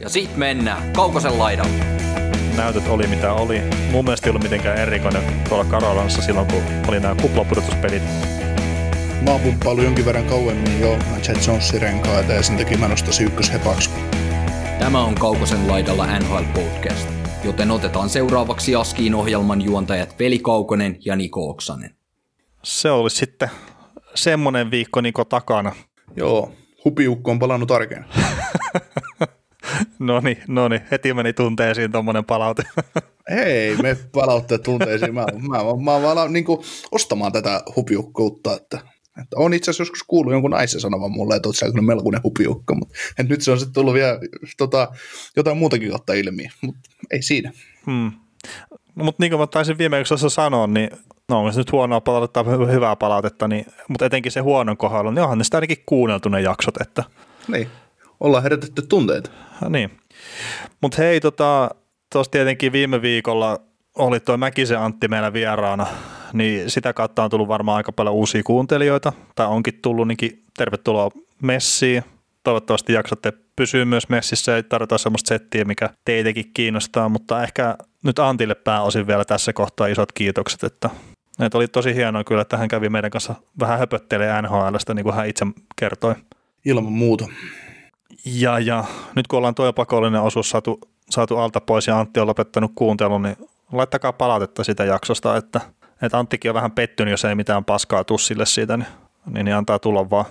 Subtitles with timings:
[0.00, 1.84] Ja sit mennään Kaukosen laidalle.
[2.56, 3.60] Näytöt oli mitä oli.
[3.90, 8.02] Mun mielestä ei ollut mitenkään erikoinen tuolla Karolanssa silloin, kun oli nämä kuplapudotuspelit.
[9.22, 10.92] Mä oon pumppailu jonkin verran kauemmin jo
[11.28, 13.90] Jet Jonesin renkaita ja sen takia mä nostaisin ykköshepaksi.
[14.78, 17.08] Tämä on Kaukosen laidalla NHL Podcast,
[17.44, 21.94] joten otetaan seuraavaksi Askiin ohjelman juontajat Veli Kaukonen ja Niko Oksanen.
[22.62, 23.50] Se olisi sitten
[24.14, 25.72] semmonen viikko Niko takana.
[26.16, 26.52] Joo,
[26.84, 28.04] hupiukko on palannut arkeen.
[29.98, 32.62] No niin, no niin, heti meni tunteisiin tuommoinen palaute.
[33.30, 35.14] Ei, me palautteet tunteisiin.
[35.14, 36.44] Mä, mä, mä, mä, alan niin
[36.92, 38.78] ostamaan tätä hupiukkuutta, että,
[39.22, 42.22] että on itse asiassa joskus kuullut jonkun naisen sanovan mulle, että oot sä kyllä melkoinen
[42.24, 44.18] hupiukko, mutta että nyt se on sitten tullut vielä
[44.56, 44.88] tota,
[45.36, 47.52] jotain muutakin kautta ilmi, mutta ei siinä.
[47.86, 48.12] Hmm.
[48.96, 50.90] No, mutta niin kuin mä taisin viime jaksossa sanoa, niin
[51.28, 55.22] no onko se nyt huonoa palautetta hyvää palautetta, niin, mutta etenkin se huonon kohdalla, niin
[55.22, 57.04] onhan ne sitä ainakin kuunneltu ne jaksot, että
[57.48, 57.68] Niin,
[58.20, 59.30] ollaan herätetty tunteita.
[59.62, 59.90] Ja niin.
[60.80, 61.70] Mutta hei, tota,
[62.12, 63.60] tuossa tietenkin viime viikolla
[63.98, 65.86] oli tuo Mäkisen Antti meillä vieraana,
[66.32, 71.10] niin sitä kautta on tullut varmaan aika paljon uusia kuuntelijoita, tai onkin tullut, niinkin tervetuloa
[71.42, 72.02] messiin.
[72.42, 78.18] Toivottavasti jaksatte pysyä myös messissä ja tarvitaan semmoista settiä, mikä teitäkin kiinnostaa, mutta ehkä nyt
[78.18, 80.90] Antille pääosin vielä tässä kohtaa isot kiitokset, että,
[81.40, 85.14] että oli tosi hienoa kyllä, että hän kävi meidän kanssa vähän höpöttelee NHLstä, niin kuin
[85.14, 86.14] hän itse kertoi.
[86.64, 87.26] Ilman muuta.
[88.24, 88.84] Ja, ja
[89.16, 93.22] nyt kun ollaan tuo pakollinen osuus saatu, saatu alta pois ja Antti on lopettanut kuuntelun,
[93.22, 93.36] niin
[93.72, 95.60] laittakaa palautetta sitä jaksosta, että,
[96.02, 98.88] että Anttikin on vähän pettynyt, jos ei mitään paskaa tussille siitä, niin,
[99.26, 100.24] niin, niin antaa tulla vaan.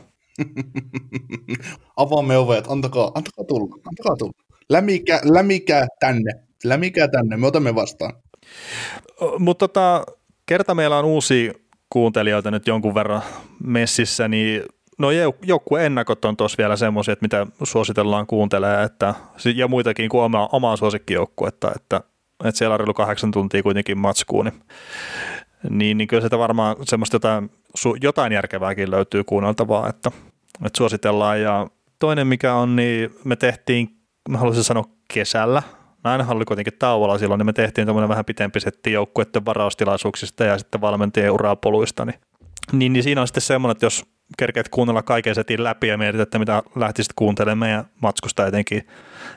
[1.97, 4.33] Avaamme ovet, antakaa, antakaa tulla, antakaa tulla.
[4.69, 6.31] Lämikä, lämikää tänne,
[6.63, 8.13] lämikää tänne, me otamme vastaan.
[9.39, 10.05] Mutta tota,
[10.45, 11.53] kerta meillä on uusia
[11.89, 13.21] kuuntelijoita nyt jonkun verran
[13.63, 14.61] messissä, niin
[14.97, 15.07] no
[15.45, 19.13] joukkueen ennakot on tuossa vielä semmoisia, että mitä suositellaan kuuntelee, että,
[19.55, 22.01] ja muitakin kuin oma, omaa suosikkijoukkuetta, että,
[22.43, 24.61] että siellä on reilu kahdeksan tuntia kuitenkin matskuun, niin,
[25.69, 27.49] niin, niin kyllä sitä varmaan semmoista jotain,
[28.01, 30.11] jotain järkevääkin löytyy kuunneltavaa, että,
[30.65, 31.41] että suositellaan.
[31.41, 31.67] Ja
[31.99, 33.89] toinen mikä on, niin me tehtiin,
[34.29, 35.63] mä haluaisin sanoa kesällä,
[36.03, 40.57] ainahan oli kuitenkin tauolla silloin, niin me tehtiin tämmöinen vähän pitempi setti joukkueiden varaustilaisuuksista ja
[40.57, 42.19] sitten valmentajien urapoluista, niin,
[42.71, 44.05] niin, niin siinä on sitten semmoinen, että jos
[44.37, 48.87] kerkeät kuunnella kaiken setin läpi ja mietit, että mitä lähtisit kuuntelemaan meidän matskusta etenkin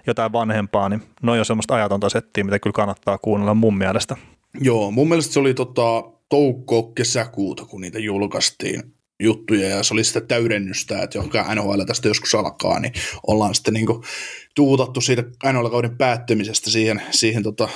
[0.07, 4.17] jotain vanhempaa, niin noin on semmoista ajatonta settiä, mitä kyllä kannattaa kuunnella mun mielestä.
[4.61, 8.83] Joo, mun mielestä se oli tota, toukko-kesäkuuta, kun niitä julkaistiin
[9.23, 12.93] juttuja ja se oli sitä täydennystä, että joka NHL tästä joskus alkaa, niin
[13.27, 13.87] ollaan sitten niin
[14.55, 15.23] tuutattu siitä
[15.53, 17.69] NHL-kauden päättymisestä siihen, siihen tota,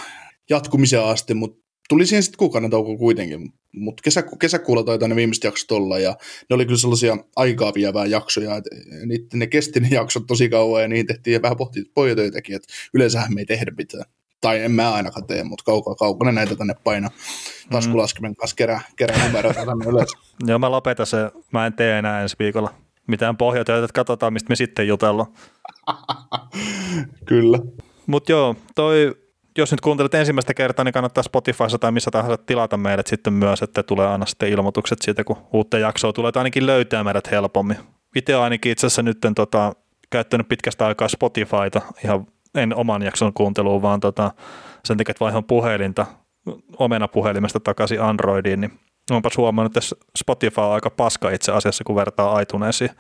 [0.51, 5.45] jatkumiseen asti, mutta tuli siihen sitten kuukauden tauko kuitenkin, mutta kesä, kesäkuulla taitaa ne viimeiset
[5.45, 6.17] jaksot olla, ja
[6.51, 8.71] ne oli kyllä sellaisia aikaa vievää jaksoja, että
[9.35, 11.57] ne kesti ne jaksot tosi kauan, ja niihin tehtiin vähän
[11.95, 14.05] pohjatöitäkin, että yleensähän me ei tehdä mitään.
[14.41, 17.11] Tai en mä ainakaan tee, mutta kaukaa kaukana näitä tänne paina
[17.71, 20.09] taskulaskimen kanssa kerää, kerää numeroita tänne ylös.
[20.47, 21.17] Joo, mä lopetan se.
[21.53, 22.75] Mä en tee enää ensi viikolla
[23.07, 25.33] mitään pohjatöitä, että katsotaan, mistä me sitten jutellaan.
[27.29, 27.59] Kyllä.
[28.07, 29.15] Mutta joo, toi
[29.59, 33.63] jos nyt kuuntelet ensimmäistä kertaa, niin kannattaa Spotifyssa tai missä tahansa tilata meidät sitten myös,
[33.63, 37.77] että tulee aina sitten ilmoitukset siitä, kun uutta jaksoa tulee, että ainakin löytää meidät helpommin.
[38.17, 39.73] Itse ainakin itse asiassa nyt tota,
[40.11, 44.31] käyttänyt pitkästä aikaa Spotifyta ihan en oman jakson kuunteluun, vaan tota,
[44.85, 46.07] sen takia, että vaihan puhelinta
[46.79, 48.73] omena puhelimesta takaisin Androidiin, niin
[49.11, 52.91] onpa huomannut, että Spotify on aika paska itse asiassa, kun vertaa iTunesiin.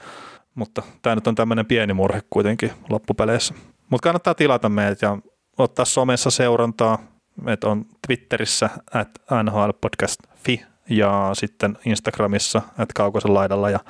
[0.54, 3.54] Mutta tämä nyt on tämmöinen pieni murhe kuitenkin loppupeleissä.
[3.90, 5.19] Mutta kannattaa tilata meidät ja
[5.58, 6.98] ottaa somessa seurantaa,
[7.46, 9.08] että on Twitterissä at
[9.42, 13.80] nhlpodcast.fi ja sitten Instagramissa at kaukosen laidalla ja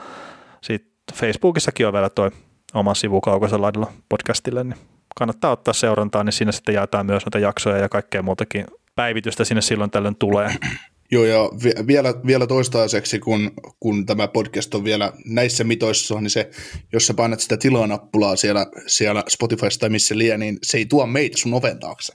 [0.63, 2.31] sitten Facebookissakin on vielä toi
[2.75, 4.79] oma sivu kaukosen laidalla podcastille, niin
[5.19, 9.61] kannattaa ottaa seurantaa, niin sinne sitten jaetaan myös noita jaksoja ja kaikkea muutakin päivitystä sinne
[9.61, 10.57] silloin tällöin tulee.
[11.13, 11.51] Joo, ja
[11.87, 13.51] vielä, vielä toistaiseksi, kun,
[13.81, 16.51] kun tämä podcast on vielä näissä mitoissa, niin se,
[16.93, 21.07] jos sä painat sitä tilanappulaa siellä, siellä Spotifysta tai missä liian, niin se ei tuo
[21.07, 22.13] meitä sun oven taakse.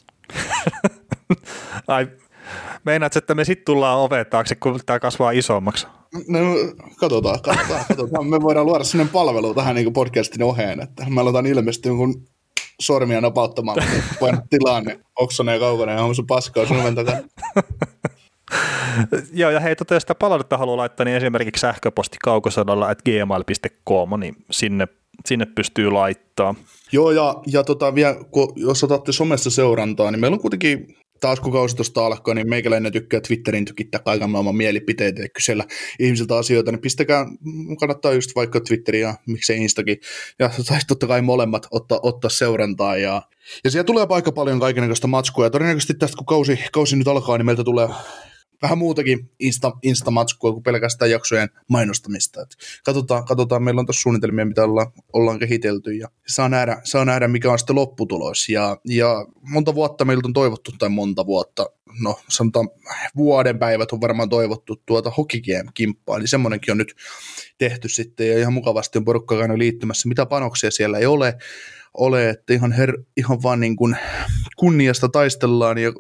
[1.88, 2.08] Ai,
[2.86, 5.88] meinaat, että me sitten tullaan oven taakse, kun tämä kasvaa isommaksi?
[6.28, 6.40] No,
[7.00, 8.28] katsotaan, katsotaan, katsotaan.
[8.28, 12.28] Me voidaan luoda sellainen palvelu tähän niin podcastin oheen, että me aletaan ilmestyä jonkun
[12.80, 13.78] sormia napauttamaan,
[14.20, 17.22] kun tilaan, niin Oksanen ja Kaukonen on sun paskaa sun oven takana.
[19.34, 24.20] Joo, ja hei, tota, jos sitä palautetta haluaa laittaa, niin esimerkiksi sähköposti kaukosanalla at gmail.com,
[24.20, 24.88] niin sinne,
[25.26, 26.56] sinne pystyy laittaa.
[26.92, 31.40] Joo, ja, ja tota, vielä, kun, jos otatte somessa seurantaa, niin meillä on kuitenkin taas
[31.40, 35.66] kun kausi tuosta alkaa, niin meikäläinen tykkää Twitterin tykittää kaiken maailman mielipiteitä ja kysellä
[36.00, 37.26] ihmisiltä asioita, niin pistäkää,
[37.80, 39.98] kannattaa just vaikka Twitteriä ja miksei Instakin,
[40.40, 43.22] ja tai totta kai molemmat ottaa, ottaa seurantaa, ja,
[43.64, 47.38] Ja siellä tulee aika paljon kaikenlaista matskua, ja todennäköisesti tästä kun kausi, kausi nyt alkaa,
[47.38, 47.88] niin meiltä tulee
[48.62, 52.42] vähän muutakin insta, insta-matskua kuin pelkästään jaksojen mainostamista.
[52.42, 52.50] Et
[52.86, 57.28] katsotaan, katsotaan, meillä on tässä suunnitelmia, mitä ollaan, ollaan kehitelty, ja saa nähdä, saa nähdä,
[57.28, 58.50] mikä on sitten lopputulos.
[58.50, 61.70] Ja, ja monta vuotta meiltä on toivottu, tai monta vuotta,
[62.02, 62.70] no sanotaan
[63.16, 66.96] vuoden päivät on varmaan toivottu tuota Hockey Game-kimppaa, niin semmoinenkin on nyt
[67.58, 70.10] tehty sitten, ja ihan mukavasti on porukka käynyt liittymässä.
[70.10, 71.38] Mitä panoksia siellä ei ole,
[71.94, 73.98] ole, että ihan, her, ihan vaan niin kuin
[74.58, 75.94] kunniasta taistellaan ja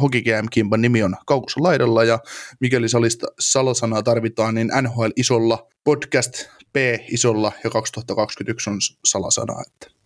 [0.00, 2.18] Hokikään Kimpan nimi on Kaukossa laidalla ja
[2.60, 6.32] mikäli salista salasanaa tarvitaan, niin NHL isolla, podcast
[6.72, 6.76] P
[7.10, 9.54] isolla ja 2021 on salasana.
[9.66, 9.98] Että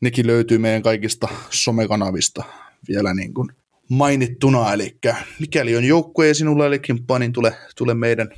[0.00, 2.44] nekin löytyy meidän kaikista somekanavista
[2.88, 3.48] vielä niin kuin
[3.90, 4.98] mainittuna, eli
[5.40, 8.28] mikäli on joukkue ja sinulla eli kimppa, niin tule, tule meidän,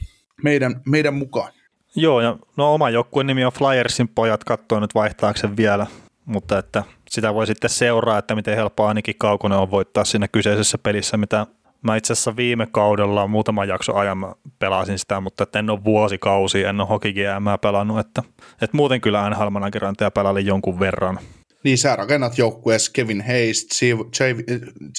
[0.42, 1.52] meidän, meidän mukaan.
[1.96, 5.86] Joo, ja no oma joukkueen nimi on Flyersin pojat, katsoo nyt vaihtaakseen vielä,
[6.24, 10.78] mutta että sitä voi sitten seuraa, että miten helppoa ainakin Kaukonen on voittaa siinä kyseisessä
[10.78, 11.46] pelissä, mitä
[11.82, 16.64] mä itse asiassa viime kaudella muutama jakso ajan mä pelasin sitä, mutta en ole vuosikausi,
[16.64, 18.22] en ole GM pelannut, että,
[18.52, 21.18] että muuten kyllä NHL managerointia pelailin jonkun verran.
[21.64, 23.68] Niin sä rakennat joukkueessa Kevin Hayes,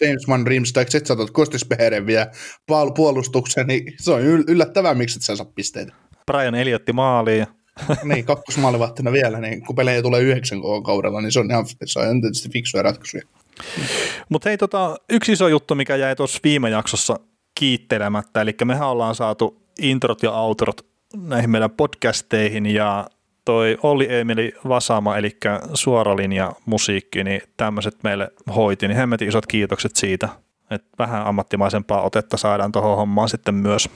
[0.01, 2.27] James Van Riemsdijk, sit sä otat Kostisbeherin vielä
[2.95, 5.94] puolustuksen, niin se on yllättävää, miksi et sä saa pisteitä.
[6.31, 7.47] Brian Eliotti maaliin,
[8.04, 12.22] niin, kakkosmaalivahtina vielä, niin kun pelejä tulee yhdeksän kaudella, niin se on ihan se on
[12.22, 13.24] tietysti fiksuja ratkaisuja.
[14.30, 17.19] Mutta hei, tota, yksi iso juttu, mikä jäi tuossa viime jaksossa
[17.60, 20.86] kiittelemättä, eli mehän ollaan saatu introt ja outrot
[21.18, 23.07] näihin meidän podcasteihin, ja
[23.45, 25.38] toi Olli Emeli Vasama, eli
[25.74, 30.30] suoralinja musiikki, niin tämmöiset meille hoiti, niin hemmetin isot kiitokset siitä,
[30.72, 33.89] että vähän ammattimaisempaa otetta saadaan tuohon hommaan sitten myös.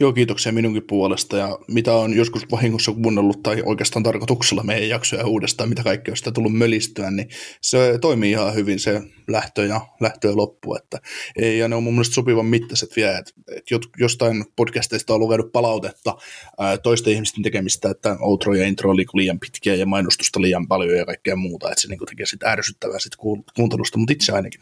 [0.00, 5.26] Joo, kiitoksia minunkin puolesta ja mitä on joskus vahingossa kuunnellut tai oikeastaan tarkoituksella meidän jaksoja
[5.26, 7.28] uudestaan, mitä kaikkea on sitä tullut mölistyä, niin
[7.60, 10.74] se toimii ihan hyvin se lähtö ja, lähtö ja loppu.
[10.74, 10.98] Että,
[11.36, 15.52] ei, ja ne on mun mielestä sopivan mittaiset vielä, että, että jostain podcasteista on lukenut
[15.52, 16.16] palautetta
[16.58, 20.98] ää, toisten ihmisten tekemistä, että outro ja intro oli liian pitkiä ja mainostusta liian paljon
[20.98, 23.16] ja kaikkea muuta, että se niin tekee sitä ärsyttävää sit
[23.56, 24.60] kuuntelusta, mutta itse ainakin,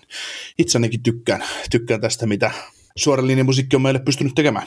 [0.58, 2.50] itse ainakin tykkään, tykkään tästä, mitä
[2.96, 4.66] suoran linjan musiikki on meille pystynyt tekemään.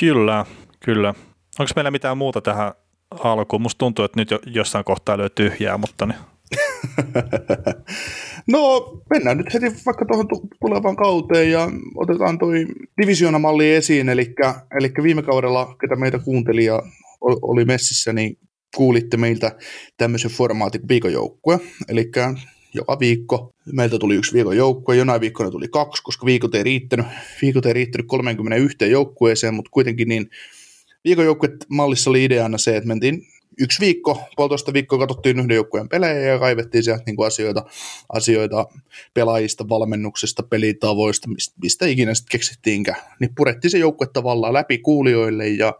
[0.00, 0.44] Kyllä,
[0.84, 1.14] kyllä.
[1.58, 2.72] Onko meillä mitään muuta tähän
[3.10, 3.62] alkuun?
[3.62, 6.18] Musta tuntuu, että nyt jo jossain kohtaa löytyy tyhjää, mutta niin.
[8.52, 10.28] no, mennään nyt heti vaikka tuohon
[10.60, 12.66] tulevaan kauteen ja otetaan toi
[13.02, 14.34] divisionamalli esiin, eli,
[14.80, 16.82] eli viime kaudella, ketä meitä kuunteli ja
[17.20, 18.38] oli messissä, niin
[18.76, 19.56] kuulitte meiltä
[19.96, 22.10] tämmöisen formaatin viikojoukkue, eli
[22.74, 23.52] joka viikko.
[23.72, 27.06] Meiltä tuli yksi viikon joukkue, jonain viikkona tuli kaksi, koska viikot ei riittänyt,
[27.42, 30.30] viikot ei riittänyt 31 joukkueeseen, mutta kuitenkin niin
[31.04, 31.36] viikon
[31.68, 33.22] mallissa oli ideana se, että mentiin
[33.60, 37.64] yksi viikko, puolitoista viikkoa katsottiin yhden joukkueen pelejä ja kaivettiin sieltä niin kuin asioita,
[38.12, 38.66] asioita
[39.14, 43.00] pelaajista, valmennuksesta, pelitavoista, mistä, mistä ikinä sitten keksittiinkään.
[43.20, 45.74] Niin purettiin se joukkue tavallaan läpi kuulijoille ja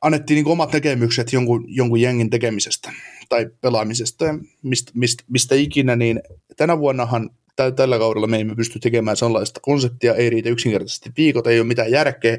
[0.00, 2.92] annettiin niin omat näkemykset jonkun, jonkun jengin tekemisestä
[3.28, 6.20] tai pelaamisesta ja mistä, mistä, mistä ikinä, niin
[6.56, 11.46] tänä vuonnahan tä, tällä kaudella me emme pysty tekemään sellaista konseptia, ei riitä yksinkertaisesti viikot,
[11.46, 12.38] ei ole mitään järkeä,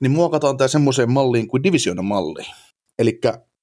[0.00, 2.42] niin muokataan tämä semmoiseen malliin kuin divisionamalli.
[2.98, 3.20] Eli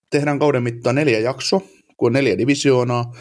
[0.10, 1.62] tehdään kauden mittaan neljä jakso,
[1.98, 3.14] kun on neljä divisioonaa,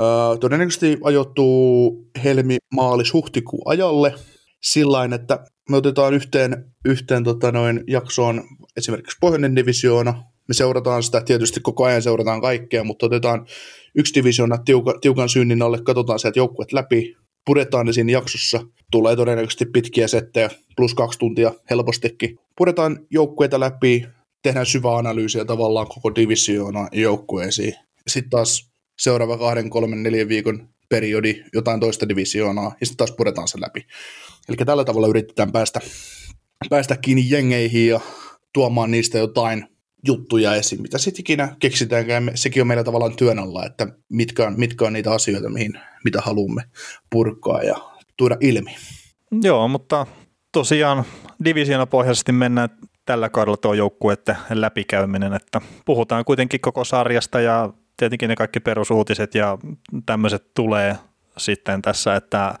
[0.00, 4.14] Öö, todennäköisesti ajoittuu helmi, maalis, huhtikuun ajalle
[4.62, 8.44] sillä että me otetaan yhteen, yhteen tota noin, jaksoon
[8.76, 13.46] esimerkiksi pohjoinen divisioona, me seurataan sitä, tietysti koko ajan seurataan kaikkea, mutta otetaan
[13.94, 19.16] yksi divisioona tiuka, tiukan synnin alle, katsotaan sieltä joukkuet läpi, puretaan ne siinä jaksossa, tulee
[19.16, 22.38] todennäköisesti pitkiä settejä, plus kaksi tuntia helpostikin.
[22.56, 24.06] Puretaan joukkueita läpi,
[24.42, 27.74] tehdään syvää analyysiä tavallaan koko divisioona joukkueisiin.
[28.06, 33.48] Sitten taas seuraava kahden, kolmen, neljän viikon periodi jotain toista divisioonaa, ja sitten taas puretaan
[33.48, 33.86] se läpi.
[34.48, 35.80] Eli tällä tavalla yritetään päästä,
[36.70, 38.00] päästä kiinni jengeihin ja
[38.52, 39.68] tuomaan niistä jotain
[40.06, 42.30] juttuja esiin, mitä sitten ikinä keksitäänkään.
[42.34, 45.72] Sekin on meillä tavallaan työn alla, että mitkä on, mitkä on niitä asioita, mihin,
[46.04, 46.62] mitä haluamme
[47.10, 47.76] purkaa ja
[48.16, 48.76] tuoda ilmi.
[49.42, 50.06] Joo, mutta
[50.52, 51.04] tosiaan
[51.90, 52.68] pohjaisesti mennään
[53.04, 59.34] tällä kaudella tuo joukkueiden läpikäyminen, että puhutaan kuitenkin koko sarjasta ja tietenkin ne kaikki perusuutiset
[59.34, 59.58] ja
[60.06, 60.96] tämmöiset tulee
[61.36, 62.54] sitten tässä, että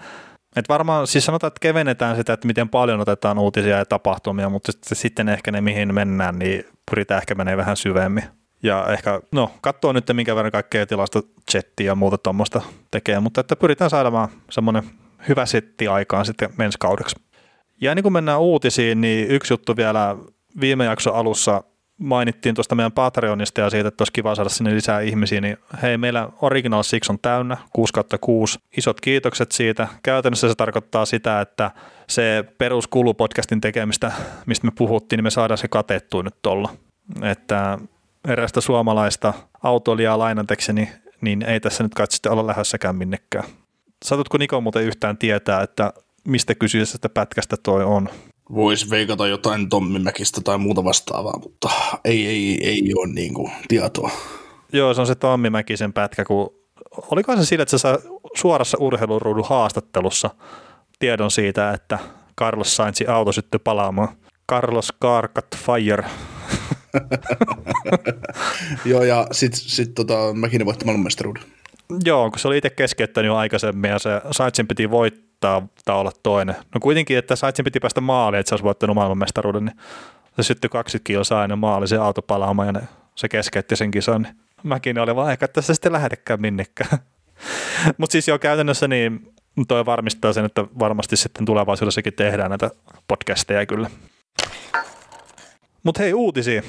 [0.56, 4.72] et varmaan, siis sanotaan, että kevennetään sitä, että miten paljon otetaan uutisia ja tapahtumia, mutta
[4.92, 8.24] sitten ehkä ne, mihin mennään, niin pyritään ehkä menee vähän syvemmin.
[8.62, 13.40] Ja ehkä, no, katsoo nyt, minkä verran kaikkea tilasta chattia ja muuta tuommoista tekee, mutta
[13.40, 14.82] että pyritään saadamaan semmoinen
[15.28, 17.16] hyvä setti aikaan sitten ensi kaudeksi.
[17.80, 20.16] Ja niin kuin mennään uutisiin, niin yksi juttu vielä
[20.60, 21.62] viime jakso alussa
[21.98, 25.98] mainittiin tuosta meidän Patreonista ja siitä, että olisi kiva saada sinne lisää ihmisiä, niin hei,
[25.98, 28.58] meillä Original Six on täynnä, 6 6.
[28.76, 29.88] Isot kiitokset siitä.
[30.02, 31.70] Käytännössä se tarkoittaa sitä, että
[32.08, 34.12] se peruskulu podcastin tekemistä,
[34.46, 36.68] mistä me puhuttiin, niin me saadaan se katettua nyt tuolla.
[37.22, 37.78] Että
[38.28, 40.88] erästä suomalaista autoilijaa lainantekseni,
[41.20, 43.44] niin ei tässä nyt kai sitten olla lähdössäkään minnekään.
[44.04, 45.92] Satutko Niko muuten yhtään tietää, että
[46.24, 48.08] mistä kysyisestä pätkästä toi on?
[48.54, 51.70] Voisi veikata jotain Tommimäkistä tai muuta vastaavaa, mutta
[52.04, 54.10] ei, ei, ei ole niin kuin tietoa.
[54.72, 56.54] Joo, se on se Tommi Mäkisen pätkä, kun
[57.10, 57.88] oliko se sillä, että se
[58.36, 60.30] suorassa urheiluruudun haastattelussa
[60.98, 61.98] tiedon siitä, että
[62.38, 64.08] Carlos Sainzin auto syttyi palaamaan.
[64.50, 66.04] Carlos Karkat Fire.
[68.84, 71.42] Joo, ja sitten sit, tota, Mäkinen voitti maailmanmestaruuden.
[72.04, 76.12] Joo, kun se oli itse keskeyttänyt jo aikaisemmin ja se Sainzin piti voittaa tai olla
[76.22, 76.56] toinen.
[76.74, 79.76] No kuitenkin, että Sainzin piti päästä maaliin, että se olisi voittanut maailmanmestaruuden, niin
[80.36, 82.80] se syttyi 20 kilsaa ennen maali se auto palaamaan ja ne,
[83.14, 84.22] se keskeytti sen kisan.
[84.22, 86.98] Niin Mäkinen oli vaan, että tässä sitten lähetekään minnekään.
[87.98, 89.32] Mutta siis jo käytännössä niin
[89.68, 92.70] toi varmistaa sen, että varmasti sitten tulevaisuudessakin tehdään näitä
[93.08, 93.90] podcasteja kyllä.
[95.82, 96.62] Mutta hei uutisia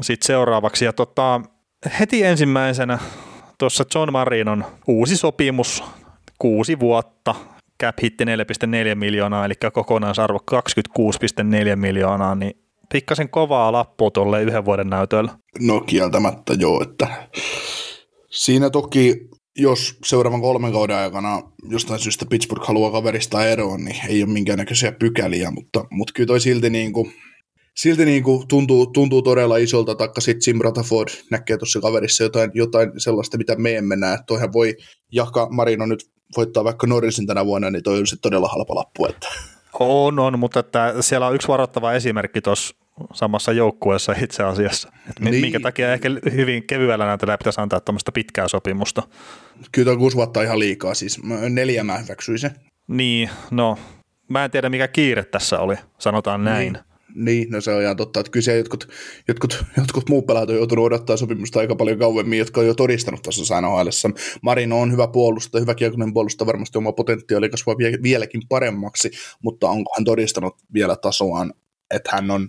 [0.00, 0.84] sitten seuraavaksi.
[0.84, 1.40] Ja tota,
[2.00, 2.98] heti ensimmäisenä
[3.58, 5.84] tuossa John Marinon uusi sopimus,
[6.38, 7.34] kuusi vuotta,
[7.82, 12.52] cap hitti 4,4 miljoonaa, eli kokonaisarvo 26,4 miljoonaa, niin
[12.92, 15.30] pikkasen kovaa lappua tuolle yhden vuoden näytöllä.
[15.60, 17.06] No kieltämättä joo, että
[18.30, 24.22] siinä toki jos seuraavan kolmen kauden aikana jostain syystä Pittsburgh haluaa kaverista eroon, niin ei
[24.22, 27.12] ole minkäännäköisiä pykäliä, mutta, mutta kyllä toi silti niin kuin,
[27.74, 32.50] silti niin kuin tuntuu, tuntuu todella isolta, taikka sitten Jim Rutherford näkee tuossa kaverissa jotain,
[32.54, 34.18] jotain sellaista, mitä me emme näe.
[34.26, 34.76] Toihan voi
[35.12, 39.06] Jaka Marino nyt voittaa vaikka Norrisin tänä vuonna, niin toi olisi todella halpa lappu.
[39.06, 39.28] Että.
[39.80, 42.74] On, on, mutta että siellä on yksi varoittava esimerkki tuossa
[43.12, 44.92] samassa joukkueessa itse asiassa.
[45.10, 45.40] Et niin.
[45.40, 49.02] Minkä takia ehkä hyvin kevyellä näytöllä pitäisi antaa tuommoista pitkää sopimusta.
[49.72, 52.50] Kyllä tuo kuusi vuotta ihan liikaa, siis neljä mä hyväksyisin.
[52.88, 53.78] Niin, no
[54.28, 56.72] mä en tiedä mikä kiire tässä oli, sanotaan näin.
[56.72, 56.93] Niin.
[57.14, 58.88] Niin, no se on ihan totta, että kyllä jotkut,
[59.28, 63.22] jotkut, jotkut muut pelaajat on joutunut odottaa sopimusta aika paljon kauemmin, jotka on jo todistanut
[63.22, 63.88] tuossa nhl
[64.42, 69.10] Marino on hyvä puolustaja, hyvä kiekonen puolustaja, varmasti oma potentiaali kasvaa vieläkin paremmaksi,
[69.42, 71.54] mutta onko hän todistanut vielä tasoaan,
[71.94, 72.48] että hän on,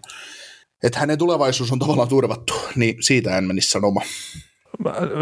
[0.83, 4.07] että hänen tulevaisuus on tavallaan turvattu, niin siitä en menisi sanomaan.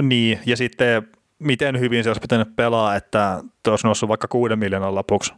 [0.02, 1.08] Niin, ja sitten
[1.40, 5.34] miten hyvin se olisi pitänyt pelaa, että olisi noussut vaikka kuuden miljoonan lopuksi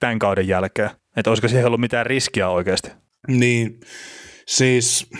[0.00, 0.90] tämän kauden jälkeen.
[1.16, 2.90] Että olisiko siihen ollut mitään riskiä oikeasti?
[3.28, 3.80] Niin,
[4.46, 5.10] siis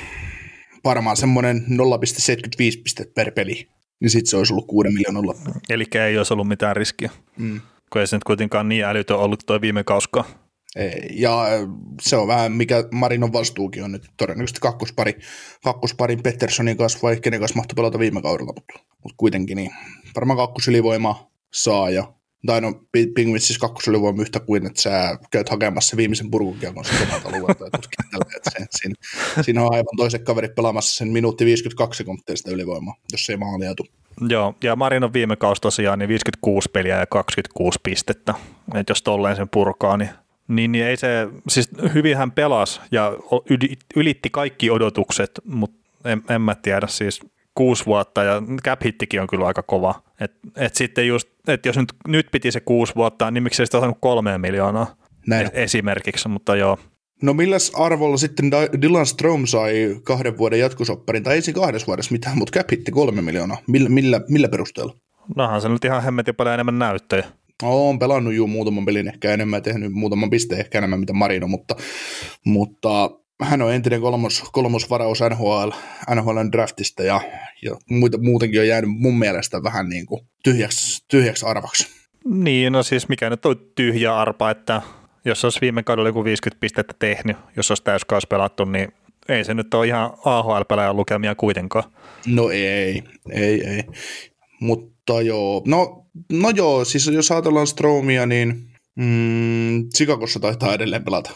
[0.85, 3.69] varmaan semmoinen 0,75 pistettä per peli,
[4.01, 5.35] niin sitten se olisi ollut 6 miljoonalla.
[5.69, 7.61] Eli ei olisi ollut mitään riskiä, mm.
[7.93, 10.25] kun ei se nyt kuitenkaan niin älytön ollut tuo viime kauskaan.
[11.11, 11.45] Ja
[12.03, 15.19] se on vähän, mikä Marinon vastuukin on nyt todennäköisesti kakkospari,
[15.65, 19.71] kakkosparin Petterssonin kanssa vai kenen kanssa mahtoi pelata viime kaudella, mutta, mutta kuitenkin niin.
[20.15, 22.13] Varmaan kakkosylivoima saa ja
[22.47, 22.73] tai no
[23.15, 27.71] Penguins siis kakkosylivoima yhtä kuin, että sä käyt hakemassa viimeisen purkukiekon sen omalta alueelta ja
[28.37, 28.95] että sen, siinä,
[29.43, 33.75] siinä, on aivan toiset kaverit pelaamassa sen minuutti 52 sekuntia sitä ylivoimaa, jos ei maalia
[33.75, 33.89] tule.
[34.29, 38.35] Joo, ja Marinon viime kausi tosiaan niin 56 peliä ja 26 pistettä.
[38.75, 40.11] että jos tolleen sen purkaa, niin
[40.51, 43.13] niin, niin ei se, siis hyvin hän pelasi ja
[43.97, 47.21] ylitti kaikki odotukset, mutta en, en mä tiedä, siis
[47.55, 50.03] kuusi vuotta ja cap hittikin on kyllä aika kova.
[50.21, 53.67] Et, et sitten just, et jos nyt, nyt piti se kuusi vuotta, niin miksi ei
[53.67, 54.97] sitä saanut kolmea miljoonaa
[55.27, 55.47] Näin.
[55.47, 56.79] E- esimerkiksi, mutta joo.
[57.23, 58.51] No milläs arvolla sitten
[58.83, 62.93] Dylan Strom sai kahden vuoden jatkosopparin, tai ei siinä kahdessa vuodessa mitään, mutta cap hitti
[62.93, 63.59] kolme miljoonaa.
[63.67, 64.95] Millä, millä, millä perusteella?
[65.37, 67.25] Nohan se nyt ihan hemmetin paljon enemmän näyttöjä.
[67.63, 71.77] Olen pelannut juu muutaman pelin ehkä enemmän, tehnyt muutaman pisteen ehkä enemmän mitä Marino, mutta,
[72.45, 75.71] mutta hän on entinen kolmos, kolmosvaraus NHL,
[76.15, 77.21] NHLn draftista ja,
[77.63, 77.77] ja
[78.19, 81.87] muutenkin on jäänyt mun mielestä vähän niin kuin tyhjäksi, tyhjäksi arvaksi.
[82.25, 84.83] Niin, no siis mikä nyt on tyhjä arpa, että
[85.25, 88.93] jos olisi viime kaudella joku 50 pistettä tehnyt, jos olisi täyskaus pelattu, niin
[89.29, 91.85] ei se nyt ole ihan AHL-pelaajan lukemia kuitenkaan.
[92.27, 93.85] No ei, ei, ei.
[94.61, 98.70] Mutta joo, no, no joo, siis jos ajatellaan Stromia, niin
[99.01, 101.31] mm, Chicagossa taitaa edelleen pelata.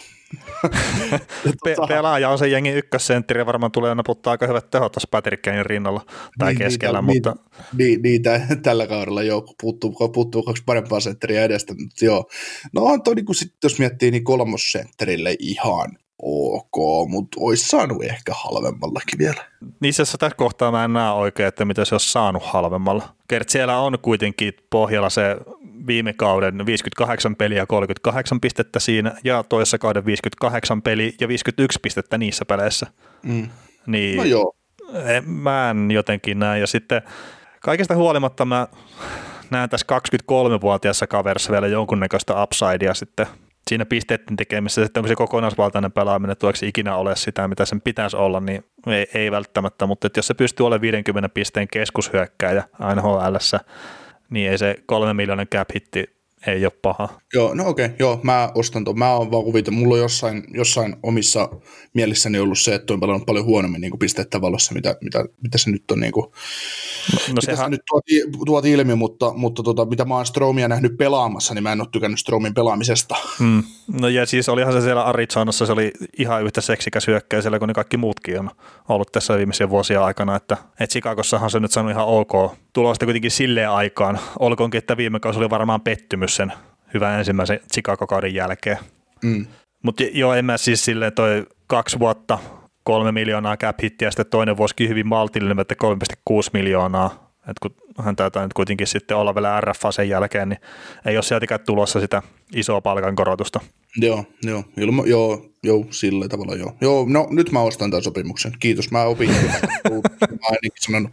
[1.65, 5.43] Pe- pelaaja on se jengi ykkössentteri ja varmaan tulee naputtaa aika hyvät tehot tuossa Patrick
[5.43, 6.01] Kanein rinnalla
[6.39, 7.03] tai niin, keskellä.
[7.03, 7.37] Niin, mutta...
[7.77, 12.25] niin, niin, niin tällä kaudella jo puuttuu, puuttuu kaksi parempaa sentteriä edestä, mutta joo.
[12.73, 18.33] No on toi, niin sit, jos miettii, niin kolmossentterille ihan ok, mutta olisi saanut ehkä
[18.35, 19.45] halvemmallakin vielä.
[19.81, 23.09] Niin se tässä kohtaa mä en näe oikein, että mitä se olisi saanut halvemmalla.
[23.29, 25.37] Kert siellä on kuitenkin pohjalla se
[25.87, 32.19] viime kauden 58 peliä 38 pistettä siinä ja toisessa kauden 58 peliä ja 51 pistettä
[32.19, 32.87] niissä peleissä.
[33.23, 33.49] Mm.
[33.87, 34.57] Niin No joo.
[35.07, 36.59] en- mä en jotenkin näe.
[36.59, 37.03] Ja sitten
[37.61, 38.69] kaikesta huolimatta mä
[39.51, 43.27] näen tässä 23-vuotiaassa kaverissa vielä jonkunnäköistä upsidea sitten
[43.71, 47.81] siinä pisteiden tekemisessä, että onko se kokonaisvaltainen pelaaminen, tuleeko se ikinä ole sitä, mitä sen
[47.81, 52.65] pitäisi olla, niin ei, ei välttämättä, mutta että jos se pystyy olemaan 50 pisteen keskushyökkääjä
[52.95, 53.61] NHLssä,
[54.31, 56.14] niin ei se kolme miljoonan cap hitti
[56.47, 57.09] ei ole paha.
[57.35, 58.99] Joo, no okei, joo, mä ostan tuon.
[58.99, 61.49] Mä oon vaan kuvitellut, mulla on jossain, jossain omissa
[61.95, 65.71] mielissäni ollut se, että on pelannut paljon huonommin niin pisteiden valossa, mitä, mitä, mitä se
[65.71, 66.27] nyt on niin kuin,
[67.13, 68.13] No mitä se sehän, nyt tuoti,
[68.47, 71.89] tuoti ilmi, mutta, mutta tota, mitä mä oon Stromia nähnyt pelaamassa, niin mä en ole
[71.93, 73.17] tykännyt Stromin pelaamisesta.
[73.41, 73.63] mm,
[74.01, 77.69] no ja siis olihan se siellä Arizonassa, se oli ihan yhtä seksikäs hyökkäjä siellä kuin
[77.69, 78.51] ne kaikki muutkin on
[78.89, 83.31] ollut tässä viimeisen vuosien aikana, että, että Chicagossahan se nyt saanut ihan ok tulosta kuitenkin
[83.31, 86.53] silleen aikaan, olkoonkin, että viime kausi oli varmaan pettymys sen
[86.95, 88.79] hyvän ensimmäisen Chicago-kauden jälkeen.
[89.23, 89.47] Mm.
[89.83, 92.39] Mutta joo, en mä siis silleen toi kaksi vuotta,
[92.85, 95.75] kolme miljoonaa cap hittiä, ja sitten toinen vuosikin hyvin maltillinen, että
[96.31, 97.35] 3,6 miljoonaa.
[97.51, 97.75] Et kun
[98.05, 100.59] hän taitaa nyt kuitenkin sitten olla vielä RFA sen jälkeen, niin
[101.07, 102.23] ei ole sieltäkään tulossa sitä
[102.55, 103.61] isoa palkankorotusta.
[103.97, 106.77] Joo, joo, ilma, joo, joo, sillä tavalla joo.
[106.81, 108.53] Joo, no nyt mä ostan tämän sopimuksen.
[108.59, 109.31] Kiitos, mä opin.
[110.31, 111.11] mä sanonut.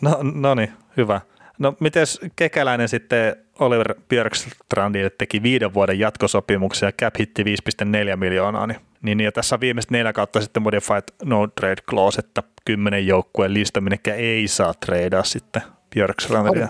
[0.00, 1.20] No, no niin, hyvä.
[1.58, 8.66] No mites kekäläinen sitten Oliver Björkstrandille teki viiden vuoden jatkosopimuksen ja cap hitti 5,4 miljoonaa,
[8.66, 12.42] niin, niin, niin ja tässä on viimeiset neljä kautta sitten modified no trade clause, että
[12.64, 15.62] kymmenen joukkueen lista, minnekä ei saa tradea sitten
[15.94, 16.68] Björkstrandia.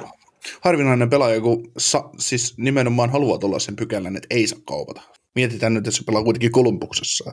[0.60, 5.02] Harvinainen pelaaja, kun sa, siis nimenomaan haluaa tuollaisen pykälän, että ei saa kaupata.
[5.34, 7.32] Mietitään nyt, että se pelaa kuitenkin Kolumbuksessa.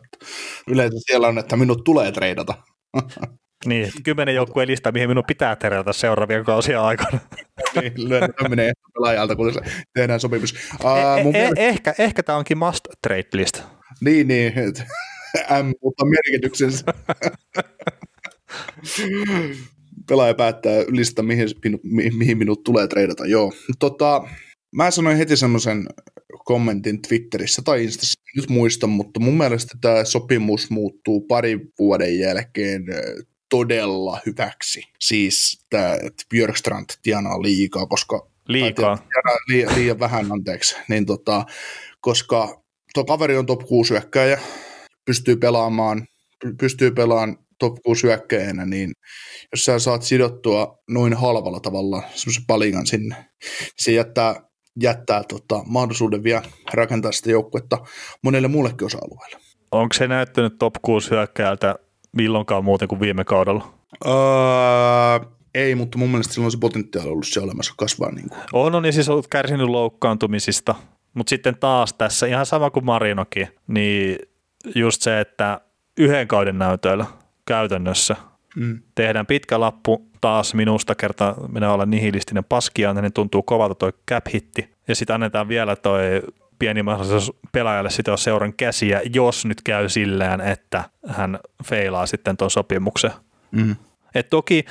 [0.67, 2.53] Yleensä siellä on, että minut tulee treidata.
[3.65, 7.19] Niin, kymmenen joukkueen lista, mihin minun pitää terätä seuraavien kausien aikana.
[7.81, 9.59] niin, lyödään tämmöinen ehto pelaajalta, kun se
[9.93, 10.53] tehdään sopimus.
[10.83, 13.61] Uh, Eh, mun eh, mielestä, ehkä, ehkä tämä onkin must trade list.
[14.01, 14.53] niin, niin,
[15.63, 16.85] M mutta merkityksensä.
[20.09, 21.49] Pelaaja päättää lista, mihin,
[21.83, 23.25] mi, mihin minut tulee treidata.
[23.25, 23.53] Joo.
[23.79, 24.27] Tota,
[24.75, 25.87] mä sanoin heti semmoisen
[26.45, 32.85] kommentin Twitterissä tai Instassa, nyt muista, mutta mun mielestä tämä sopimus muuttuu parin vuoden jälkeen
[33.49, 34.81] todella hyväksi.
[34.99, 38.97] Siis tämä, että Björkstrand tienaa liikaa, koska Liikaa.
[38.97, 41.45] tienaa liian, liian vähän, anteeksi, niin tota,
[42.01, 42.61] koska
[42.93, 44.39] tuo kaveri on top 6 hyökkääjä,
[45.05, 46.07] pystyy pelaamaan,
[46.45, 48.91] py- pystyy pelaamaan top 6 hyökkäjänä, niin
[49.51, 53.25] jos sä saat sidottua noin halvalla tavalla semmoisen palikan sinne, niin
[53.77, 54.35] se jättää,
[54.81, 56.41] jättää tota, mahdollisuuden vielä
[56.73, 57.77] rakentaa sitä joukkuetta
[58.21, 59.37] monelle muullekin osa-alueelle.
[59.71, 61.75] Onko se näyttänyt top 6 hyökkäjältä
[62.17, 63.73] milloinkaan muuten kuin viime kaudella?
[64.05, 68.11] Öö, ei, mutta mun mielestä silloin se potentiaali ollut siellä olemassa kasvaa.
[68.11, 68.39] Niin kuin.
[68.53, 70.75] On, on niin siis ollut kärsinyt loukkaantumisista,
[71.13, 74.19] mutta sitten taas tässä ihan sama kuin Marinokin, niin
[74.75, 75.61] just se, että
[75.97, 77.05] yhden kauden näytöillä
[77.45, 78.15] käytännössä
[78.57, 78.81] Mm.
[78.95, 84.25] tehdään pitkä lappu taas minusta kerta minä olen nihilistinen paskiainen, niin tuntuu kovalta toi cap
[84.33, 84.69] hitti.
[84.87, 86.21] Ja sitten annetaan vielä toi
[86.59, 92.51] pieni mahdollisuus pelaajalle sitä seuran käsiä, jos nyt käy sillään, että hän feilaa sitten tuon
[92.51, 93.11] sopimuksen.
[93.51, 93.75] Mm.
[94.15, 94.65] Et toki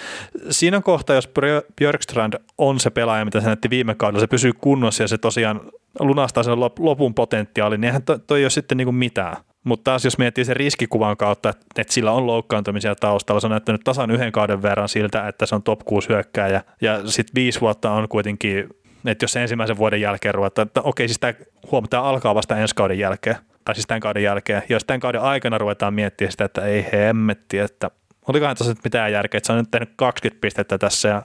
[0.50, 4.52] siinä kohtaa, jos Björ- Björkstrand on se pelaaja, mitä se näytti viime kaudella, se pysyy
[4.52, 5.60] kunnossa ja se tosiaan
[6.00, 9.36] lunastaa sen lop- lopun potentiaalin, niin eihän to- toi ei ole sitten niinku mitään.
[9.64, 13.50] Mutta taas jos miettii sen riskikuvan kautta, että, että sillä on loukkaantumisia taustalla, se on
[13.50, 17.60] näyttänyt tasan yhden kauden verran siltä, että se on top 6 hyökkääjä ja sitten viisi
[17.60, 18.68] vuotta on kuitenkin,
[19.08, 21.34] että jos se ensimmäisen vuoden jälkeen ruvetaan, että okei siis tämä
[21.70, 25.58] huomataan alkaa vasta ensi kauden jälkeen, tai siis tämän kauden jälkeen, jos tämän kauden aikana
[25.58, 27.90] ruvetaan miettimään sitä, että ei hemmetti, että
[28.28, 31.22] olikohan tässä nyt mitään järkeä, että se on nyt tehnyt 20 pistettä tässä ja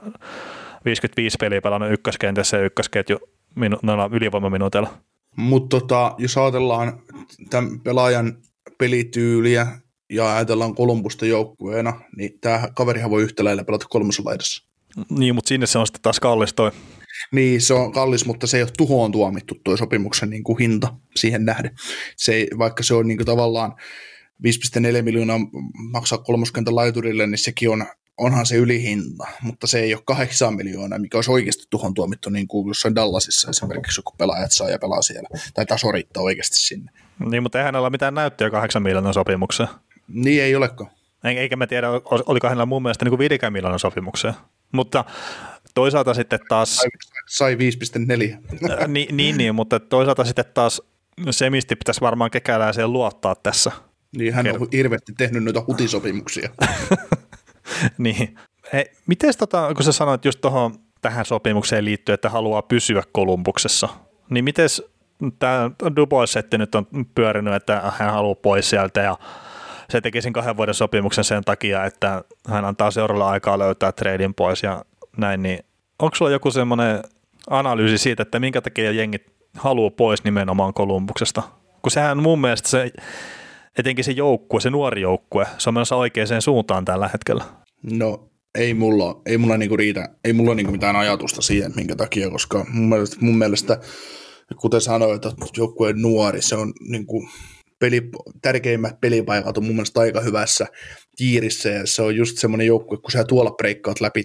[0.84, 3.18] 55 peliä pelannut ykköskentässä ja ykkösketju
[3.54, 4.94] minu, noilla ylivoimaminuuteilla.
[5.36, 7.02] Mutta tota, jos ajatellaan
[7.50, 8.36] tämän pelaajan
[8.78, 9.66] pelityyliä
[10.10, 14.62] ja ajatellaan Kolumbusta joukkueena, niin tämä kaverihan voi yhtä lailla pelata kolmosella laidassa.
[15.10, 16.70] Niin, mutta sinne se on sitten taas kallis toi.
[17.32, 20.94] Niin, se on kallis, mutta se ei ole tuhoon tuomittu tuo sopimuksen niin kuin hinta
[21.16, 21.70] siihen nähden.
[22.16, 23.72] Se ei, vaikka se on niin kuin tavallaan
[24.46, 25.38] 5,4 miljoonaa
[25.92, 27.86] maksaa kolmoskentän laiturille, niin sekin on,
[28.18, 32.48] onhan se ylihinta, mutta se ei ole 8 miljoonaa, mikä olisi oikeasti tuhoon tuomittu niin
[32.48, 36.92] kuin jossain Dallasissa esimerkiksi, kun pelaajat saa ja pelaa siellä, tai taso riittää oikeasti sinne.
[37.30, 39.68] Niin, mutta eihän ole mitään näyttöä 8 miljoonan sopimukseen.
[40.08, 40.90] Niin ei olekaan.
[41.24, 44.34] Eikä mä tiedä, ol- oliko hänellä mun mielestä niin kuin 5 miljoonan sopimukseen.
[44.72, 45.04] Mutta
[45.74, 46.90] toisaalta sitten taas, Sai,
[47.28, 48.70] sai 5,4.
[48.70, 50.82] äh, niin, niin, niin, mutta toisaalta sitten taas
[51.30, 53.72] semisti pitäisi varmaan kekäläiseen luottaa tässä.
[54.16, 56.50] Niin hän on hirveästi tehnyt noita hutisopimuksia.
[57.98, 58.38] niin.
[58.72, 63.88] Hei, miten tota, kun sä sanoit just tuohon tähän sopimukseen liittyen, että haluaa pysyä Kolumbuksessa,
[64.30, 64.68] niin miten
[65.38, 69.18] tämä Dubois-setti nyt on pyörinyt, että hän haluaa pois sieltä ja
[69.90, 74.34] se teki sen kahden vuoden sopimuksen sen takia, että hän antaa seuraavalle aikaa löytää treidin
[74.34, 74.84] pois ja
[75.16, 75.58] näin, niin
[75.98, 77.02] onko sulla joku semmoinen
[77.50, 79.22] analyysi siitä, että minkä takia jengit
[79.54, 81.42] haluaa pois nimenomaan Kolumbuksesta?
[81.82, 82.90] Kun sehän mun mielestä se,
[83.78, 87.44] etenkin se joukkue, se nuori joukkue, se on menossa oikeaan suuntaan tällä hetkellä.
[87.82, 92.30] No ei mulla, ei mulla niinku riitä, ei mulla niinku mitään ajatusta siihen, minkä takia,
[92.30, 93.80] koska mun mielestä, mun mielestä
[94.56, 97.28] kuten sanoin, että joukkueen nuori, se on niinku
[97.78, 98.10] peli,
[98.42, 100.66] tärkeimmät pelipaikat on mun mielestä aika hyvässä
[101.18, 104.24] kiirissä ja se on just semmoinen joukkue, kun sä tuolla breikkaat läpi,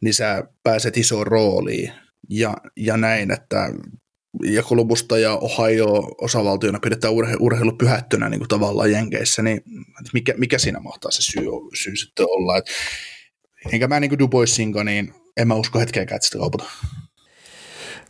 [0.00, 1.92] niin sä pääset isoon rooliin
[2.30, 3.68] ja, ja näin, että
[4.44, 9.60] ja Kolumbusta ja Ohio osavaltiona pidetään urhe, urheilu pyhättynä niin kuin tavallaan Jenkeissä, niin
[10.12, 12.56] mikä, mikä siinä mahtaa se syy, syy sitten olla.
[12.56, 12.64] Et,
[13.72, 16.64] enkä mä niin kuin Duboisinkaan, niin en mä usko hetkeäkään, että sitä kaupata.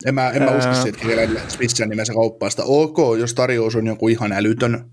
[0.05, 2.63] En mä, en mä usko siitä, että missään nimessä kauppaa sitä.
[2.65, 4.91] Ok, jos tarjous on joku ihan älytön,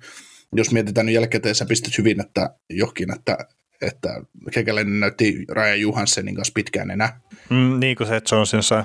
[0.52, 3.38] jos mietitään nyt jälkikäteen, sä pistät hyvin, että johonkin, että,
[3.80, 4.08] että
[4.52, 7.20] Kekäläinen näytti Raja Johanssenin kanssa pitkään enää.
[7.50, 8.84] Mm, niin kuin se Johnson sai.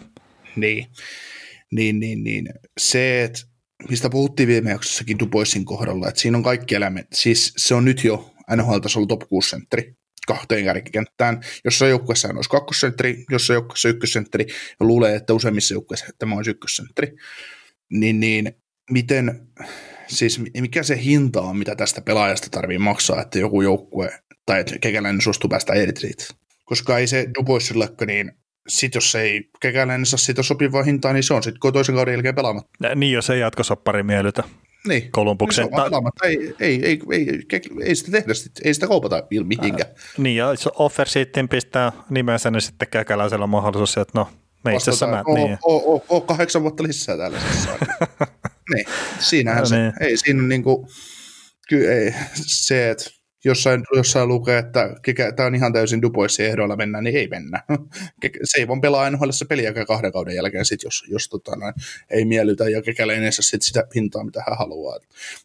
[0.56, 0.86] Niin.
[1.72, 2.50] Niin, niin, niin.
[2.80, 3.40] Se, että
[3.90, 7.08] mistä puhuttiin viime jaksossakin Duboisin kohdalla, että siinä on kaikki elämät.
[7.14, 9.94] Siis se on nyt jo NHL-tasolla top 6 sentteri
[10.28, 11.42] kahteen kärkikenttään.
[11.66, 14.46] Jossain joukkueessa olisi kakkosentteri, jossain joukkueessa ykkösentteri,
[14.80, 17.16] ja luulee, että useimmissa joukkueissa tämä olisi ykkösentteri.
[17.92, 18.52] Niin, niin
[18.92, 19.48] miten,
[20.08, 24.20] siis mikä se hinta on, mitä tästä pelaajasta tarvii maksaa, että joku joukkue,
[24.50, 26.24] tai että kekäläinen suostuu päästä irti siitä.
[26.66, 28.32] Koska ei se Duboisillekaan, niin
[28.68, 32.36] sit jos ei kekäläinen saa siitä sopivaa hintaa, niin se on sitten toisen kauden jälkeen
[32.36, 32.96] pelaamatta.
[32.96, 34.44] Niin, jos ei jatkosoppari miellytä.
[34.88, 35.12] Niin.
[35.12, 35.66] Kolumbuksen.
[35.66, 37.40] Niin ta- ei, ei, ei, ei,
[37.84, 38.34] ei, sitä tehdä,
[38.64, 39.92] ei sitä kaupata mihinkään.
[39.92, 44.30] Äh, niin, ja offer sitten pistää nimensä, niin sitten käkäläisellä on mahdollisuus, että no,
[44.64, 45.58] me itse asiassa mä, niin.
[45.64, 47.38] O, o, o, kahdeksan vuotta lisää täällä.
[48.74, 48.86] niin,
[49.20, 49.94] siinähän no, se, niin.
[50.00, 50.88] ei siinä niinku,
[51.70, 54.90] kyllä ei, se, että jossain, jossain lukee, että
[55.36, 57.64] tämä on ihan täysin Duboissin ehdoilla mennä, niin ei mennä.
[58.44, 61.74] Se ei vaan pelaa NHL peliä kahden kauden jälkeen, sit, jos, jos tota, noin,
[62.10, 65.00] ei miellytä ja kekäläinen sit sitä hintaa, mitä hän haluaa.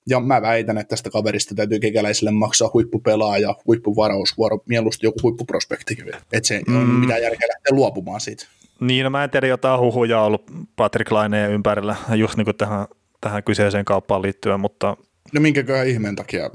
[0.08, 5.96] Ja mä väitän, että tästä kaverista täytyy kekäläiselle maksaa huippupelaaja, huippuvarausvuoro, mieluusti joku huippuprospekti.
[6.32, 6.76] Että se mm.
[6.76, 8.46] on mitään järkeä lähteä luopumaan siitä.
[8.80, 12.86] Niin, no mä en tiedä, jotain huhuja ollut Patrick Laineen ympärillä, just niin kuin tähän,
[13.20, 14.96] tähän kyseiseen kauppaan liittyen, mutta
[15.34, 16.50] No minkäköhän ihmeen takia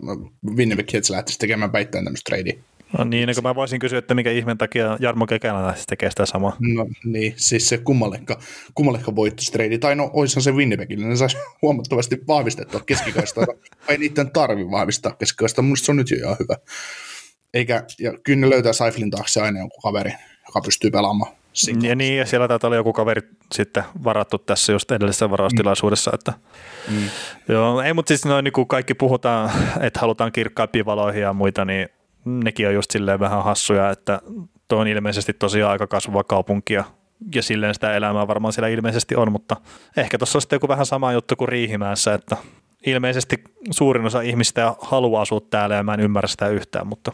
[0.55, 2.53] Winnipeg Jets lähtisi tekemään päittäin tämmöistä tradea?
[2.97, 6.11] No niin, niin kun mä voisin kysyä, että mikä ihmeen takia Jarmo Kekälä lähtisi tekemään
[6.11, 6.55] sitä samaa.
[6.59, 8.41] No niin, siis se kummallekaan,
[8.75, 9.77] kummallekaan voittaisi trade.
[9.77, 13.41] Tai no, oishan se Winnipegille, ne saisi huomattavasti vahvistettua keskikaista.
[13.87, 16.55] Ei niiden tarvi vahvistaa keskikaista, mun se on nyt jo ihan hyvä.
[17.53, 20.11] Eikä, ja kyllä ne löytää Saiflin taakse aina jonkun kaveri,
[20.47, 21.38] joka pystyy pelaamaan
[21.81, 23.21] ja niin, ja siellä taitaa olla joku kaveri
[23.53, 26.11] sitten varattu tässä just edellisessä varaustilaisuudessa.
[26.13, 26.33] Että,
[26.91, 27.09] mm.
[27.47, 31.65] joo, ei, mutta siis noin niin kuin kaikki puhutaan, että halutaan kirkkaimpia valoihin ja muita,
[31.65, 31.89] niin
[32.25, 34.21] nekin on just silleen vähän hassuja, että
[34.67, 36.83] tuo on ilmeisesti tosiaan aika kasvava kaupunki ja,
[37.35, 39.55] ja silleen sitä elämää varmaan siellä ilmeisesti on, mutta
[39.97, 42.37] ehkä tuossa on sitten joku vähän sama juttu kuin Riihimäessä, että
[42.85, 47.11] ilmeisesti suurin osa ihmistä haluaa asua täällä ja mä en ymmärrä sitä yhtään, mutta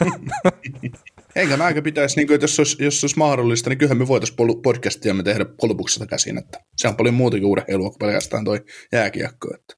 [1.38, 4.08] Enkä mä aika pitäisi, niin kuin, että jos olisi, jos olisi mahdollista, niin kyllähän me
[4.08, 8.64] voitaisiin podcastia me tehdä kolmuksesta käsin, että se on paljon muutakin urheilua kuin pelkästään toi
[8.92, 9.48] jääkiekko.
[9.54, 9.74] Että.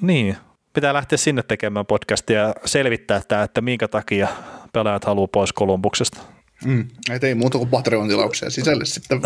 [0.00, 0.36] Niin,
[0.72, 4.28] pitää lähteä sinne tekemään podcastia ja selvittää tämä, että minkä takia
[4.72, 6.20] pelaajat haluaa pois Kolumbuksesta.
[6.64, 9.20] Mm, et ei muuta kuin Patreon-tilauksia sisälle sitten.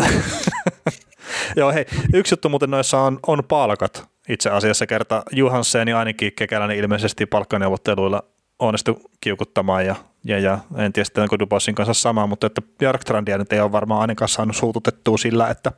[1.57, 5.23] Joo, hei, yksi juttu muuten noissa on, on palkat itse asiassa kerta.
[5.31, 8.23] Juhansseni ainakin kekäläinen ilmeisesti palkkaneuvotteluilla
[8.59, 13.37] onnistu kiukuttamaan ja, ja, ja en tiedä sitten onko Dubossin kanssa sama, mutta että Björktrandia
[13.37, 15.71] nyt ei ole varmaan ainakaan saanut suututettua sillä, että,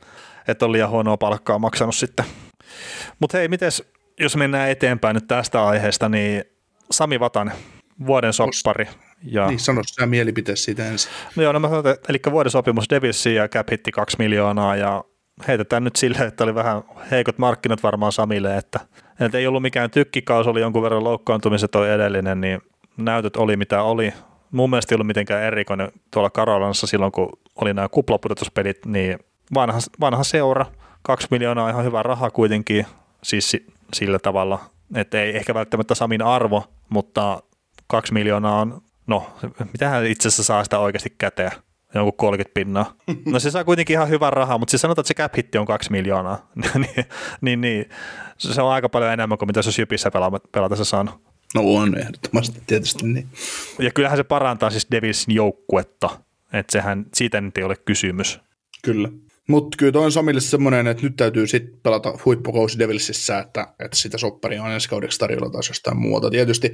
[0.48, 2.26] että on liian huonoa palkkaa maksanut sitten.
[3.18, 6.44] Mutta hei, mites, jos mennään eteenpäin nyt tästä aiheesta, niin
[6.90, 7.52] Sami Vatan,
[8.06, 8.88] vuoden soppari.
[9.22, 9.46] Ja...
[9.46, 11.12] Niin, sano sinä mielipiteesi siitä ensin.
[11.36, 14.76] No joo, no mä sanon, että, eli vuoden sopimus Devilsiin ja cap hitti kaksi miljoonaa
[14.76, 15.04] ja
[15.48, 18.80] heitetään nyt silleen, että oli vähän heikot markkinat varmaan Samille, että,
[19.20, 22.60] että ei ollut mikään tykkikaus, oli jonkun verran loukkaantumiset toi edellinen, niin
[22.96, 24.12] näytöt oli mitä oli.
[24.50, 29.18] Mun mielestä ei ollut mitenkään erikoinen tuolla Karolanssa silloin, kun oli nämä kuplapudotuspelit, niin
[29.54, 30.66] vanha, vanha seura,
[31.02, 32.86] kaksi miljoonaa ihan hyvä raha kuitenkin,
[33.22, 33.56] siis
[33.94, 34.58] sillä tavalla,
[34.94, 37.42] että ei ehkä välttämättä Samin arvo, mutta
[37.86, 39.30] kaksi miljoonaa on, no
[39.72, 41.52] mitähän itse asiassa saa sitä oikeasti käteen,
[41.94, 42.94] jonkun 30 pinnaa.
[43.26, 45.66] No se saa kuitenkin ihan hyvän rahaa, mutta siis sanotaan, että se cap hitti on
[45.66, 47.04] kaksi miljoonaa, niin,
[47.40, 47.88] niin, niin,
[48.38, 50.10] se on aika paljon enemmän kuin mitä se Jypissä
[50.52, 51.14] pelata se saanut.
[51.54, 53.28] No on ehdottomasti tietysti niin.
[53.78, 56.10] Ja kyllähän se parantaa siis Devilsin joukkuetta,
[56.52, 58.40] että sehän siitä nyt ei ole kysymys.
[58.82, 59.08] Kyllä.
[59.50, 63.96] Mutta kyllä toi on Samille semmoinen, että nyt täytyy sitten pelata huippukausi Devilsissä, että, että
[63.96, 66.30] sitä sopparia on ensi kaudeksi tarjolla taas jostain muuta.
[66.30, 66.72] Tietysti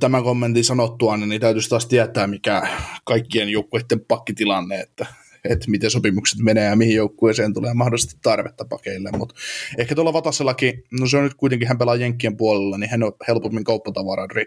[0.00, 2.62] tämän kommentin sanottua, niin täytyisi taas tietää, mikä
[3.04, 5.06] kaikkien joukkueiden pakkitilanne, että,
[5.44, 9.10] että miten sopimukset menee ja mihin joukkueeseen tulee mahdollisesti tarvetta pakeille.
[9.18, 9.34] Mutta
[9.78, 13.12] ehkä tuolla Vatasellakin, no se on nyt kuitenkin, hän pelaa Jenkkien puolella, niin hän on
[13.28, 14.46] helpommin kauppatavaraa Red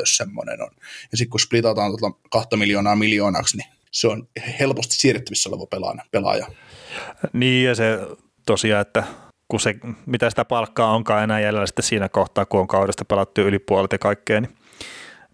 [0.00, 0.70] jos semmoinen on.
[1.12, 4.28] Ja sitten kun splitataan tuota kahta miljoonaa miljoonaksi, niin se on
[4.60, 5.66] helposti siirrettävissä oleva
[6.10, 6.46] pelaaja.
[7.32, 7.98] Niin ja se
[8.46, 9.04] tosiaan, että
[9.48, 9.74] kun se,
[10.06, 13.92] mitä sitä palkkaa onkaan enää jäljellä sitten siinä kohtaa, kun on kaudesta pelattu yli puolet
[13.92, 14.50] ja kaikkea, niin,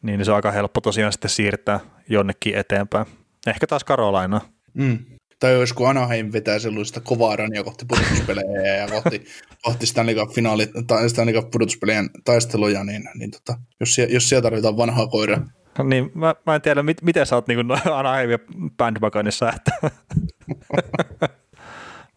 [0.03, 3.07] niin se on aika helppo tosiaan sitten siirtää jonnekin eteenpäin.
[3.47, 4.41] Ehkä taas Karolaina.
[4.75, 4.99] Mm.
[5.41, 9.25] Tai jos kun Anaheim vetää sellaista kovaa rania kohti pudotuspelejä ja kohti,
[9.65, 14.43] kohti Stanley Cup finaali, tai Stanley Cup pudotuspelien taisteluja, niin, niin tota, jos, jos siellä
[14.43, 15.41] tarvitaan vanhaa koira,
[15.85, 18.31] niin, mä, mä en tiedä, mit, miten sä oot niin Anaheim
[18.77, 19.73] bandwagonissa, että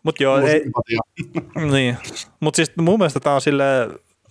[0.06, 0.62] Mutta joo, ei,
[1.72, 1.98] niin.
[2.40, 3.64] Mut siis mun mielestä tämä on sille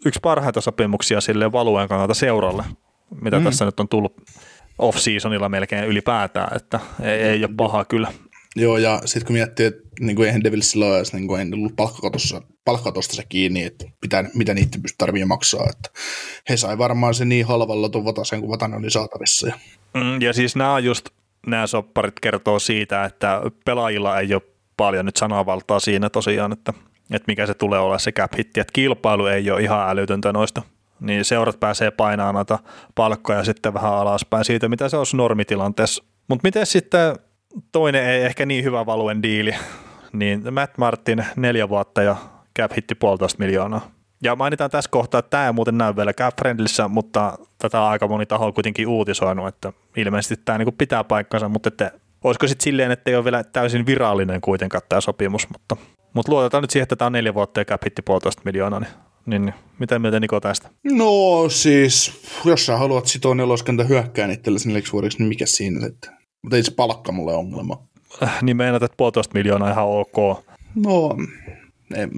[0.07, 2.65] yksi parhaita sopimuksia sille valueen kannalta seuralle,
[3.21, 3.45] mitä mm.
[3.45, 4.17] tässä nyt on tullut
[4.79, 8.13] off-seasonilla melkein ylipäätään, että ei, ei ole paha kyllä.
[8.57, 11.77] Joo, ja sitten kun miettii, että niin kuin eihän Devilsillä ole niin kuin, ei ollut
[11.77, 15.67] palkkakatossa, palkkatosta se kiinni, että mitä, mitä pystyy tarvitsemaan maksaa.
[15.71, 15.91] Että
[16.49, 19.47] he sai varmaan se niin halvalla tuon Vatasen, kuin Vatanen oli saatavissa.
[19.47, 19.55] Ja,
[19.95, 21.09] mm, ja siis nämä just,
[21.47, 24.43] nämä sopparit kertoo siitä, että pelaajilla ei ole
[24.77, 26.73] paljon nyt sananvaltaa siinä tosiaan, että,
[27.11, 30.63] että mikä se tulee olla se cap hitti, että kilpailu ei ole ihan älytöntä noista
[31.01, 32.59] niin seurat pääsee painamaan noita
[32.95, 36.05] palkkoja sitten vähän alaspäin siitä, mitä se olisi normitilanteessa.
[36.29, 37.17] Mutta miten sitten
[37.73, 39.55] toinen ei ehkä niin hyvä valuen diili,
[40.13, 42.17] niin Matt Martin neljä vuotta ja
[42.59, 43.91] cap hitti puolitoista miljoonaa.
[44.23, 46.35] Ja mainitaan tässä kohtaa, että tämä ei muuten näy vielä cap
[46.89, 51.69] mutta tätä on aika moni taho kuitenkin uutisoinut, että ilmeisesti tämä niin pitää paikkansa, mutta
[51.69, 51.91] että
[52.25, 55.77] olisiko sitten silleen, että ei ole vielä täysin virallinen kuitenkaan tämä sopimus, mutta,
[56.15, 58.93] mutta luotetaan nyt siihen, että tämä on neljä vuotta ja cap hitti puolitoista miljoonaa, niin
[59.27, 59.55] niin, niin.
[59.79, 60.71] Mitä mieltä Niko tästä?
[60.93, 61.09] No
[61.49, 62.13] siis,
[62.45, 66.63] jos sä haluat sitoa neloskanta hyökkään itsellesi neljäksi vuodeksi, niin mikä siinä että Mutta ei
[66.63, 67.83] se palkka mulle ongelma.
[68.23, 70.45] Äh, niin meinaat, että puolitoista miljoonaa ihan ok.
[70.75, 71.17] No,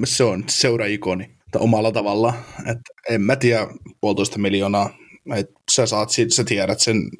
[0.05, 2.35] se on seuraikoni omalla tavalla.
[2.71, 2.79] Et
[3.11, 3.67] en mä tiedä
[4.01, 4.91] puolitoista miljoonaa.
[5.35, 7.11] Et sä, saat, sä tiedät sen,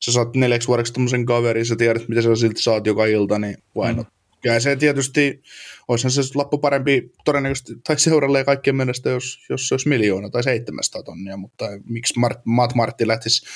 [0.00, 3.56] sä saat neljäksi vuodeksi tämmöisen kaverin, sä tiedät, mitä sä silti saat joka ilta, niin
[3.76, 4.06] why not?
[4.06, 4.20] Mm.
[4.44, 5.42] Ja se tietysti,
[5.88, 10.30] olisihan se lappu parempi todennäköisesti, tai seuralle ja kaikkien mielestä, jos, jos se olisi miljoona
[10.30, 13.46] tai 700 tonnia, mutta miksi Mart, Matt Martti lähtisi,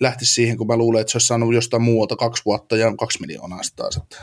[0.00, 3.20] lähtisi siihen, kun mä luulen, että se olisi saanut jostain muualta kaksi vuotta ja kaksi
[3.20, 3.96] miljoonaa sitten taas.
[3.96, 4.16] Että.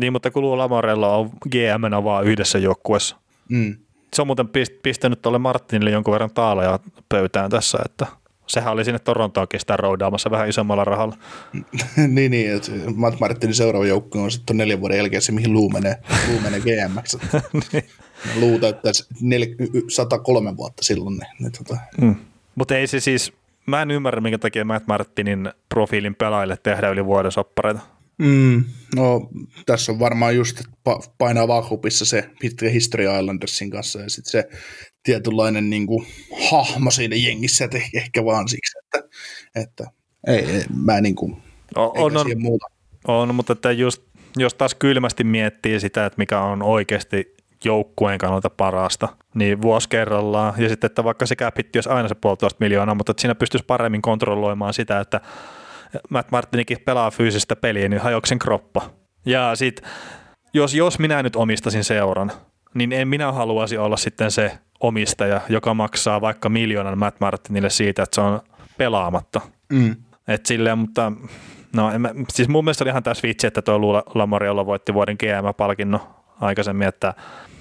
[0.00, 3.16] Niin, mutta kun luulen Lamorella on gm vaan yhdessä joukkueessa.
[3.48, 3.76] Mm.
[4.14, 4.48] Se on muuten
[4.82, 8.06] pistänyt tuolle Martinille jonkun verran taaleja pöytään tässä, että
[8.48, 11.16] sehän oli sinne Torontoonkin sitä roudaamassa vähän isommalla rahalla.
[12.08, 15.70] niin, niin, että Matt Martinin seuraava joukko on sitten neljän vuoden jälkeen se, mihin Luu
[15.70, 15.96] menee,
[16.28, 17.16] Luu menee GMX.
[17.72, 17.84] niin.
[18.40, 19.06] Luu täyttäisi
[19.88, 21.16] 103 vuotta silloin.
[21.16, 21.80] Niin, niin tota.
[22.00, 22.14] mm.
[22.54, 23.32] Mutta ei se siis,
[23.66, 27.80] mä en ymmärrä, minkä takia Matt Martinin profiilin pelaajille tehdä yli vuoden soppareita.
[28.18, 28.64] Mm,
[28.96, 29.30] no
[29.66, 30.62] tässä on varmaan just
[31.18, 34.48] painaa vaakupissa se pitkä History Islandersin kanssa ja sitten se
[35.08, 36.06] tietynlainen niin kuin,
[36.50, 39.08] hahmo siinä jengissä, että ehkä vaan siksi, että,
[39.56, 39.84] että
[40.26, 41.42] ei, ei, mä niin kuin,
[41.76, 42.66] on, on, on, muuta.
[43.08, 44.02] on, mutta että just,
[44.36, 50.54] jos taas kylmästi miettii sitä, että mikä on oikeasti joukkueen kannalta parasta, niin vuosi kerrallaan,
[50.58, 53.64] ja sitten, että vaikka se käpitti olisi aina se puolitoista miljoonaa, mutta että siinä pystyisi
[53.66, 55.20] paremmin kontrolloimaan sitä, että
[56.10, 58.90] Matt Martinikin pelaa fyysistä peliä, niin hajoako sen kroppa.
[59.26, 59.90] Ja sitten,
[60.54, 62.32] jos, jos minä nyt omistasin seuran,
[62.74, 68.02] niin en minä haluaisi olla sitten se omistaja, joka maksaa vaikka miljoonan Matt Martinille siitä,
[68.02, 68.40] että se on
[68.78, 69.40] pelaamatta.
[69.72, 69.96] Mm.
[70.28, 71.12] Et silleen, mutta
[71.76, 75.16] no, en mä, siis mun mielestä oli ihan tässä vitsi, että tuo Lamoriolo voitti vuoden
[75.20, 76.00] GM-palkinnon
[76.40, 77.14] aikaisemmin, että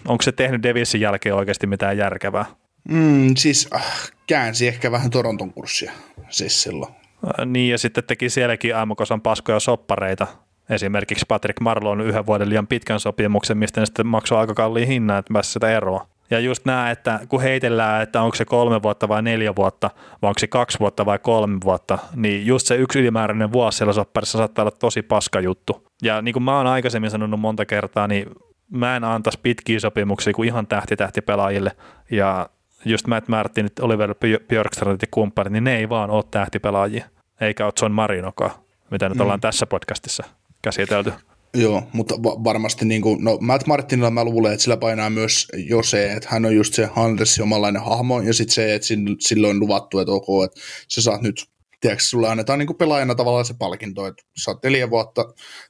[0.08, 2.46] onko se tehnyt Davisin jälkeen oikeasti mitään järkevää?
[2.90, 5.92] Mm, siis äh, käänsi ehkä vähän Toronton kurssia
[6.30, 6.94] siis silloin.
[6.94, 10.28] Äh, niin, ja sitten teki sielläkin aamukosan paskoja soppareita.
[10.70, 15.20] Esimerkiksi Patrick Marlon yhden vuoden liian pitkän sopimuksen, mistä ne sitten maksoi aika kalliin hinnan,
[15.20, 16.08] että pääsi sitä eroa.
[16.30, 19.90] Ja just nämä, että kun heitellään, että onko se kolme vuotta vai neljä vuotta,
[20.22, 23.94] vai onko se kaksi vuotta vai kolme vuotta, niin just se yksi ylimääräinen vuosi siellä
[23.94, 25.88] sopparissa saattaa olla tosi paska juttu.
[26.02, 28.30] Ja niin kuin mä oon aikaisemmin sanonut monta kertaa, niin
[28.72, 31.72] mä en antaisi pitkiä sopimuksia kuin ihan tähti pelaajille.
[32.12, 32.50] Ja
[32.86, 34.16] just Matt Martin, Oliver
[34.48, 37.06] Björkstrandit ja kumppanit, niin ne ei vaan ole tähtipelaajia.
[37.42, 38.52] Eikä ole John Marinokaan,
[38.92, 39.22] mitä nyt mm.
[39.22, 40.24] ollaan tässä podcastissa
[40.62, 41.14] käsitelty.
[41.54, 45.84] Joo, mutta varmasti niin kuin, no Matt Martinilla mä luulen, että sillä painaa myös jo
[45.84, 48.88] se, että hän on just se Handersin omanlainen hahmo, ja sitten se, että
[49.20, 51.36] sille on luvattu, että ok, että sä saat nyt
[51.82, 55.26] tiedätkö, sulle annetaan niin kuin pelaajana tavallaan se palkinto, että sä oot neljä vuotta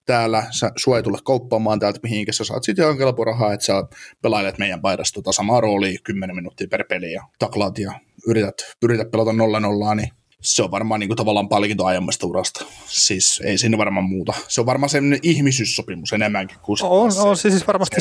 [0.06, 1.18] täällä, sä, sua ei tule
[1.80, 3.84] täältä mihinkä, sä saat sitten ihan kelporahaa, että sä
[4.22, 9.12] pelailet meidän paidasta tota samaa roolia 10 minuuttia per peli ja taklaat ja yrität, yrität
[9.12, 10.10] pelata nolla nollaa, niin
[10.48, 12.66] se on varmaan niin kuin, tavallaan palkinto aiemmasta urasta.
[12.86, 14.34] Siis ei siinä varmaan muuta.
[14.48, 17.96] Se on varmaan sellainen ihmisyyssopimus enemmänkin kuin On, se, on, siis varmasti,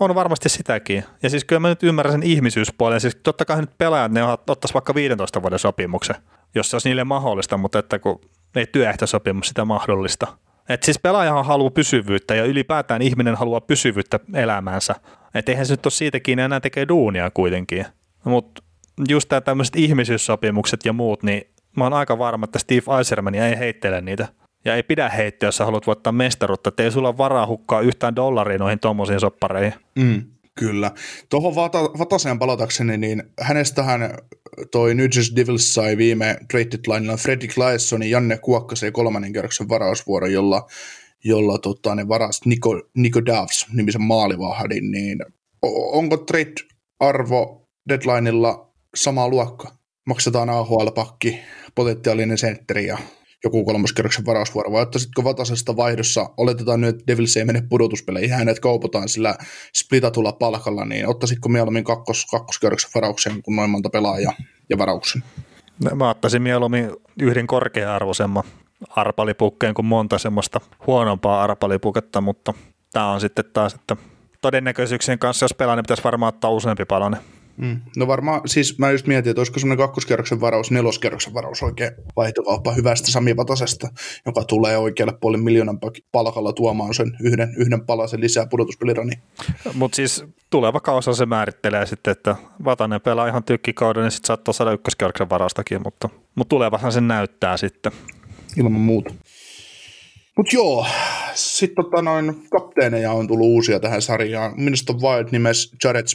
[0.00, 1.04] on varmasti sitäkin.
[1.22, 3.00] Ja siis kyllä mä nyt ymmärrän sen ihmisyyspuolen.
[3.00, 6.16] Siis totta kai nyt pelaajat, ne ottaisi vaikka 15 vuoden sopimuksen,
[6.54, 8.20] jos se olisi niille mahdollista, mutta että kun
[8.56, 10.26] ei työehtosopimus sitä mahdollista.
[10.68, 14.94] Et siis pelaajahan haluaa pysyvyyttä ja ylipäätään ihminen haluaa pysyvyyttä elämäänsä.
[15.34, 17.86] Että eihän se nyt ole siitäkin enää tekee duunia kuitenkin.
[18.24, 18.62] Mutta
[19.08, 23.58] just tämä tämmöiset ihmisyyssopimukset ja muut, niin mä oon aika varma, että Steve Eiserman ei
[23.58, 24.28] heittele niitä.
[24.64, 28.16] Ja ei pidä heittää, jos sä haluat voittaa mestaruutta, että ei sulla varaa hukkaa yhtään
[28.16, 29.74] dollaria noihin tommosiin soppareihin.
[29.94, 30.22] Mm,
[30.58, 30.90] kyllä.
[31.28, 34.18] Tuohon Vata, Vataseen palatakseni, niin hänestähän
[34.70, 40.26] toi New Jersey Devils sai viime trade Fredrik Laesson ja Janne Kuokkasen kolmannen kerroksen varausvuoro,
[40.26, 40.66] jolla,
[41.24, 45.18] jolla tota, ne varas Nico, Nico Davs nimisen maalivahdin, niin
[45.72, 49.68] onko trade-arvo deadlineilla sama luokka?
[50.06, 51.40] Maksetaan AHL-pakki,
[51.74, 52.98] potentiaalinen sentteri ja
[53.44, 58.60] joku kolmoskerroksen varausvuoro, vai ottaisitko Vatasesta vaihdossa, oletetaan nyt, että Devils ei mene pudotuspeleihin, hänet
[58.60, 59.34] kaupataan sillä
[59.74, 64.32] splitatulla palkalla, niin ottaisitko mieluummin kakkos, kakkoskerroksen varauksen kuin noin monta pelaajaa
[64.70, 65.22] ja varauksen?
[65.84, 68.44] No, mä ottaisin mieluummin yhden korkea-arvoisemman
[68.88, 72.54] arpalipukkeen kuin monta semmoista huonompaa arpalipuketta, mutta
[72.92, 73.96] tämä on sitten taas, että
[74.40, 77.20] todennäköisyyksien kanssa, jos pelaa, niin pitäisi varmaan ottaa useampi palanen.
[77.56, 77.80] Mm.
[77.96, 82.72] No varmaan, siis mä just mietin, että olisiko semmoinen kakkoskerroksen varaus, neloskerroksen varaus oikein vaihtokauppa
[82.72, 83.88] hyvästä Sami Vatasesta,
[84.26, 85.78] joka tulee oikealle puolelle miljoonan
[86.12, 89.12] palkalla tuomaan sen yhden, yhden palasen lisää pudotuspelirani.
[89.74, 94.52] Mutta siis tuleva kausa se määrittelee sitten, että Vatanen pelaa ihan tykkikauden, niin sitten saattaa
[94.52, 97.92] saada ykköskerroksen varastakin, mutta, mutta tulevahan sen näyttää sitten.
[98.56, 99.14] Ilman muuta.
[100.36, 100.86] Mutta joo,
[101.34, 104.52] sitten tota noin kapteeneja on tullut uusia tähän sarjaan.
[104.56, 106.06] Minusta Wild nimes Jared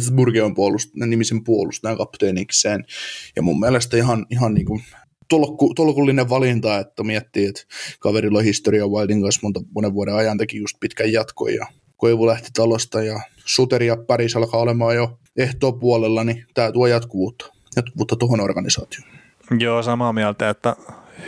[0.00, 2.84] Spurgeon puolust, nimisen puolustajan kapteenikseen.
[3.36, 4.80] Ja mun mielestä ihan, ihan niinku
[5.28, 7.62] tolkku, tolkullinen valinta, että miettii, että
[8.00, 12.26] kaverilla on historia Wildin kanssa monta, monen vuoden ajan teki just pitkän jatkon ja Koivu
[12.26, 15.18] lähti talosta ja Suteri ja Paris alkaa olemaan jo
[15.80, 19.10] puolella, niin tämä tuo jatkuvuutta, jatkuvuutta tuohon organisaatioon.
[19.58, 20.76] Joo, samaa mieltä, että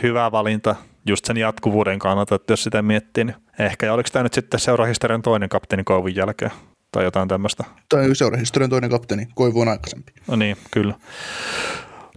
[0.03, 0.75] hyvä valinta
[1.05, 3.85] just sen jatkuvuuden kannalta, että jos sitä miettii, niin ehkä.
[3.85, 6.51] Ja oliko tämä nyt sitten seurahistorian toinen kapteeni Koivun jälkeen?
[6.93, 7.63] Tai jotain tämmöistä?
[7.89, 10.11] Tai seurahistorian toinen kapteeni, Koivu on aikaisempi.
[10.27, 10.93] No niin, kyllä.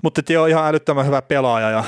[0.03, 1.85] Mutta joo, ihan älyttömän hyvä pelaaja ja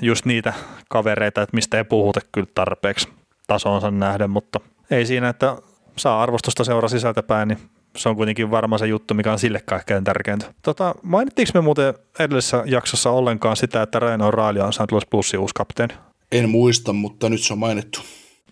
[0.00, 0.52] just niitä
[0.88, 3.08] kavereita, että mistä ei puhuta kyllä tarpeeksi
[3.46, 5.56] tasonsa nähden, mutta ei siinä, että
[5.96, 7.58] saa arvostusta seura sisältäpäin, niin
[7.96, 10.54] se on kuitenkin varmaan se juttu, mikä on sille kaikkein tärkeintä.
[10.62, 15.54] Tota, mainittiinko me muuten edellisessä jaksossa ollenkaan sitä, että Reino Raali on saanut Plussin uusi
[15.54, 15.94] kapteeni?
[16.32, 18.00] En muista, mutta nyt se on mainittu.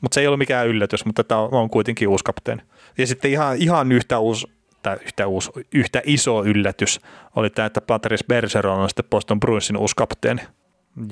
[0.01, 2.63] Mutta se ei ole mikään yllätys, mutta tämä on kuitenkin uusi kapteeni.
[2.99, 4.47] Ja sitten ihan, ihan yhtä, uusi,
[4.83, 7.01] tai yhtä, uusi, yhtä iso yllätys
[7.37, 10.43] oli tämä, että Patrice Bergeron on sitten Boston Bruinsin uusi kapteeni.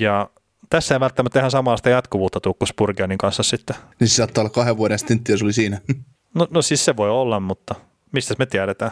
[0.01, 0.31] Ja
[0.71, 3.77] tässä ei välttämättä ihan samanlaista jatkuvuutta tule kuin Spurgeonin kanssa sitten.
[4.01, 5.81] Niin se saattaa olla kahden vuoden stintti, jos oli siinä.
[6.35, 7.75] No, no siis se voi olla, mutta
[8.13, 8.91] mistä me tiedetään?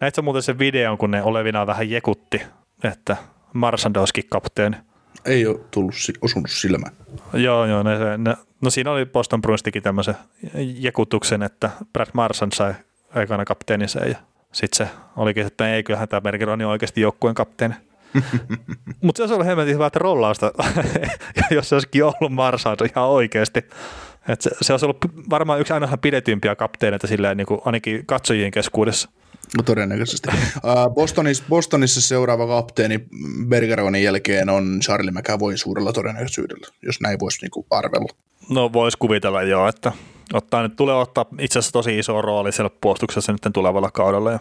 [0.00, 2.42] Näitkö muuten sen videon, kun ne olevina vähän jekutti,
[2.84, 3.16] että
[3.52, 4.76] Marsandowski kapteeni?
[5.24, 6.92] Ei ole tullut, osunut silmään.
[7.32, 7.82] Joo, joo.
[7.82, 10.14] Ne, ne, no siinä oli Boston Bruinstikin tämmöisen
[10.54, 12.74] jekutuksen, että Brad Marsan sai
[13.14, 14.16] aikana kapteeninsa ja
[14.52, 17.74] sitten se olikin, että ei kyllähän tämä Bergeron on oikeasti joukkueen kapteeni.
[19.02, 20.52] Mutta se olisi ollut hemmetin hyvää rollausta,
[21.50, 23.64] jos se olisikin ollut Marsan ihan oikeasti.
[24.28, 28.50] Et se, se olisi ollut varmaan yksi aina pidetympiä kapteeneita silleen, niin kuin ainakin katsojien
[28.50, 29.10] keskuudessa.
[29.56, 30.28] No todennäköisesti.
[30.94, 33.00] Bostonissa, Bostonissa seuraava kapteeni
[33.48, 38.08] Bergeronin jälkeen on Charlie McAvoy suurella todennäköisyydellä, jos näin voisi niinku arvella.
[38.48, 39.92] No voisi kuvitella jo, että
[40.32, 44.32] ottaa, nyt tulee ottaa itse asiassa tosi iso rooli siellä puolustuksessa nyt tulevalla kaudella.
[44.32, 44.38] Ja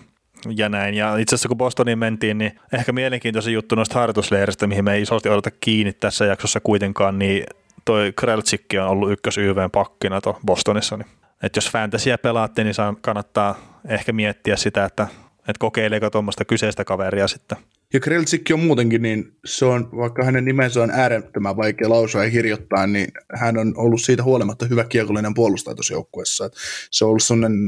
[0.56, 0.94] ja näin.
[0.94, 5.02] Ja itse asiassa kun Bostoniin mentiin, niin ehkä mielenkiintoisen juttu noista harjoitusleiristä, mihin me ei
[5.02, 7.44] isosti odota kiinni tässä jaksossa kuitenkaan, niin
[7.86, 11.08] toi Kreltsikki on ollut ykkös YVn pakkina Bostonissa, niin
[11.44, 15.08] että jos fantasia pelaatte, niin kannattaa ehkä miettiä sitä, että,
[15.40, 17.58] että kokeileeko tuommoista kyseistä kaveria sitten.
[17.94, 22.32] Ja Kreltsikki on muutenkin, niin se on, vaikka hänen nimensä on äärettömän vaikea lausua ja
[22.32, 26.50] kirjoittaa, niin hän on ollut siitä huolimatta hyvä kiekollinen puolustaja tuossa.
[26.92, 27.60] Se on ollut sellainen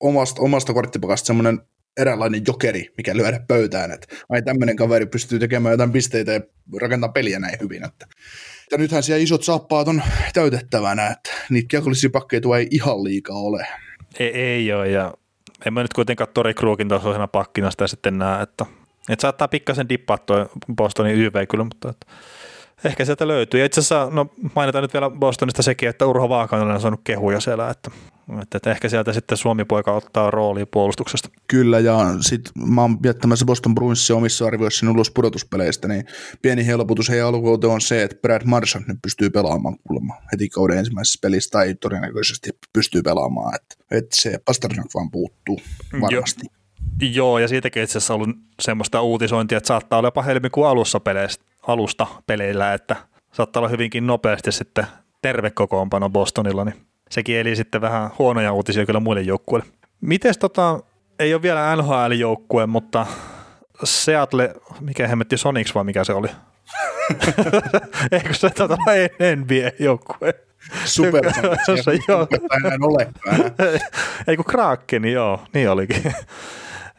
[0.00, 1.60] omasta, omasta korttipakasta semmoinen
[1.96, 6.40] eräänlainen jokeri, mikä lyödä pöytään, että ai tämmöinen kaveri pystyy tekemään jotain pisteitä ja
[6.80, 7.84] rakentaa peliä näin hyvin.
[7.84, 8.06] Että
[8.70, 10.02] ja nythän siellä isot saappaat on
[10.32, 13.66] täytettävänä, että niitä kiekollisia pakkeja ei ihan liikaa ole.
[14.18, 15.14] Ei, ei ole, ja
[15.66, 18.66] en mä nyt kuitenkaan Tori Kruukin tasoisena pakkina sitä sitten näe, että
[19.08, 20.46] Et saattaa pikkasen dippaa tuo
[20.76, 22.06] Bostonin YV kyllä, mutta et
[22.84, 23.60] ehkä sieltä löytyy.
[23.60, 27.40] Ja itse asiassa, no mainitaan nyt vielä Bostonista sekin, että Urho Vaakanen on saanut kehuja
[27.40, 27.90] siellä, että,
[28.42, 31.28] että, että ehkä sieltä sitten Suomi-poika ottaa roolia puolustuksesta.
[31.48, 36.04] Kyllä, ja sitten mä oon jättämässä Boston Bruinsin omissa arvioissa ulos pudotuspeleistä, niin
[36.42, 40.78] pieni helpotus heidän alkuuteen on se, että Brad Marchand nyt pystyy pelaamaan kuulemma heti kauden
[40.78, 45.60] ensimmäisessä pelissä, tai todennäköisesti pystyy pelaamaan, että, että se Pasternak vaan puuttuu
[46.00, 46.40] varmasti.
[46.44, 46.56] Jo.
[47.00, 51.44] Joo, ja siitäkin itse asiassa ollut semmoista uutisointia, että saattaa olla jopa helmikuun alussa peleistä,
[51.66, 52.96] alusta peleillä, että
[53.32, 54.86] saattaa olla hyvinkin nopeasti sitten
[55.22, 59.68] terve kokoonpano Bostonilla, niin sekin eli sitten vähän huonoja uutisia kyllä muille joukkueille.
[60.00, 60.80] Mites tota,
[61.18, 63.06] ei ole vielä NHL-joukkue, mutta
[63.84, 66.28] Seattle, mikä hemmetti Sonics vai mikä se oli?
[68.12, 68.76] Eikö se tota
[69.36, 70.34] NBA-joukkue?
[70.84, 71.32] Super
[71.82, 72.26] se, joo.
[72.56, 73.40] enää olekaan.
[74.26, 76.12] Ei kun Kraken, joo, niin olikin.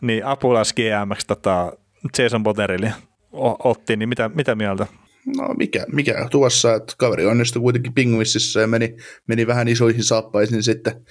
[0.02, 1.74] niin apulas GMX tota
[2.18, 2.92] Jason Botterilli
[3.64, 4.88] otti, niin mitä, mitä mieltä?
[5.36, 8.96] No mikä, mikä tuossa, että kaveri onnistui kuitenkin Pinguississa ja meni,
[9.28, 11.06] meni vähän isoihin saappaisiin sitten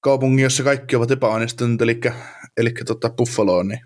[0.00, 2.00] kaupungin, jossa kaikki ovat epäonnistuneet, eli,
[2.56, 3.80] eli tota Buffaloon, niin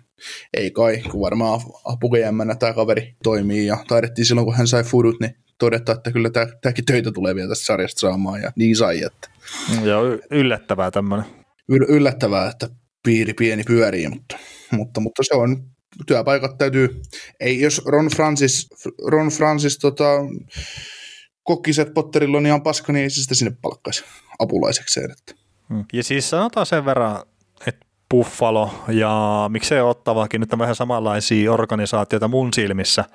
[0.53, 5.19] ei kai, kun varmaan apukejämmänä tämä kaveri toimii ja taidettiin silloin, kun hän sai fudut,
[5.19, 6.29] niin todeta, että kyllä
[6.61, 9.03] tämäkin töitä tulee vielä tästä sarjasta saamaan ja niin sai.
[9.03, 9.29] Että.
[9.83, 11.25] Joo, yllättävää tämmöinen.
[11.69, 12.67] Yllättävää, että
[13.03, 14.37] piiri pieni pyörii, mutta,
[14.71, 15.72] mutta, mutta se on
[16.07, 17.01] työpaikat täytyy,
[17.39, 18.69] ei jos Ron Francis,
[19.05, 20.03] Ron Francis tota,
[21.43, 24.03] kokkiset Potterilla on ihan paska, niin ei se sitä sinne palkkaisi
[24.39, 25.11] apulaisekseen.
[25.11, 25.33] Että.
[25.69, 25.85] Hmm.
[25.93, 27.21] Ja siis sanotaan sen verran,
[27.67, 33.05] että Buffalo ja miksei Ottavakin nyt on vähän samanlaisia organisaatioita mun silmissä,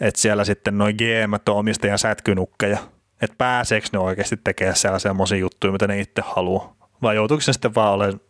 [0.00, 2.78] että siellä sitten noin GM on omistajan sätkynukkeja,
[3.22, 7.52] että pääseekö ne oikeasti tekemään siellä semmoisia juttuja, mitä ne itse haluaa, vai joutuuko se
[7.52, 8.20] sitten vaan olemaan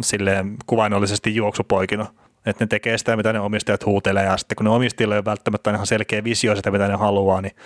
[0.00, 2.06] silleen kuvainnollisesti juoksupoikina
[2.46, 5.24] että ne tekee sitä, mitä ne omistajat huutelee, ja sitten kun ne omistajilla ei ole
[5.24, 7.56] välttämättä ihan selkeä visio sitä, mitä ne haluaa, niin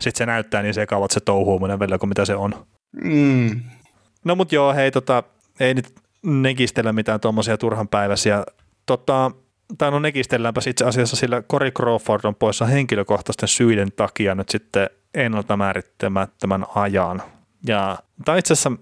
[0.00, 2.66] sitten se näyttää niin sekavat se touhuuminen välillä kuin mitä se on.
[3.04, 3.60] Mm.
[4.24, 5.22] No mut joo, hei, tota,
[5.60, 7.56] ei nyt nekistellä mitään tuommoisia
[7.90, 8.44] päiväisiä.
[8.86, 9.30] Tota,
[9.78, 14.90] tai no nekistelläänpä itse asiassa, sillä Cory Crawford on poissa henkilökohtaisten syiden takia nyt sitten
[15.14, 17.22] ennalta määrittämättömän ajan.
[17.66, 18.72] Ja tämä itse asiassa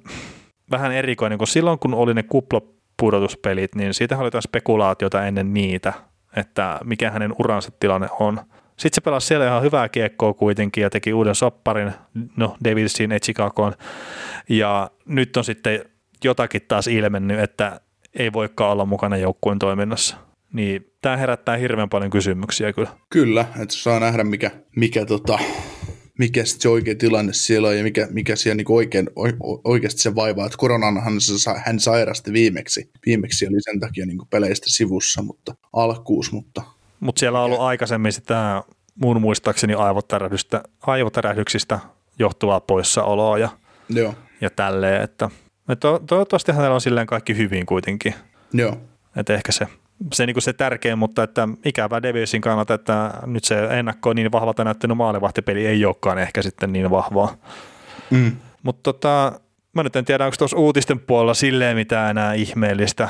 [0.70, 2.60] vähän erikoinen, kun silloin kun oli ne kupla
[3.02, 5.92] pudotuspelit, niin siitä oli jotain spekulaatiota ennen niitä,
[6.36, 8.40] että mikä hänen uransa tilanne on.
[8.70, 11.92] Sitten se pelasi siellä ihan hyvää kiekkoa kuitenkin ja teki uuden sopparin,
[12.36, 13.72] no Davidsin ja Chicagoon.
[14.48, 15.84] Ja nyt on sitten
[16.24, 17.80] jotakin taas ilmennyt, että
[18.14, 20.16] ei voikaan olla mukana joukkueen toiminnassa.
[20.52, 22.90] Niin tämä herättää hirveän paljon kysymyksiä kyllä.
[23.10, 25.38] Kyllä, että saa nähdä mikä, mikä tota,
[26.18, 29.10] mikä se oikea tilanne siellä on ja mikä, mikä siellä niin oikein,
[29.64, 30.46] oikeasti se vaivaa.
[30.46, 31.18] Että koronanhan
[31.64, 32.90] hän sairasti viimeksi.
[33.06, 36.32] Viimeksi oli sen takia niin peleistä sivussa, mutta alkuus.
[36.32, 36.62] Mutta
[37.00, 38.62] Mut siellä on ollut aikaisemmin sitä
[38.94, 39.74] mun muistaakseni
[40.80, 41.78] aivotärähdyksistä
[42.18, 43.48] johtuvaa poissaoloa ja,
[43.88, 44.14] Joo.
[44.40, 45.30] ja tälleen, että,
[45.68, 48.14] että to, toivottavasti hänellä on silleen kaikki hyvin kuitenkin.
[48.52, 48.76] Joo.
[49.16, 49.66] Että ehkä se
[50.14, 54.16] se, niin kuin se tärkein, mutta että ikävä Devilsin kannalta, että nyt se ennakko on
[54.16, 57.36] niin vahvalta näyttänyt maalivahtipeli ei olekaan ehkä sitten niin vahvaa.
[58.10, 58.32] Mm.
[58.62, 59.40] Mutta tota,
[59.74, 63.08] mä nyt en tiedä, onko tuossa uutisten puolella silleen mitään enää ihmeellistä,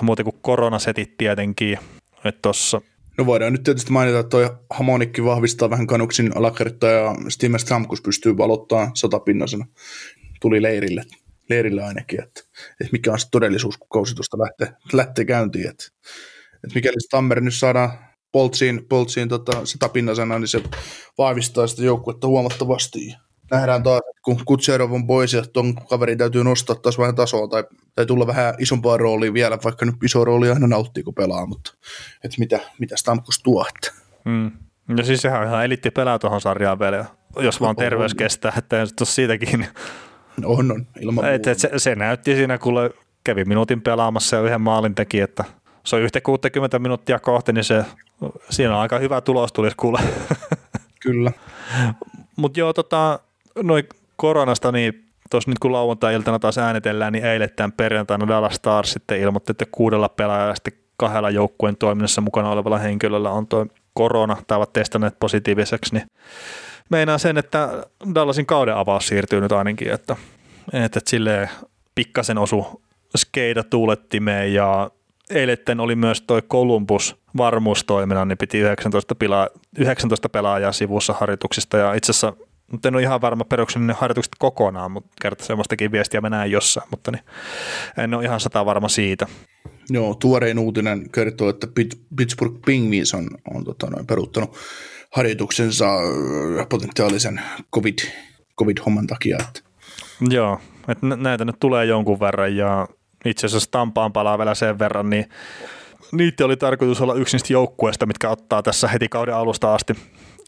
[0.00, 1.78] muuten kuin koronasetit tietenkin,
[2.24, 2.80] että tuossa
[3.18, 8.02] No voidaan nyt tietysti mainita, että toi Hamonikki vahvistaa vähän kanuksin alakertaa ja Steamer Stramkus
[8.02, 9.66] pystyy valottaa satapinnasena.
[10.40, 11.04] Tuli leirille,
[11.48, 12.40] leirille ainakin, että,
[12.80, 15.68] että mikä on se todellisuus, kun kausi tuosta lähtee, lähtee käyntiin.
[15.68, 15.84] Että,
[16.64, 17.90] että mikäli Stammer nyt saadaan
[18.32, 20.62] Poltsiin, Poltsiin tota, satapinnasena, niin se
[21.18, 23.14] vahvistaa sitä joukkuetta huomattavasti.
[23.50, 27.48] Nähdään taas, että kun Kutserov on pois ja tuon kaverin täytyy nostaa taas vähän tasoa
[27.48, 31.46] tai, tai tulla vähän isompaa roolia vielä, vaikka nyt iso rooli aina nauttii, kun pelaa,
[31.46, 31.74] mutta
[32.24, 33.66] että mitä, mitä Stamkos tuo.
[33.68, 33.92] Että.
[34.24, 34.50] Mm.
[34.88, 37.04] No siis sehän on ihan elitti pelaa tuohon sarjaan vielä,
[37.36, 39.66] jos vaan terveys kestää, että jos siitäkin.
[40.44, 42.74] On, on, ilman et, et se, se, näytti siinä, kun
[43.24, 45.44] kävi minuutin pelaamassa ja yhden maalin teki, että
[45.84, 47.84] se on yhtä 60 minuuttia kohti, niin se,
[48.50, 50.00] siinä on aika hyvä tulos tulisi kuule.
[51.02, 51.32] Kyllä.
[52.36, 53.18] Mutta joo, tota,
[53.62, 53.84] noin
[54.16, 59.20] koronasta, niin tuossa nyt kun lauantai-iltana taas äänetellään, niin eilen tämän perjantaina Dallas Stars sitten
[59.20, 64.56] ilmoitti, että kuudella pelaajalla sitten kahdella joukkueen toiminnassa mukana olevalla henkilöllä on tuo korona tai
[64.56, 66.06] ovat testanneet positiiviseksi, niin
[66.90, 67.68] meinaa sen, että
[68.14, 70.16] Dallasin kauden avaus siirtyy nyt ainakin, että,
[70.72, 71.50] että, että silleen
[71.94, 72.82] pikkasen osu
[73.16, 74.90] skeida tuulettimeen ja
[75.32, 81.94] eiletten oli myös toi Columbus varmuustoiminnan, niin piti 19, pila, 19 pelaajaa sivussa harjoituksista ja
[81.94, 82.32] itse asiassa
[82.72, 86.50] mutta en ole ihan varma peruksen ne harjoitukset kokonaan, mutta kerta semmoistakin viestiä mä näen
[86.50, 87.22] jossain, mutta niin
[87.98, 89.26] en ole ihan sata varma siitä.
[89.90, 91.66] Joo, tuorein uutinen kertoo, että
[92.16, 94.56] Pittsburgh Penguins on, on tota, noin, peruuttanut
[95.10, 95.86] harjoituksensa
[96.68, 97.40] potentiaalisen
[97.74, 97.98] COVID,
[98.58, 99.38] COVID-homman takia.
[99.40, 99.60] Että.
[100.30, 102.88] Joo, että näitä nyt tulee jonkun verran ja
[103.24, 105.28] itse asiassa Tampaan palaa vielä sen verran, niin
[106.12, 109.96] niitä oli tarkoitus olla yksi niistä joukkueista, mitkä ottaa tässä heti kauden alusta asti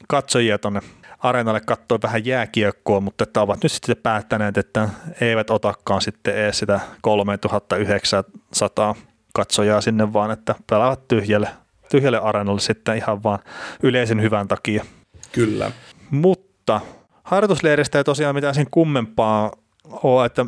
[0.08, 0.80] katsojia tuonne
[1.18, 4.88] areenalle katsoa vähän jääkiekkoa, mutta että ovat nyt sitten päättäneet, että
[5.20, 8.94] eivät otakaan sitten edes sitä 3900
[9.32, 11.48] katsojaa sinne, vaan että pelaavat tyhjälle,
[11.90, 13.38] tyhjälle areenalle sitten ihan vaan
[13.82, 14.84] yleisen hyvän takia.
[15.32, 15.70] Kyllä.
[16.10, 16.80] Mutta
[17.22, 19.52] harjoitusleiristä ei tosiaan mitään sen kummempaa
[19.84, 20.46] ole, että,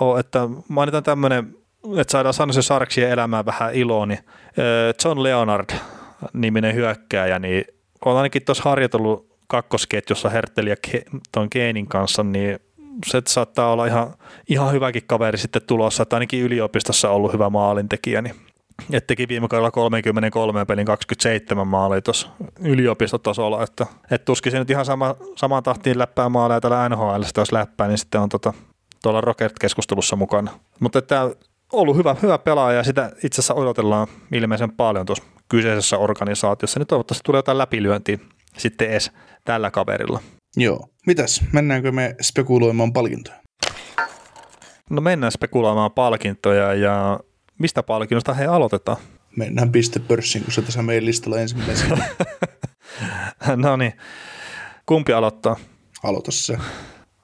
[0.00, 1.56] ole, että mainitaan tämmöinen,
[1.96, 4.18] että saadaan sanoa se Sarksien elämään vähän iloa, niin
[5.04, 5.70] John Leonard
[6.32, 7.64] niminen hyökkääjä, niin
[8.04, 10.30] on ainakin tuossa harjoitellut kakkosketjussa
[10.68, 10.76] ja
[11.32, 12.58] tuon Keenin kanssa, niin
[13.06, 14.14] se saattaa olla ihan,
[14.48, 18.34] ihan hyväkin kaveri sitten tulossa, että ainakin yliopistossa on ollut hyvä maalintekijä, niin
[18.92, 22.28] et teki viime kaudella 33 pelin 27 maalia tuossa
[22.60, 27.52] yliopistotasolla, että et tuskin se nyt ihan sama, samaan tahtiin läppää maaleja täällä NHL, jos
[27.52, 28.52] läppää, niin sitten on tota,
[29.02, 30.50] tuolla Rocket-keskustelussa mukana.
[30.80, 31.30] Mutta että
[31.72, 36.86] ollut hyvä, hyvä pelaaja ja sitä itse asiassa odotellaan ilmeisen paljon tuossa kyseisessä organisaatiossa, niin
[36.86, 38.18] toivottavasti tulee jotain läpilyöntiä
[38.58, 39.12] sitten edes
[39.44, 40.20] tällä kaverilla.
[40.56, 40.88] Joo.
[41.06, 43.36] Mitäs, mennäänkö me spekuloimaan palkintoja?
[44.90, 47.20] No mennään spekuloimaan palkintoja ja
[47.58, 48.96] mistä palkinnosta he aloitetaan?
[49.36, 52.08] Mennään pistepörssiin, kun se tässä meidän listalla ensimmäisenä.
[53.56, 53.92] no niin,
[54.86, 55.56] kumpi aloittaa?
[56.02, 56.58] Aloita se.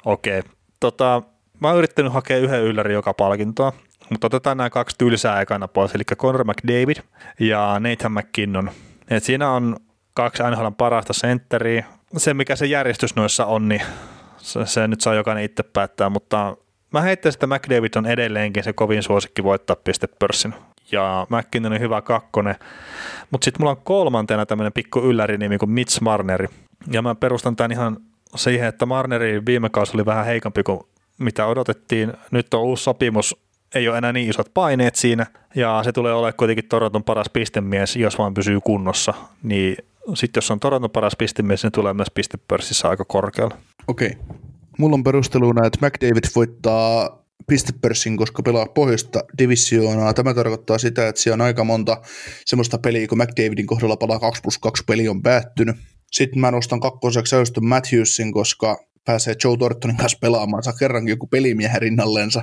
[0.04, 0.38] Okei.
[0.38, 0.52] Okay.
[0.80, 1.22] Tota,
[1.60, 3.72] mä oon yrittänyt hakea yhden ylläri joka palkintoa,
[4.10, 6.96] mutta otetaan nämä kaksi tylsää ekana pois, eli Conor McDavid
[7.40, 8.70] ja Nathan McKinnon.
[9.10, 9.76] Et siinä on
[10.14, 11.84] kaksi NHL parasta sentteriä.
[12.16, 13.82] Se, mikä se järjestys noissa on, niin
[14.36, 16.56] se, se nyt saa jokainen itse päättää, mutta
[16.92, 20.54] mä heittäisin, että McDavid on edelleenkin se kovin suosikki voittaa pistepörssin.
[20.92, 22.54] Ja McKinnon on hyvä kakkonen.
[23.30, 26.46] Mutta sitten mulla on kolmantena tämmöinen pikku yllärinimi kuin Mitch Marneri.
[26.90, 27.96] Ja mä perustan tämän ihan
[28.36, 30.80] siihen, että Marneri viime kausi oli vähän heikompi kuin
[31.18, 32.12] mitä odotettiin.
[32.30, 33.36] Nyt on uusi sopimus,
[33.74, 37.96] ei ole enää niin isot paineet siinä, ja se tulee olemaan kuitenkin Toronton paras pistemies,
[37.96, 39.76] jos vaan pysyy kunnossa, niin
[40.14, 43.56] sitten jos on Toronton paras pistemies, niin tulee myös pistepörssissä aika korkealla.
[43.88, 44.08] Okei.
[44.08, 44.36] Okay.
[44.78, 50.14] Mulla on perusteluna, että McDavid voittaa pistepörssin, koska pelaa pohjoista divisioonaa.
[50.14, 52.00] Tämä tarkoittaa sitä, että siellä on aika monta
[52.44, 55.76] semmoista peliä, kun McDavidin kohdalla palaa 2 plus 2 peli on päättynyt.
[56.12, 58.76] Sitten mä nostan kakkoseksi Auston Matthewsin, koska
[59.06, 62.42] pääsee Joe Tortonin kanssa pelaamaan, saa kerrankin joku pelimiehen rinnallensa.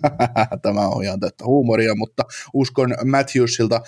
[0.62, 2.22] Tämä on ihan täyttä huumoria, mutta
[2.54, 3.80] uskon Matthewsilta.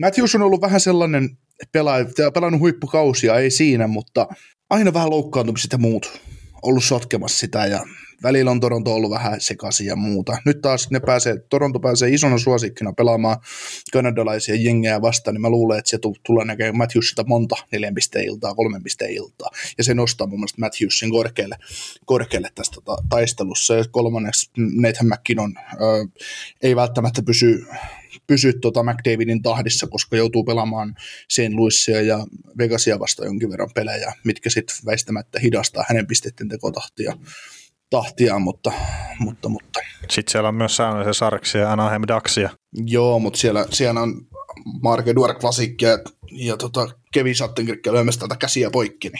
[0.00, 1.38] Matthews on ollut vähän sellainen
[1.72, 4.26] pelaaja, pelannut huippukausia, ei siinä, mutta
[4.70, 6.20] aina vähän loukkaantumiset ja muut
[6.62, 7.80] ollut sotkemassa sitä ja
[8.22, 10.36] välillä on Toronto ollut vähän sekaisin ja muuta.
[10.44, 13.36] Nyt taas ne pääsee, Toronto pääsee isona suosikkina pelaamaan
[13.92, 18.54] kanadalaisia jengejä vastaan, niin mä luulen, että se tulee näkemään Matthewsilta monta neljän pisteen iltaa,
[18.54, 19.50] kolmen pisteen iltaa.
[19.78, 21.56] Ja se nostaa mun mielestä Matthewsin korkealle,
[22.04, 23.74] korkealle tästä tota, taistelussa.
[23.74, 25.76] Ja kolmanneksi Nathan McKinnon ö,
[26.62, 27.66] ei välttämättä pysy
[28.26, 30.96] pysy tuota McDavidin tahdissa, koska joutuu pelaamaan
[31.28, 32.26] sen Luissia ja
[32.58, 37.16] Vegasia vasta jonkin verran pelejä, mitkä sitten väistämättä hidastaa hänen pisteiden tekotahtia
[37.90, 38.72] tahtia, mutta,
[39.18, 39.80] mutta, mutta.
[40.10, 42.50] Sitten siellä on myös säännöllisiä sarksia ja Anaheim Ducksia.
[42.72, 44.26] Joo, mutta siellä, siellä on
[44.82, 45.98] Marke Duer Classic ja,
[46.32, 49.10] ja tota Kevin Sattenkirkkä lyömässä tätä käsiä poikki.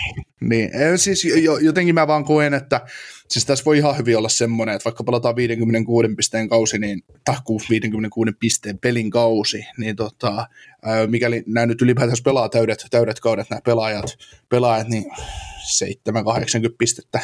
[0.40, 1.26] Niin, niin siis
[1.60, 2.80] jotenkin mä vaan koen, että
[3.28, 7.36] siis tässä voi ihan hyvin olla semmoinen, että vaikka pelataan 56 pisteen kausi, niin, tai
[7.70, 10.46] 56 pisteen pelin kausi, niin tota,
[11.06, 17.20] mikäli nämä nyt ylipäätään pelaa täydet, täydet kaudet nämä pelaajat, pelaajat niin 7-80 pistettä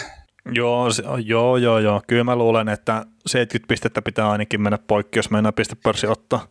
[0.50, 0.86] Joo,
[1.24, 2.02] joo, joo, joo.
[2.06, 6.46] Kyllä mä luulen, että 70 pistettä pitää ainakin mennä poikki, jos mennään pistepörssi ottaa.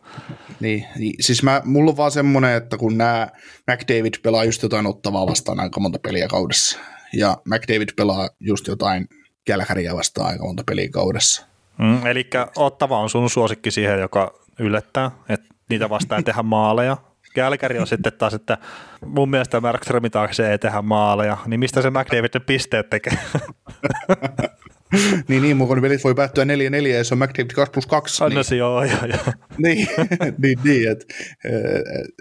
[0.60, 3.28] Niin, niin, siis mä, mulla on vaan semmoinen, että kun nämä
[3.70, 6.78] McDavid pelaa just jotain ottavaa vastaan aika monta peliä kaudessa,
[7.12, 9.08] ja McDavid pelaa just jotain
[9.44, 11.46] Kälkäriä vastaan aika monta peliä kaudessa.
[11.78, 16.96] Mm, eli ottava on sun suosikki siihen, joka yllättää, että niitä vastaan tehdä maaleja,
[17.34, 18.58] Kälkäri on sitten taas, että
[19.06, 23.18] mun mielestä Markströmin taakse ei tehdä maaleja, niin mistä se McDavid pisteet tekee?
[25.28, 26.46] niin, niin, mun pelit voi päättyä 4-4
[26.86, 28.24] ja se on McDavid 2 plus 2.
[28.24, 28.34] Niin.
[28.34, 29.32] No se joo, joo, joo.
[29.64, 29.88] niin,
[30.38, 31.14] niin, niin että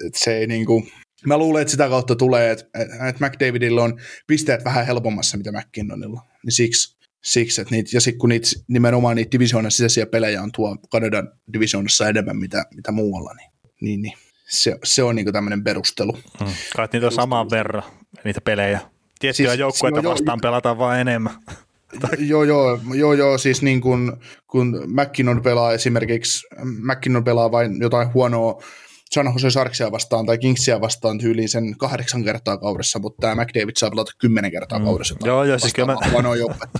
[0.08, 0.88] et se ei niinku,
[1.26, 2.66] mä luulen, että sitä kautta tulee, että
[3.10, 6.22] et McDavidilla on pisteet vähän helpommassa, mitä McKinnonilla.
[6.44, 10.52] Niin siksi, siksi että niitä, ja sitten kun niitä, nimenomaan niitä divisioonan sisäisiä pelejä on
[10.56, 13.52] tuo Kanadan divisioonassa enemmän, mitä, mitä muualla, niin,
[13.82, 14.14] niin, niin
[14.52, 16.14] se, se on niinku tämmöinen perustelu.
[16.40, 16.54] Hmm.
[16.76, 17.84] Kai niitä on samaan verran,
[18.24, 18.80] niitä pelejä.
[19.20, 21.34] Tiettyjä siis, joukkueita vastaan jo, pelataan vaan enemmän.
[22.20, 28.14] joo, joo, joo, joo, siis niin kun, kun McKinnon pelaa esimerkiksi, McKinnon pelaa vain jotain
[28.14, 28.62] huonoa
[29.12, 33.74] San Jose Sarksia vastaan tai Kingsia vastaan tyyliin sen kahdeksan kertaa kaudessa, mutta tämä McDavid
[33.78, 34.86] saa pelata kymmenen kertaa mm.
[34.86, 35.16] kaudessa.
[35.24, 35.98] Joo, joo, siis kyllä mä...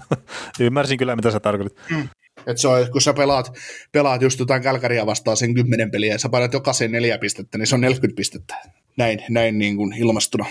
[0.60, 1.78] Ymmärsin kyllä, mitä sä tarkoitit.
[1.90, 2.10] Mm.
[2.48, 3.54] Et se on, kun sä pelaat,
[3.92, 7.68] pelaat just jotain Kälkäriä vastaan sen kymmenen peliä ja sä painat jokaisen neljä pistettä, niin
[7.68, 8.56] se on 40 pistettä.
[8.98, 10.46] Näin, näin niin kuin ilmastuna.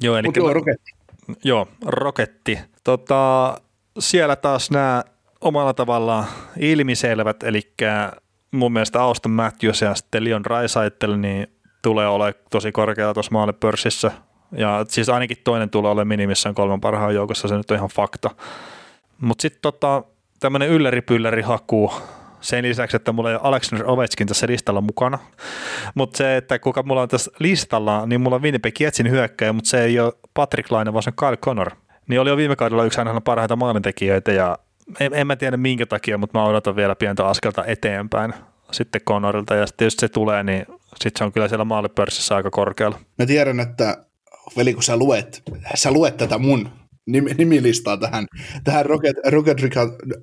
[0.00, 0.92] Joo, eli kyllä, joo, roketti.
[1.44, 2.58] Joo, roketti.
[2.84, 3.54] Tota,
[3.98, 5.04] siellä taas nämä
[5.40, 6.26] omalla tavallaan
[6.58, 7.72] ilmiselvät, eli
[8.50, 11.46] mun mielestä Auston Matthews ja sitten Leon Raisaitel, niin
[11.82, 14.10] tulee olemaan tosi korkealla tuossa maalipörssissä.
[14.52, 18.30] Ja siis ainakin toinen tulee olemaan minimissään kolmen parhaan joukossa, se nyt on ihan fakta.
[19.20, 20.02] Mutta sitten tota,
[20.40, 21.92] tämmöinen ylläri haku
[22.40, 25.18] sen lisäksi, että mulla ei ole Alexander Ovechkin tässä listalla mukana.
[25.94, 29.70] Mutta se, että kuka mulla on tässä listalla, niin mulla on Winnipeg Jetsin hyökkäjä, mutta
[29.70, 31.70] se ei ole Patrick Laine, vaan se on Kyle Connor.
[32.08, 34.58] Niin oli jo viime kaudella yksi aina parhaita maalintekijöitä ja
[35.00, 38.34] en, en mä tiedä minkä takia, mutta mä odotan vielä pientä askelta eteenpäin
[38.72, 40.66] sitten Connorilta ja sitten jos se tulee, niin
[41.02, 42.98] sitten se on kyllä siellä maalipörssissä aika korkealla.
[43.18, 43.96] Mä tiedän, että
[44.56, 45.42] veli kun sä luet,
[45.74, 46.68] sä luet tätä mun
[47.38, 48.26] nimilistaa tähän,
[48.64, 49.58] tähän Rocket, Rocket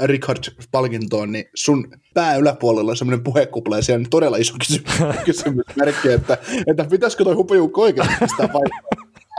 [0.04, 4.94] Richard-palkintoon, niin sun pää yläpuolella on semmoinen puhekupla ja siellä on todella iso kysymys,
[5.26, 8.50] kysymysmerkki, että, että pitäisikö toi hupajuukko oikeasti pistää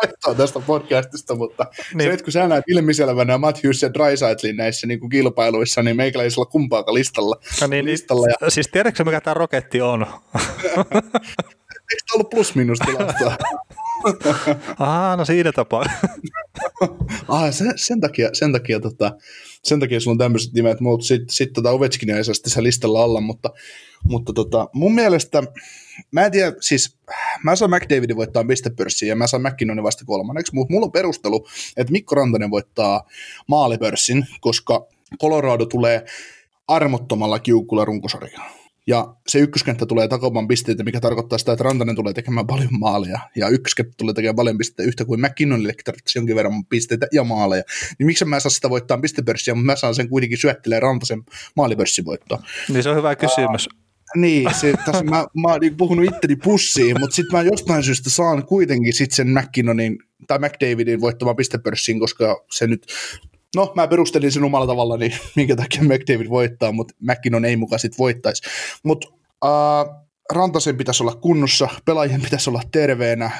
[0.02, 2.08] vaihtoa tästä podcastista, mutta niin.
[2.08, 6.46] se, että kun sä näet ilmiselvänä Matthews ja Drysaitlin näissä niin kuin kilpailuissa, niin meikäläisellä
[6.46, 7.36] kumpaakaan listalla.
[7.60, 8.50] No niin, listalla ja...
[8.50, 10.02] Siis tiedätkö mikä tämä roketti on?
[11.92, 13.36] Eikö tämä ollut plus-minus tilastoa?
[14.78, 15.84] Aha, no siinä tapaa.
[17.28, 19.16] ah, sen, sen, takia, sen takia, tota,
[19.62, 23.02] sen takia sulla on tämmöiset nimet, mutta sitten sit, tota Ovechkin ei saa tässä listalla
[23.02, 23.50] alla, mutta,
[24.04, 25.42] mutta tota, mun mielestä,
[26.12, 26.96] mä en tiedä, siis
[27.44, 31.46] mä saan McDavidin voittaa pistepörssiin ja mä saan McKinnonin vasta kolmanneksi, mutta mulla on perustelu,
[31.76, 33.08] että Mikko Rantanen voittaa
[33.48, 34.86] maalipörssin, koska
[35.20, 36.04] Colorado tulee
[36.68, 38.55] armottomalla kiukulla runkosarjaan.
[38.86, 43.20] Ja se ykköskenttä tulee takamaan pisteitä, mikä tarkoittaa sitä, että Rantanen tulee tekemään paljon maaleja.
[43.36, 47.62] Ja ykköskenttä tulee tekemään paljon pisteitä yhtä kuin McKinnonille tarvitsisi jonkin verran pisteitä ja maaleja.
[47.98, 51.22] Niin miksi mä saa sitä voittaa pistepörssiä, mutta mä saan sen kuitenkin syöttelee Rantasen
[51.56, 52.42] maalipörssivoittoa.
[52.68, 53.66] Niin se on hyvä kysymys.
[53.66, 57.82] Uh, niin, se, tässä mä, mä oon niin puhunut itteni pussiin, mutta sitten mä jostain
[57.82, 62.86] syystä saan kuitenkin sitten sen McKinnonin tai McDavidin voittamaan pistepörssiin, koska se nyt
[63.54, 67.80] No, mä perustelin sen omalla tavalla, niin minkä takia McDavid voittaa, mutta McKinnon ei mukaan
[67.80, 68.42] sitten voittaisi.
[68.84, 69.08] Mutta
[69.44, 69.96] äh,
[70.32, 73.30] Rantasen pitäisi olla kunnossa, pelaajien pitäisi olla terveenä.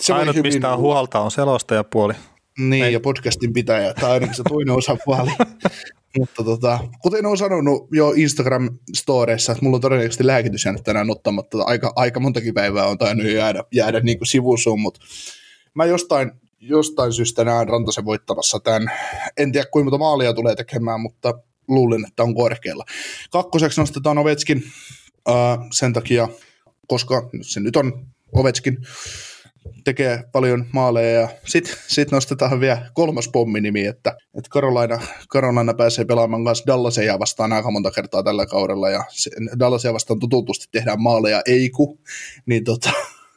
[0.00, 0.52] Se Ainut hyvin...
[0.52, 2.14] mistä on huolta on selostajapuoli.
[2.58, 2.92] Niin, ei.
[2.92, 5.30] ja podcastin pitäjä, tai ainakin se toinen osapuoli.
[6.18, 11.62] Mutta tota, kuten olen sanonut jo Instagram-storeissa, että mulla on todennäköisesti lääkitys jäänyt tänään ottamatta.
[11.62, 15.00] Aika, aika montakin päivää on tainnut jäädä, jäädä niin kuin sivusuun, mutta
[15.74, 18.90] mä jostain jostain syystä näen Rantasen voittamassa tämän.
[19.36, 21.34] En tiedä kuinka monta maalia tulee tekemään, mutta
[21.68, 22.84] luulen, että on korkealla.
[23.30, 24.62] Kakkoseksi nostetaan Ovetskin
[25.28, 25.34] äh,
[25.72, 26.28] sen takia,
[26.86, 28.78] koska se nyt on Ovetskin,
[29.84, 35.00] tekee paljon maaleja ja sitten sit nostetaan vielä kolmas pomminimi, että, että Carolina,
[35.32, 39.04] Carolina pääsee pelaamaan kanssa Dallasia vastaan aika monta kertaa tällä kaudella ja
[39.58, 41.98] Dallasia vastaan tututusti tehdään maaleja ei ku,
[42.46, 42.90] niin tota,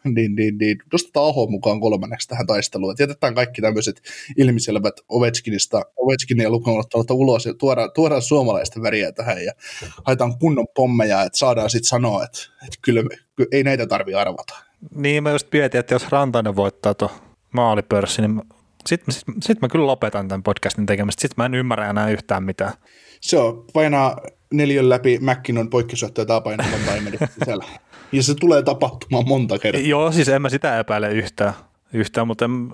[0.16, 2.91] niin, niin, niin nostetaan Aho mukaan kolmanneksi tähän taisteluun.
[2.91, 4.02] Et jätetään kaikki tämmöiset
[4.38, 9.54] ilmiselvät Ovechkinista, Ovechkinia lukuun ulos ja tuodaan, tuodaan suomalaista väriä tähän ja
[10.04, 13.04] haetaan kunnon pommeja, että saadaan sitten sanoa, että, että kyllä,
[13.36, 14.54] kyllä ei näitä tarvitse arvata.
[14.95, 17.12] Niin, mä just mietin, että jos Rantainen voittaa tuon
[17.54, 18.41] maalipörssi, niin
[18.86, 21.22] sitten sit, sit mä kyllä lopetan tämän podcastin tekemistä.
[21.22, 22.74] Sitten mä en ymmärrä enää yhtään mitään.
[23.22, 24.22] Se on, painaa
[24.54, 27.66] neljön läpi McKinnon poikkisyöttöä tai painaa monta sisällä.
[28.12, 29.82] Ja se tulee tapahtumaan monta kertaa.
[29.82, 31.54] Joo, siis en mä sitä epäile yhtään,
[31.93, 32.70] yhtään mutta en,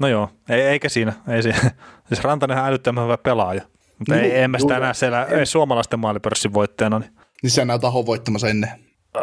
[0.00, 1.12] no joo, ei, eikä siinä.
[1.28, 1.70] Ei siinä.
[2.08, 3.62] Siis Rantanen on älyttömän hyvä pelaaja,
[3.98, 6.98] mutta ei, en mä sitä näe siellä ei suomalaisten maalipörssin voittajana.
[6.98, 7.12] Niin,
[7.42, 8.70] niin sä näet Ahon voittamassa ennen.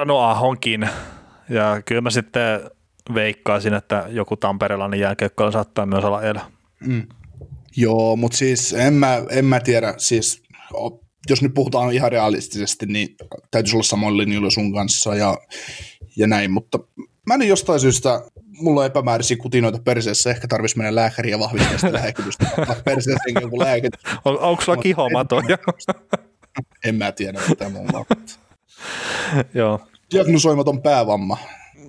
[0.05, 0.89] No Ahonkin.
[1.49, 2.61] Ja kyllä mä sitten
[3.13, 6.41] veikkaisin, että joku tamperelainen jääkiekkoilla saattaa myös olla elä.
[6.79, 7.07] Mm.
[7.75, 10.43] Joo, mutta siis en mä, en mä tiedä, siis
[11.29, 13.15] jos nyt puhutaan ihan realistisesti, niin
[13.51, 15.37] täytyisi olla samoin linjoilla sun kanssa ja,
[16.15, 16.79] ja näin, mutta
[17.27, 18.21] mä en jostain syystä,
[18.61, 22.45] mulla on epämääräisiä kutinoita perseessä, ehkä tarvitsisi mennä lääkäriin ja vahvistaa sitä lääkitystä,
[22.85, 24.01] perseessä joku lääkitys.
[24.25, 25.57] On, onko sulla kihomatoja?
[26.57, 28.05] En, en mä tiedä, mitä mulla on.
[29.53, 29.81] Joo.
[30.13, 31.37] Diagnosoimaton päävamma.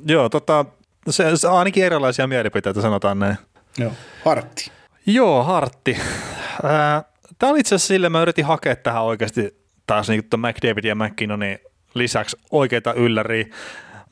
[0.07, 0.65] Joo, tota,
[1.11, 3.37] se, se on ainakin erilaisia mielipiteitä, sanotaan näin.
[3.79, 3.93] Joo,
[4.25, 4.71] hartti.
[5.07, 5.97] Joo, hartti.
[6.65, 7.05] Äh,
[7.41, 11.59] Tämä oli itse asiassa sille, mä yritin hakea tähän oikeasti taas niin McDavid ja McKinnonin
[11.95, 13.45] lisäksi oikeita ylläriä.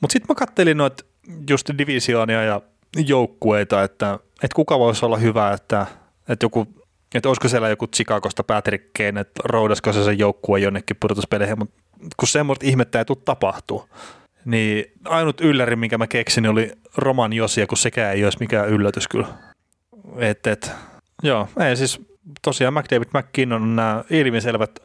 [0.01, 1.03] Mutta sitten mä kattelin noita
[1.49, 2.61] just divisioonia ja
[3.07, 5.85] joukkueita, että, että kuka voisi olla hyvä, että,
[6.29, 6.67] että joku
[7.15, 11.75] että olisiko siellä joku Chicagosta Patrick Kane, että roudasko se sen joukkue jonnekin pudotuspeleihin, mutta
[12.17, 13.89] kun semmoista ihmettä ei tule tapahtuu,
[14.45, 19.07] niin ainut ylläri, minkä mä keksin, oli Roman Josia, kun sekään ei olisi mikään yllätys
[19.07, 19.27] kyllä.
[20.17, 20.71] Et, et,
[21.23, 22.01] joo, ei siis
[22.41, 24.79] tosiaan McDavid McKinnon on nämä ilmiselvät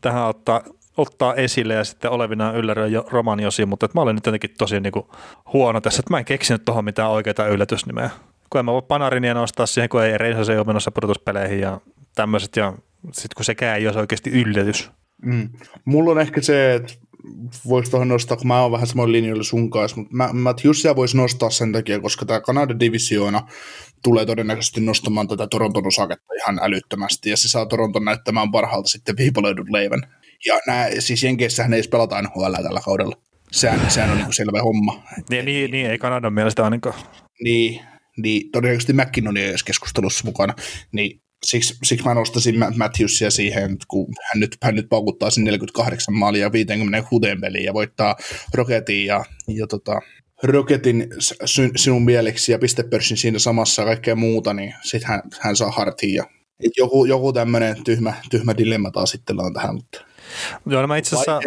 [0.00, 0.62] tähän ottaa,
[0.96, 4.80] ottaa esille ja sitten olevina ylläri jo, Roman Josi, mutta mä olen nyt jotenkin tosi
[4.80, 5.06] niin kuin
[5.52, 8.10] huono tässä, että mä en keksinyt tuohon mitään oikeita yllätysnimeä.
[8.50, 11.80] Kun en mä voi Panarinia nostaa siihen, kun ei Reisa se ole menossa pudotuspeleihin ja
[12.14, 12.72] tämmöiset, ja
[13.04, 14.90] sitten kun sekään ei olisi oikeasti yllätys.
[15.22, 15.48] Mm.
[15.84, 16.92] Mulla on ehkä se, että
[17.68, 21.16] voisi tuohon nostaa, kun mä oon vähän samoin linjoilla sun kanssa, mutta mä, Matthewsia voisi
[21.16, 23.42] nostaa sen takia, koska tämä Kanadan divisioona
[24.06, 29.16] tulee todennäköisesti nostamaan tätä Toronton osaketta ihan älyttömästi, ja se saa Toronton näyttämään parhaalta sitten
[29.16, 30.00] viipaloidun leivän.
[30.46, 33.16] Ja nämä, siis Jenkeissähän ei pelata NHL tällä kaudella.
[33.52, 35.02] Sehän, sehän on niin selvä homma.
[35.30, 36.94] Niin, niin, niin, ei Kanadan mielestä ainakaan.
[37.40, 37.80] Niin,
[38.22, 40.54] niin todennäköisesti McKinnon ei edes keskustelussa mukana,
[40.92, 46.14] niin siksi, siksi mä nostaisin Matthewsia siihen, kun hän nyt, hän nyt paukuttaa sen 48
[46.14, 48.16] maalia 56 peliin ja voittaa
[48.54, 50.00] Rocketin ja, ja tota,
[50.42, 51.08] Rocketin
[51.76, 56.14] sinun mieleksi ja pistepörssin siinä samassa ja kaikkea muuta, niin sitten hän, hän saa hartiin
[56.14, 56.24] ja
[56.76, 59.74] joku, joku tämmöinen tyhmä, tyhmä dilemma taas sitten on tähän.
[59.74, 60.04] Mutta...
[60.66, 61.40] Joo, no mä itse asiassa,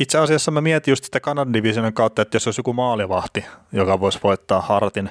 [0.00, 4.00] itse asiassa mä mietin just sitä Kanadan divisionin kautta, että jos olisi joku maalivahti, joka
[4.00, 5.10] voisi voittaa hartin,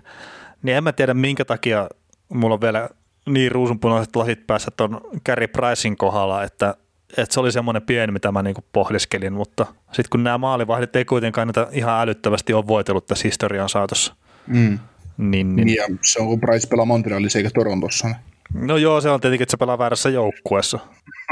[0.63, 1.89] niin en mä tiedä minkä takia
[2.29, 2.89] mulla on vielä
[3.29, 6.75] niin ruusunpunaiset lasit päässä tuon Carey Pricein kohdalla, että,
[7.17, 11.05] että se oli semmoinen pieni, mitä mä niinku pohdiskelin, mutta sitten kun nämä maalivahdit ei
[11.05, 14.15] kuitenkaan näitä ihan älyttävästi ole voitellut tässä historian saatossa.
[14.47, 14.79] Mm.
[15.17, 15.75] Niin, niin.
[15.75, 18.07] Ja se on kun Price pelaa Montrealissa eikä Torontossa.
[18.07, 18.67] Niin.
[18.67, 20.79] No joo, se on tietenkin, että se pelaa väärässä joukkueessa.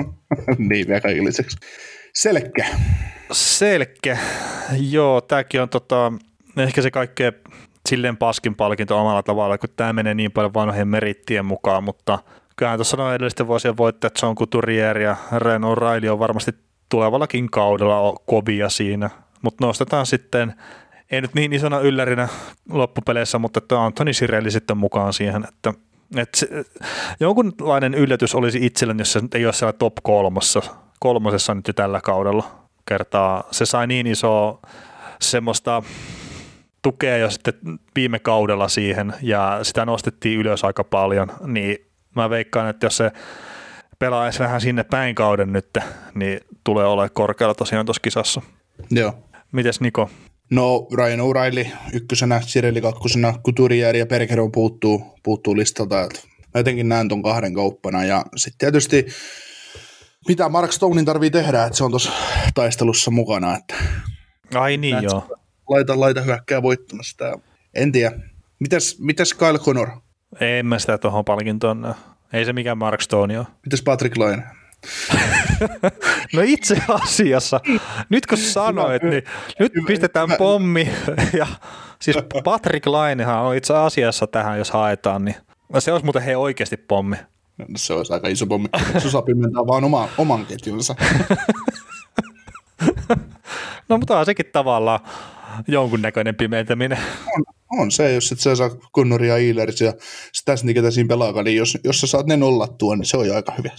[0.70, 1.58] niin, vielä kaikilliseksi.
[2.14, 2.68] Selkeä.
[3.32, 4.18] Selkeä.
[4.90, 6.14] Joo, tämäkin on tota,
[6.58, 7.34] ehkä se kaikkein
[7.90, 12.20] silleen paskin palkinto omalla tavalla, kun tämä menee niin paljon vanhojen merittien mukaan, mutta
[12.56, 16.52] kyllähän tuossa noin edellisten vuosien voittajat John Couturier ja Ren O'Reilly on varmasti
[16.90, 19.10] tulevallakin kaudella kovia siinä,
[19.42, 20.54] mutta nostetaan sitten,
[21.12, 22.28] ei nyt niin isona yllärinä
[22.70, 25.74] loppupeleissä, mutta että Antoni Sirelli sitten mukaan siihen, että
[26.18, 26.48] että se,
[27.20, 30.62] jonkunlainen yllätys olisi itselleni, jos se ei ole siellä top kolmossa,
[31.00, 33.44] kolmosessa nyt jo tällä kaudella kertaa.
[33.52, 34.62] Se sai niin iso
[35.22, 35.84] semmoista
[36.82, 37.54] tukea jo sitten
[37.96, 41.78] viime kaudella siihen ja sitä nostettiin ylös aika paljon, niin
[42.16, 43.12] mä veikkaan, että jos se
[44.00, 45.78] pelaisi vähän sinne päin kauden nyt,
[46.16, 48.42] niin tulee olemaan korkealla tosiaan tuossa kisassa.
[48.92, 49.14] Joo.
[49.52, 50.10] Mites Niko?
[50.50, 56.02] No Ryan O'Reilly ykkösenä, Sireli kakkosena, Couturier ja Bergeron puuttuu, puuttuu listalta.
[56.02, 56.20] Että
[56.54, 59.08] mä jotenkin näen ton kahden kauppana ja sitten tietysti
[60.28, 62.12] mitä Mark Stonein tarvii tehdä, että se on tuossa
[62.54, 63.56] taistelussa mukana.
[63.56, 63.76] Että
[64.56, 65.28] Ai niin joo
[65.70, 67.40] laita, laita hyökkää voittamassa.
[67.74, 68.20] En tiedä.
[68.60, 69.90] Mitäs, mitäs Kyle Connor?
[70.40, 71.96] En mä sitä tuohon palkintoon
[72.34, 73.48] Ei se mikään Mark Stone ole.
[73.66, 74.44] Mitäs Patrick Laine?
[76.34, 77.60] no itse asiassa,
[78.10, 79.24] nyt kun sanoit, niin
[79.60, 80.90] nyt pistetään pommi.
[81.40, 81.48] Ja
[82.02, 85.36] siis Patrick Lainehan on itse asiassa tähän, jos haetaan, niin
[85.80, 87.16] se olisi muuten hei oikeasti pommi.
[87.58, 88.68] No, se olisi aika iso pommi.
[88.98, 90.96] Susa pimentää vaan oma, oman ketjunsa.
[93.90, 95.00] no mutta on sekin tavallaan
[95.68, 96.98] jonkunnäköinen pimentäminen.
[97.38, 97.44] On,
[97.80, 99.94] on se, jos et sä saa Connori ja Eilers ja
[100.34, 103.36] sitä ketä siinä pelaa, niin jos, jos sä saat ne nollattua, niin se on jo
[103.36, 103.70] aika hyvä.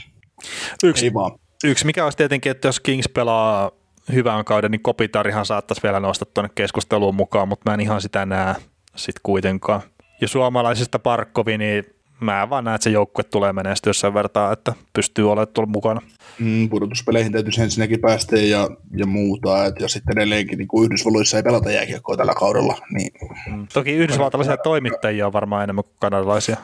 [0.85, 1.39] Yksi, Ei vaan.
[1.65, 3.71] yksi mikä olisi tietenkin, että jos Kings pelaa
[4.13, 8.27] hyvän kauden, niin Kopitarihan saattaisi vielä nostaa tuonne keskusteluun mukaan, mutta mä en ihan sitä
[8.27, 8.55] näe
[8.97, 9.83] sitten kuitenkaan.
[10.21, 11.85] Ja suomalaisista Parkkovi, niin
[12.21, 16.01] mä vaan näen, että se joukkue tulee menestyä sen vertaa, että pystyy olemaan tuolla mukana.
[16.39, 21.37] Mm, pudotuspeleihin täytyisi ensinnäkin päästä ja, ja muuta, et, ja sitten edelleenkin niin kuin Yhdysvalloissa
[21.37, 22.79] ei pelata jääkiekkoa tällä kaudella.
[22.91, 23.13] Niin.
[23.51, 26.57] Mm, toki yhdysvaltalaisia toimittajia on varmaan enemmän kuin kanadalaisia.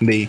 [0.00, 0.28] Niin,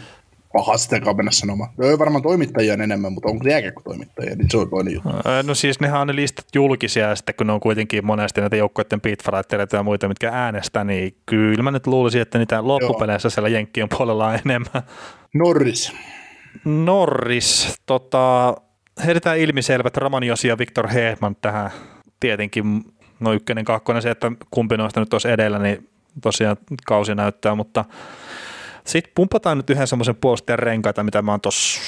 [0.54, 1.70] paha sitä mennä sanomaan.
[1.78, 5.10] Ne on varmaan toimittajia enemmän, mutta onko jääkiekko-toimittajia, niin se on toinen juttu.
[5.43, 8.56] No siis nehän on ne listat julkisia, ja sitten kun ne on kuitenkin monesti näitä
[8.56, 13.49] joukkoiden beatfighterita ja muita, mitkä äänestää, niin kyllä mä nyt luulisin, että niitä loppupeleissä siellä
[13.49, 14.84] Jenkkien puolella on enemmän.
[15.34, 15.93] Norris.
[16.66, 18.56] Norris, tota,
[19.06, 21.72] heitetään ilmiselvät Romanios ja Viktor Hedman tähän
[22.20, 22.66] tietenkin,
[23.20, 25.89] no ykkönen, kakkonen, se, että kumpi noista nyt olisi edellä, niin
[26.22, 27.86] tosiaan kausi näyttää, mutta
[28.86, 31.82] sitten pumpataan nyt yhden semmoisen puolustajan renkaita, mitä mä oon tossa,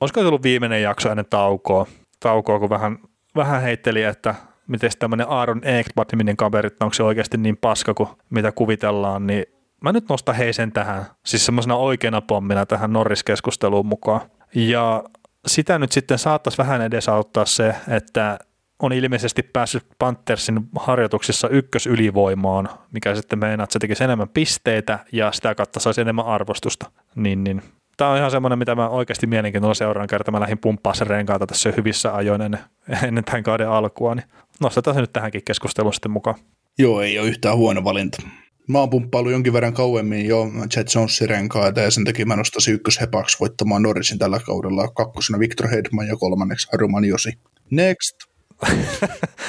[0.00, 1.86] olisiko se ollut viimeinen jakso ennen taukoa,
[2.20, 2.98] taukoa kun vähän,
[3.36, 4.34] vähän heitteli, että
[4.68, 9.44] miten tämmöinen Aaron Ekblad-niminen kaveri, onko se oikeasti niin paska kuin mitä kuvitellaan, niin
[9.80, 14.20] mä nyt nostan heisen tähän, siis semmoisena oikeana pommina tähän Norris-keskusteluun mukaan.
[14.54, 15.04] Ja
[15.46, 18.38] sitä nyt sitten saattaisi vähän edesauttaa se, että
[18.82, 25.32] on ilmeisesti päässyt Panthersin harjoituksissa ykkösylivoimaan, mikä sitten meinaa, että se tekisi enemmän pisteitä ja
[25.32, 26.90] sitä kautta saisi enemmän arvostusta.
[27.14, 27.62] Niin, niin
[27.96, 30.30] Tämä on ihan semmoinen, mitä mä oikeasti mielenkiintoinen seuraan kerta.
[30.30, 32.60] Mä lähdin pumppaa sen renkaata tässä hyvissä ajoin ennen,
[33.06, 34.24] ennen tämän kauden alkua, niin
[34.60, 36.36] nostetaan se nyt tähänkin keskusteluun sitten mukaan.
[36.78, 38.22] Joo, ei ole yhtään huono valinta.
[38.68, 42.74] Mä oon pumppailu jonkin verran kauemmin jo Jet Jonesin renkaita ja sen takia mä nostaisin
[42.74, 44.88] ykköshepaksi voittamaan Norrisin tällä kaudella.
[44.88, 47.32] Kakkosena Victor Hedman ja kolmanneksi Haruman Josi.
[47.70, 48.31] Next.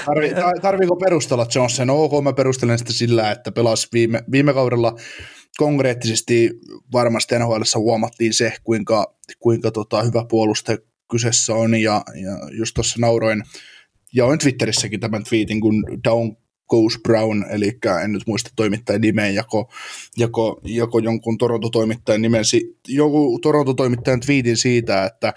[0.05, 1.87] Tarvi, tarviiko perustella Johnson?
[1.87, 4.95] No, ok, mä perustelen sitä sillä, että pelasi viime, viime kaudella
[5.57, 6.51] konkreettisesti
[6.93, 10.77] varmasti NHL huomattiin se, kuinka, kuinka tota, hyvä puolustaja
[11.11, 13.43] kyseessä on, ja, ja just tuossa nauroin,
[14.13, 16.35] ja on Twitterissäkin tämän tweetin, kun Down
[16.73, 19.69] Goose Brown, eli en nyt muista toimittajan nimeä, jako,
[20.17, 22.43] jako, jako jonkun Toronto-toimittajan nimen,
[22.87, 25.33] joku Toronto-toimittajan tweetin siitä, että äh,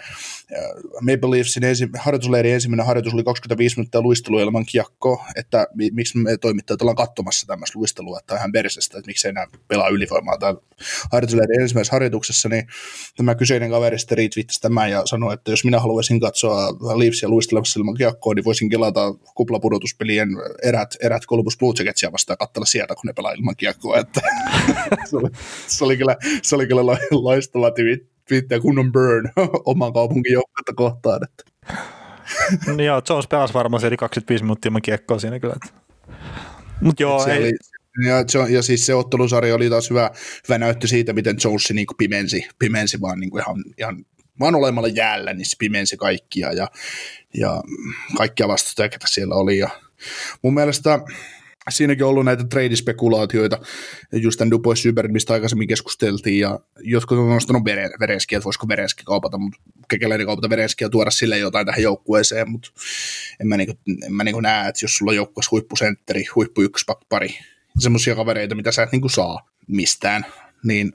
[1.01, 6.37] Maple Leafsin ensi, harjoitusleirin ensimmäinen harjoitus oli 25 minuuttia luistelua ilman kiekko, että miksi me
[6.37, 10.61] toimittajat ollaan katsomassa tämmöistä luistelua, että ihan persestä, että miksei enää pelaa ylivoimaa täällä
[11.11, 12.67] harjoitusleirin ensimmäisessä harjoituksessa, niin
[13.17, 16.67] tämä kyseinen kaveri sitten retweettasi tämän ja sanoi, että jos minä haluaisin katsoa
[16.97, 20.29] Leafsia luistelemassa ilman kiekkoa, niin voisin kelata kuplapudotuspelien
[20.63, 23.97] erät, erät Columbus Blue Jacketsia vastaan katsella sieltä, kun ne pelaa ilman kiekkoa.
[23.97, 24.21] Että
[25.09, 25.29] se, oli,
[25.67, 29.31] se, oli kyllä, se oli kyllä loistava twiitti kunnon burn
[29.65, 31.19] oman kaupungin joukkuetta kohtaan.
[31.23, 31.43] Että.
[32.67, 35.55] no joo, Jones pelasi varmaan se 25 minuuttia ilman kiekkoa siinä kyllä.
[35.63, 35.79] Että.
[36.81, 37.53] Mut joo, ei, oli,
[38.05, 40.11] ja, ja, siis se ottelusarja oli taas hyvä,
[40.47, 44.05] hyvä näyttö siitä, miten Jones niin pimensi, pimensi vaan niin kuin ihan, ihan
[44.39, 46.67] vaan olemalla jäällä, niin se pimensi kaikkia ja,
[47.37, 47.63] ja
[48.17, 49.57] kaikkia vastustajia, ketä siellä oli.
[49.57, 49.69] Ja
[50.41, 50.99] mun mielestä
[51.69, 53.59] siinäkin on ollut näitä trade-spekulaatioita,
[54.11, 57.65] just tämän Dubois Syberin, mistä aikaisemmin keskusteltiin, ja jotkut on nostanut
[57.99, 62.69] Verenskiä, että voisiko Verenski kaupata, mutta kekeläinen kaupata Verenskiä tuoda sille jotain tähän joukkueeseen, mutta
[63.39, 66.61] en mä, niinku, en mä niinku näe, että jos sulla on joukkueessa huippusentteri, huippu
[67.09, 67.29] pari,
[67.79, 70.25] semmoisia kavereita, mitä sä et niinku saa mistään,
[70.63, 70.93] niin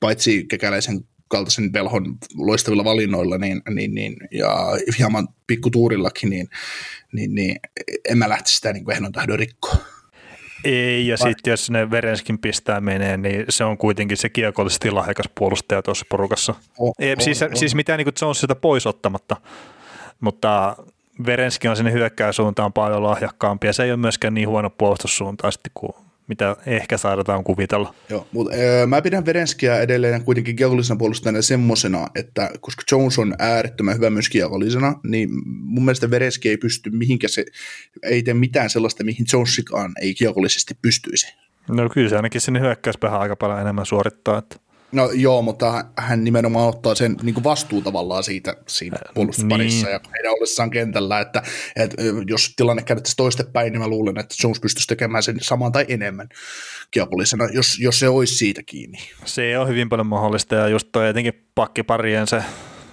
[0.00, 1.04] paitsi kekäläisen
[1.34, 4.56] kaltaisen velhon loistavilla valinnoilla niin, niin, niin, ja
[4.98, 6.48] hieman pikkutuurillakin, niin,
[7.12, 7.56] niin, niin
[8.08, 9.76] en mä lähtisi sitä niin ehdon tahdon rikkoa.
[10.64, 15.30] Ei, ja sitten jos ne Verenskin pistää menee, niin se on kuitenkin se kiekollisesti lahjakas
[15.34, 16.54] puolustaja tuossa porukassa.
[16.78, 17.48] Oh, Ei, oh, siis, oh.
[17.54, 19.36] siis mitään niin Jones sitä pois ottamatta,
[20.20, 20.76] mutta
[21.26, 25.92] Verenski on sinne hyökkäysuuntaan paljon lahjakkaampi, ja se ei ole myöskään niin huono puolustussuuntaan kuin
[26.26, 27.94] mitä ehkä saadaan kuvitella.
[28.10, 33.34] Joo, mutta äh, mä pidän Verenskiä edelleen kuitenkin kiekollisena puolustajana semmoisena, että koska Jones on
[33.38, 37.44] äärettömän hyvä myös kiekollisena, niin mun mielestä Verenski ei pysty mihinkä se,
[38.02, 41.34] ei tee mitään sellaista, mihin Jonesikaan ei kiekollisesti pystyisi.
[41.68, 44.38] No kyllä se ainakin sinne hyökkäyspäähän aika paljon enemmän suorittaa.
[44.38, 44.56] Että.
[44.94, 49.92] No joo, mutta hän nimenomaan ottaa sen niin kuin vastuu tavallaan siitä siinä puolustusparissa niin.
[49.92, 51.42] ja heidän ollessaan kentällä, että,
[51.76, 55.84] että jos tilanne käännettäisiin toistepäin, niin mä luulen, että Jones pystyisi tekemään sen saman tai
[55.88, 56.28] enemmän
[56.90, 58.98] kiepullisena, jos, jos se olisi siitä kiinni.
[59.24, 62.42] Se on hyvin paljon mahdollista ja just toi etenkin pakkiparien se,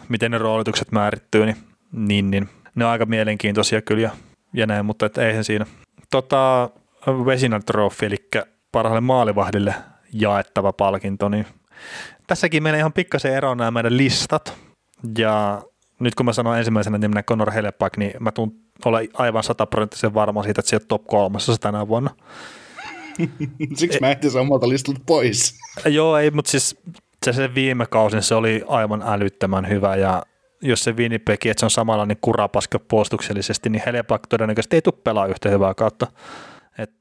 [0.10, 1.58] miten ne roolitukset määrittyy, niin,
[1.92, 4.12] niin, niin ne on aika mielenkiintoisia kyllä ja,
[4.54, 5.66] ja näin, mutta et eihän siinä.
[6.12, 6.70] Tota,
[7.26, 8.18] Vesina Trophy, eli
[8.72, 9.76] parhaalle maalivahdille
[10.14, 11.46] jaettava palkinto, niin
[12.28, 14.58] tässäkin menee ihan pikkasen eroon nämä meidän listat.
[15.18, 15.62] Ja
[16.00, 18.56] nyt kun mä sanon ensimmäisenä nimenä Conor Helepak, niin mä tuun
[18.86, 22.10] olla aivan sataprosenttisen varma siitä, että se on top kolmassa tänä vuonna.
[23.76, 25.56] Siksi mä ehtin omalta listalta pois.
[25.86, 26.78] Joo, ei, mutta siis
[27.26, 30.24] se, se viime kausin se oli aivan älyttömän hyvä ja
[30.62, 35.02] jos se Winnipeg, että se on samalla niin kurapaska puolustuksellisesti, niin Helepak todennäköisesti ei tule
[35.04, 36.08] pelaa yhtä hyvää kautta.
[36.78, 36.92] Et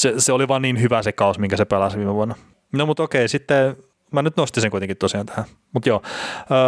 [0.00, 2.34] se, se, oli vaan niin hyvä se kaus, minkä se pelasi viime vuonna.
[2.72, 3.76] No mutta okei, sitten
[4.14, 5.44] mä nyt nostin sen kuitenkin tosiaan tähän.
[5.72, 6.02] Mutta joo,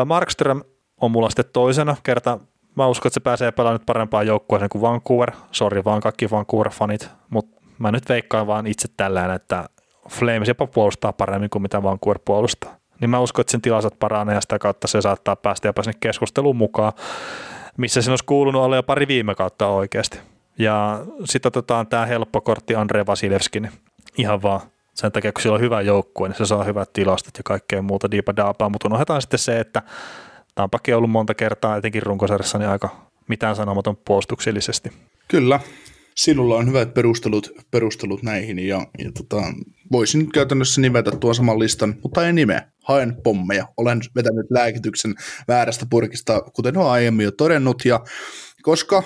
[0.06, 0.62] Markström
[1.00, 2.38] on mulla sitten toisena kerta.
[2.74, 5.30] Mä uskon, että se pääsee pelaamaan nyt parempaan joukkueeseen kuin Vancouver.
[5.52, 9.68] Sori vaan kaikki Vancouver-fanit, mutta mä nyt veikkaan vaan itse tällään, että
[10.10, 12.76] Flames jopa puolustaa paremmin kuin mitä Vancouver puolustaa.
[13.00, 15.98] Niin mä uskon, että sen tilastot paranee ja sitä kautta se saattaa päästä jopa sinne
[16.00, 16.92] keskusteluun mukaan,
[17.76, 20.18] missä sen olisi kuulunut olla jo pari viime kautta oikeasti.
[20.58, 23.72] Ja sitten otetaan tämä helppo kortti Andre Vasilevski, niin
[24.18, 24.60] ihan vaan
[24.96, 28.10] sen takia, kun sillä on hyvä joukkue, niin se saa hyvät tilastot ja kaikkea muuta
[28.10, 29.82] diipa daapaa, mutta unohdetaan sitten se, että
[30.54, 34.92] Tampakin on ollut monta kertaa, etenkin runkosarjassa, niin aika mitään sanomaton puolustuksellisesti.
[35.28, 35.60] Kyllä,
[36.14, 39.42] sinulla on hyvät perustelut, perustelut näihin ja, ja tota,
[39.92, 42.62] voisin käytännössä nimetä tuon saman listan, mutta ei nimeä.
[42.84, 43.68] Haen pommeja.
[43.76, 45.14] Olen vetänyt lääkityksen
[45.48, 48.00] väärästä purkista, kuten olen aiemmin jo todennut, ja
[48.66, 49.02] koska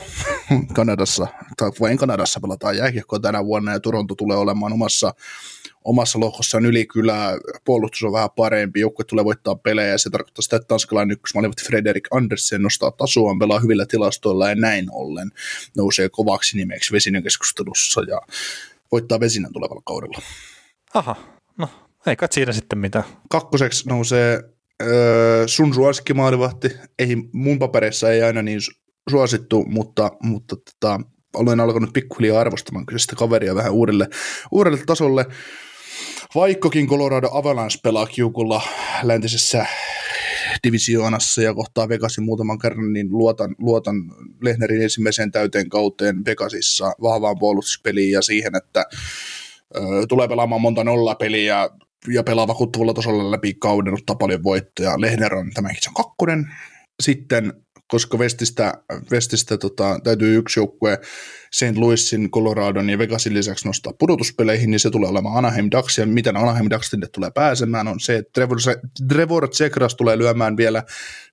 [0.72, 5.14] Kanadassa, tai vain Kanadassa pelataan jääkiekkoa tänä vuonna, ja Toronto tulee olemaan omassa
[5.84, 10.56] omassa lohkossaan ylikylä, puolustus on vähän parempi, joukkue tulee voittaa pelejä, ja se tarkoittaa sitä,
[10.56, 15.30] että tanskalainen ykkösmaalivahti Frederik Andersen nostaa tasoaan, pelaa hyvillä tilastoilla, ja näin ollen
[15.76, 18.20] nousee kovaksi nimeksi Vesinän keskustelussa, ja
[18.92, 20.18] voittaa Vesinän tulevalla kaudella.
[20.94, 21.16] Aha,
[21.58, 21.68] no
[22.06, 23.04] ei kai siinä sitten mitään.
[23.30, 24.42] Kakkoseksi nousee
[24.82, 28.61] öö, sun suosikki maalivahti, ei, mun papereissa ei aina niin
[29.11, 31.01] suosittu, mutta, mutta tota,
[31.34, 34.09] olen alkanut pikkuhiljaa arvostamaan kyllä sitä kaveria vähän uudelle,
[34.51, 35.26] uudelle tasolle.
[36.34, 38.62] Vaikkakin Colorado Avalanche pelaa kiukulla
[39.03, 39.66] läntisessä
[40.66, 43.96] divisioonassa ja kohtaa Vegasin muutaman kerran, niin luotan, luotan
[44.42, 48.84] Lehnerin ensimmäiseen täyteen kauteen Vegasissa vahvaan puolustuspeliin ja siihen, että
[49.76, 51.68] ö, tulee pelaamaan monta nollapeliä
[52.09, 55.01] ja pelaa vakuuttavalla tasolla läpi kauden, ottaa paljon voittoja.
[55.01, 56.46] Lehner on tämänkin se on kakkonen.
[57.03, 57.53] Sitten
[57.91, 58.74] koska Westistä,
[59.12, 60.99] Westistä tota, täytyy yksi joukkue
[61.51, 61.76] St.
[61.76, 66.36] Louisin, Coloradon ja Vegasin lisäksi nostaa pudotuspeleihin, niin se tulee olemaan Anaheim Ducks, ja miten
[66.36, 68.59] Anaheim Ducks tulee pääsemään, on se, että Trevor,
[69.09, 70.82] Trevor Zegras tulee lyömään vielä,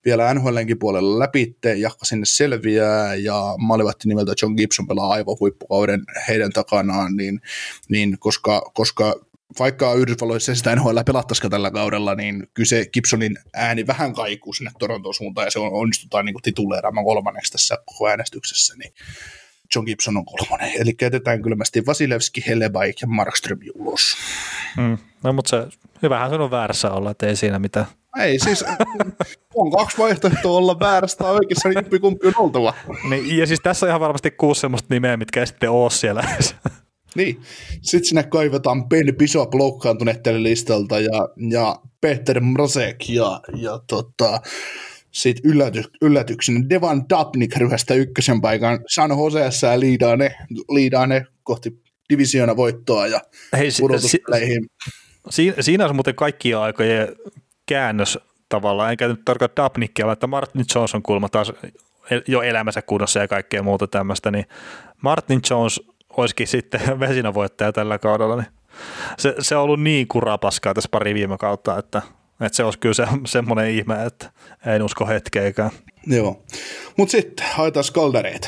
[0.06, 6.04] vielä NHLnkin puolella läpi, jakka sinne selviää, ja maalivahti nimeltä John Gibson pelaa aivan huippukauden
[6.28, 7.42] heidän takanaan, niin,
[7.90, 9.16] niin koska, koska
[9.60, 15.14] vaikka Yhdysvalloissa sitä NHL pelattaisikaan tällä kaudella, niin kyse Gibsonin ääni vähän kaikuu sinne Torontoon
[15.14, 18.94] suuntaan, ja se on, onnistutaan niin tituleeraamaan kolmanneksi tässä koko äänestyksessä, niin
[19.76, 20.72] John Gibson on kolmonen.
[20.80, 24.18] Eli käytetään kylmästi Vasilevski, Hellebaik ja Markström ulos.
[24.78, 24.98] Mm.
[25.24, 27.86] No, mutta se, hyvähän se on väärässä olla, että ei siinä mitään.
[28.20, 28.66] Ei siis,
[29.56, 32.74] on kaksi vaihtoehtoa olla väärässä tai oikeassa, niin kumpi on oltava.
[33.10, 36.24] Niin, ja siis tässä on ihan varmasti kuusi semmoista nimeä, mitkä ei sitten ole siellä.
[37.18, 37.42] Niin,
[37.82, 44.42] sitten sinne kaivetaan Ben Bishop loukkaantuneet listalta ja, ja Peter Mrosek ja, ja tota,
[45.12, 50.36] sitten ylläty, yllätyksenä Devan Dapnik ryhästä ykkösen paikan San Joseessa ja liidaa ne,
[50.70, 53.22] liidaa ne kohti divisioona voittoa ja
[53.58, 54.18] Hei, si, si,
[55.30, 57.08] si, siinä on muuten kaikkia aikojen
[57.66, 61.54] käännös tavallaan, enkä nyt tarkoita Dapnikkia, vaan että Martin Jones on kulma taas
[62.28, 64.46] jo elämänsä kunnossa ja kaikkea muuta tämmöistä, niin
[65.02, 65.82] Martin Jones
[66.18, 68.48] olisikin sitten vesinävoittaja tällä kaudella, niin
[69.18, 72.02] se, se on ollut niin kurapaskaa tässä pari viime kautta, että,
[72.42, 74.32] että se olisi kyllä se, semmoinen ihme, että
[74.66, 75.72] en usko hetkeäkään.
[76.08, 76.44] Joo,
[76.98, 78.48] mutta sitten haetaan skaldereita.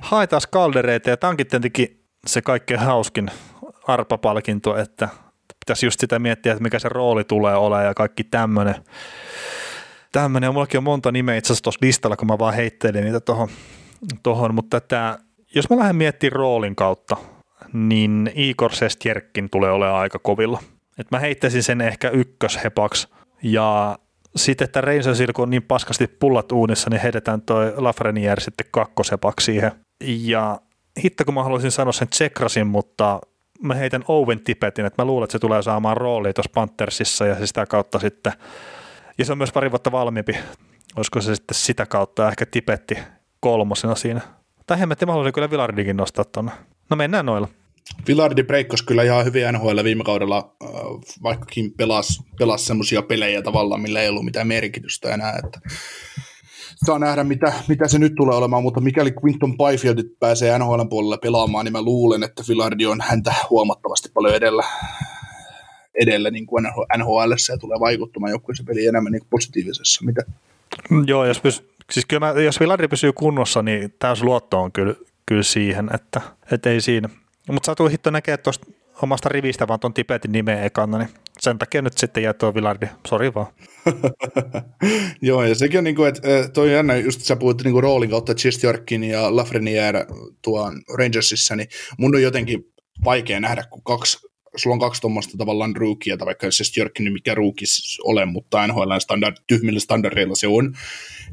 [0.00, 3.30] Haetaan skaldereita ja tankin tietenkin se kaikkein hauskin
[3.86, 5.08] arpapalkinto, että
[5.66, 8.74] pitäisi just sitä miettiä, että mikä se rooli tulee olemaan ja kaikki tämmöinen.
[10.12, 13.48] Tämmöinen, mullakin on monta nimeä itse asiassa tuossa listalla, kun mä vaan heittelin niitä tuohon,
[14.22, 15.18] tohon, mutta tämä
[15.54, 17.16] jos mä lähden miettimään roolin kautta,
[17.72, 20.62] niin Igor Sestjerkin tulee olemaan aika kovilla.
[20.98, 23.08] Et mä heittäisin sen ehkä ykköshepaksi
[23.42, 23.98] ja
[24.36, 29.44] sitten, että Rangersilla kun on niin paskasti pullat uunissa, niin heitetään toi Lafreniere sitten kakkosepaksi
[29.44, 29.72] siihen.
[30.04, 30.60] Ja
[31.04, 33.20] hitto kun mä haluaisin sanoa sen Tsekrasin, mutta
[33.62, 37.46] mä heitän Owen Tippetin, että mä luulen, että se tulee saamaan roolia tuossa Panthersissa ja
[37.46, 38.32] sitä kautta sitten,
[39.18, 40.36] ja se on myös pari vuotta valmiimpi,
[40.96, 42.98] olisiko se sitten sitä kautta ehkä Tipetti
[43.40, 44.20] kolmosena siinä
[44.66, 46.52] tai hemmetti, mä haluaisin kyllä Villardikin nostaa tuonne.
[46.90, 47.48] No mennään noilla.
[48.08, 50.70] Villardi breikkos kyllä ihan hyvin NHL viime kaudella, äh,
[51.22, 55.40] vaikkakin pelasi, pelasi semmoisia pelejä tavallaan, millä ei ollut mitään merkitystä enää.
[55.44, 55.60] Että
[56.86, 61.16] saa nähdä, mitä, mitä se nyt tulee olemaan, mutta mikäli Quinton Byfield pääsee NHL puolella
[61.16, 64.64] pelaamaan, niin mä luulen, että Villardi on häntä huomattavasti paljon edellä,
[66.02, 66.64] edellä niin kuin
[66.98, 70.04] NHL ja tulee vaikuttamaan joukkueessa peli enemmän niin positiivisessa.
[70.04, 70.22] Mitä?
[71.06, 74.94] Joo, jos pys, Siis kyllä mä, jos Villardi pysyy kunnossa, niin täys luotto on kyllä,
[75.26, 76.20] kyllä siihen, että,
[76.52, 77.08] että ei siinä.
[77.52, 78.66] Mutta satu hitto näkee tuosta
[79.02, 81.08] omasta rivistä vaan tuon Tibetin nimeä ekana, niin
[81.40, 83.46] sen takia nyt sitten jää tuo Villardi, sori vaan.
[85.22, 87.82] Joo, ja sekin on niin kuin, että toi on jännä, just sä puhuit niin kuin
[87.82, 90.06] roolin kautta Chestjorkin ja Lafreniere
[90.42, 91.68] tuon Rangersissa, niin
[91.98, 92.64] mun on jotenkin
[93.04, 94.18] vaikea nähdä, kun kaksi
[94.56, 99.36] sulla on kaksi tuommoista tavallaan rookieta, vaikka se Stjörkin mikä ruukis ole, mutta NHL standard,
[99.46, 100.74] tyhmillä standardeilla se on,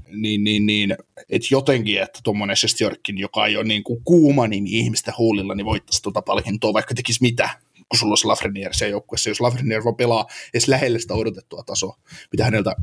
[0.09, 0.95] niin, niin, niin
[1.29, 5.65] että jotenkin, että tuommoinen Stjörkin, joka ei ole niin kuin kuuma nimi ihmisten huulilla, niin
[5.65, 7.49] voittaisi tuota palkintoa, vaikka tekisi mitä,
[7.89, 9.29] kun sulla olisi Lafreniere se joukkueessa.
[9.29, 11.97] Jos Lafreniere voi pelaa edes lähelle sitä odotettua tasoa,
[12.31, 12.75] mitä häneltä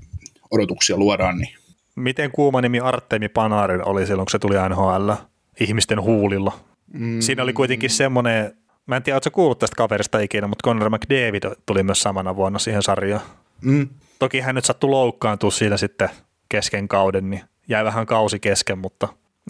[0.50, 1.54] odotuksia luodaan, niin
[1.98, 5.10] Miten kuuma nimi Artemi Panarin oli silloin, kun se tuli NHL
[5.60, 6.58] ihmisten huulilla?
[6.92, 7.20] Mm.
[7.20, 8.56] Siinä oli kuitenkin semmoinen
[8.88, 12.58] Mä en tiedä, ootko kuullut tästä kaverista ikinä, mutta Conor McDavid tuli myös samana vuonna
[12.58, 13.22] siihen sarjaan.
[13.62, 13.88] Mm.
[14.18, 16.10] Toki hän nyt sattui loukkaantua siinä sitten
[16.48, 19.08] kesken kauden, niin jäi vähän kausi kesken, mutta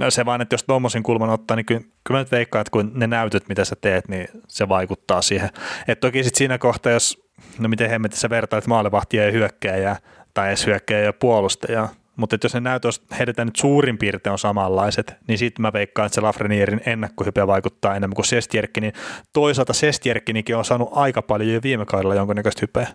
[0.08, 2.92] se vaan, että jos tuommoisen kulman ottaa, niin kyllä, kyllä mä nyt veikkaan, että kun
[2.94, 5.50] ne näytöt, mitä sä teet, niin se vaikuttaa siihen.
[5.88, 7.28] Et toki sitten siinä kohtaa, jos,
[7.58, 9.96] no miten hemmetissä vertaa, että maalivahtia ja hyökkääjää,
[10.34, 15.14] tai edes hyökkääjä ja puolustajaa, mutta jos ne näytös heitetään nyt suurin piirtein on samanlaiset,
[15.28, 18.92] niin sitten mä veikkaan, että se Lafrenierin ennakkohype vaikuttaa enemmän kuin Sestjerkki, niin
[19.32, 22.88] toisaalta Sestjerkkinikin on saanut aika paljon jo viime kaudella jonkunnäköistä hypeä.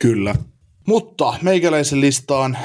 [0.00, 0.34] Kyllä.
[0.86, 2.58] Mutta meikäläisen listaan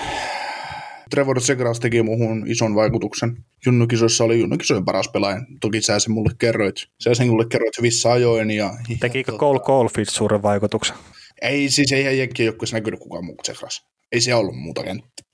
[1.09, 3.38] Trevor Segras teki muuhun ison vaikutuksen.
[3.65, 5.41] Junnukisoissa oli Junnukisojen paras pelaaja.
[5.61, 6.75] Toki sä sen mulle kerroit.
[7.03, 8.51] Sä sen mulle kerroit hyvissä ajoin.
[8.51, 10.95] Ja, Tekikö Cole Caulfield suuren vaikutuksen?
[11.41, 13.86] Ei, siis ei Jenkkien joukkueessa näkynyt kukaan muu kuin Segras.
[14.11, 14.84] ei siellä ollut muuta,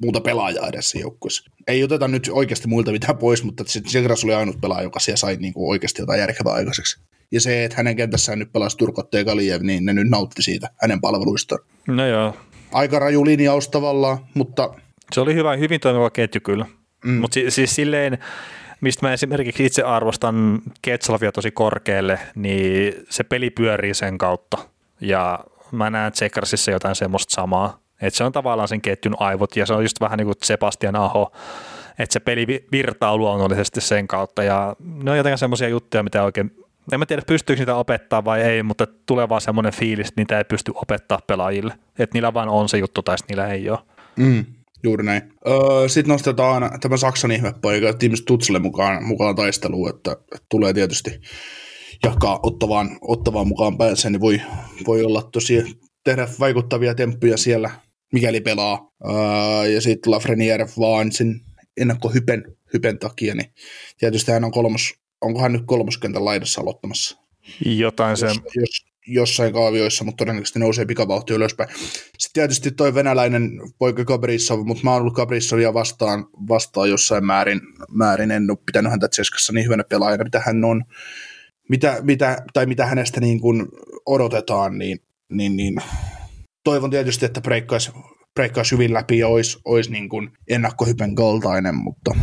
[0.01, 1.51] muuta pelaajaa edes joukkueessa.
[1.67, 5.37] Ei oteta nyt oikeasti muilta mitään pois, mutta Zegras oli ainut pelaaja, joka siellä sai
[5.39, 6.99] niin kuin oikeasti jotain järkevää aikaiseksi.
[7.31, 10.69] Ja se, että hänen kentässään nyt pelasi Turkotte ja Kaliev, niin ne nyt nautti siitä
[10.81, 11.61] hänen palveluistaan.
[11.87, 12.37] No joo.
[12.71, 14.73] Aika raju linjaus tavallaan, mutta...
[15.13, 16.65] Se oli hyvä, hyvin toimiva ketju kyllä.
[17.05, 17.13] Mm.
[17.13, 18.17] Mutta si- siis silleen,
[18.81, 24.57] mistä mä esimerkiksi itse arvostan Ketslavia tosi korkealle, niin se peli pyörii sen kautta.
[25.01, 25.39] Ja
[25.71, 27.79] mä näen Tsekersissa jotain semmoista samaa.
[28.01, 30.95] Että se on tavallaan sen ketjun aivot ja se on just vähän niin kuin Sebastian
[30.95, 31.31] Aho,
[31.99, 36.51] että se peli virtaa luonnollisesti sen kautta ja ne on jotenkin semmoisia juttuja, mitä oikein,
[36.91, 40.37] en mä tiedä pystyykö niitä opettaa vai ei, mutta tulee vaan semmoinen fiilis, että niitä
[40.37, 43.79] ei pysty opettaa pelaajille, että niillä vaan on se juttu tai niillä ei ole.
[44.15, 44.45] Mm,
[44.83, 45.21] juuri näin.
[45.47, 50.17] Öö, Sitten nostetaan tämä Saksan ihmepoika Tim Stutzle mukaan, mukaan taisteluun, että
[50.49, 51.21] tulee tietysti
[52.03, 54.41] jakaa ottavaan, ottavaan mukaan päänsä, niin voi,
[54.87, 57.69] voi olla tosi tehdä vaikuttavia temppuja siellä,
[58.13, 58.91] mikäli pelaa.
[59.05, 61.41] Öö, ja sitten Lafreniere vaan sen
[61.77, 63.53] ennakkohypen hypen takia, niin
[63.97, 67.17] tietysti hän on kolmos, onko hän nyt kolmoskentän laidassa aloittamassa?
[67.65, 68.25] Jotain se...
[68.25, 71.69] Jos, jos, jossain kaavioissa, mutta todennäköisesti nousee pikavauhti ylöspäin.
[72.17, 77.61] Sitten tietysti toi venäläinen poika Gabrissov, mutta mä oon ollut Gabrissovia vastaan, vastaan jossain määrin,
[77.91, 80.83] määrin en ole pitänyt häntä Tseskassa niin hyvänä pelaajana, mitä hän on,
[81.69, 83.67] mitä, mitä, tai mitä hänestä niin kuin
[84.05, 84.99] odotetaan, niin,
[85.29, 85.75] niin, niin
[86.67, 87.91] toivon tietysti, että breikkaisi,
[88.33, 92.15] breikkaisi hyvin läpi ja olisi, olisi niin kuin ennakkohypen kaltainen, mutta,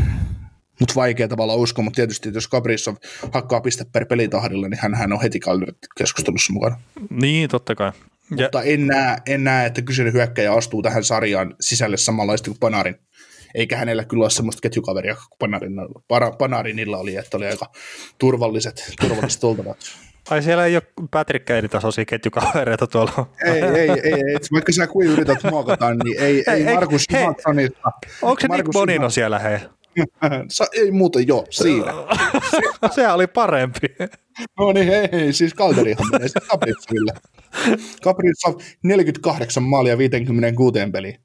[0.80, 2.94] mutta vaikea tavalla uskoa, mutta tietysti jos Gabrissov
[3.32, 5.40] hakkaa piste per pelitahdilla, niin hän, hän on heti
[5.98, 6.80] keskustelussa mukana.
[7.10, 7.92] Niin, totta kai.
[8.36, 8.44] Ja.
[8.44, 12.96] Mutta en näe, en näe, että kyseinen hyökkäjä astuu tähän sarjaan sisälle samanlaista kuin Panarin.
[13.54, 15.72] Eikä hänellä kyllä ole semmoista ketjukaveria kuin Panarin,
[16.38, 17.66] Panarinilla oli, että oli aika
[18.18, 19.76] turvalliset, turvalliset oltavat.
[20.30, 23.26] Ai siellä ei ole Patrick Keidin tasoisia ketjukavereita tuolla.
[23.44, 24.36] Ei, ei, ei, ei.
[24.52, 27.92] Vaikka sä kuin yrität muokata, niin ei, ei, ei Markus Johanssonista.
[28.22, 29.58] Onko se Markus Nick Bonino siellä hei?
[30.48, 31.92] Sa, ei muuta, joo, siinä.
[32.94, 33.86] se oli parempi.
[34.58, 37.12] No niin, hei, hei siis Kalderihan menee se Kaprizoville.
[38.02, 41.20] Kaprizov 48 maalia 56 peliin.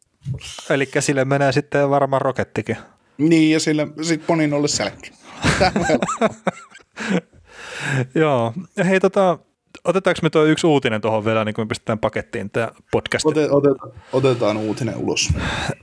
[0.69, 2.77] Eli sille menee sitten varmaan rokettikin.
[3.17, 5.11] Niin, ja sille sitten Poninolle selkä.
[8.15, 9.39] Joo, ja hei tota,
[9.83, 13.25] otetaanko me tuo yksi uutinen tuohon vielä, niin kuin me pistetään pakettiin tämä podcast?
[13.25, 15.29] Ote, otetaan, otetaan uutinen ulos.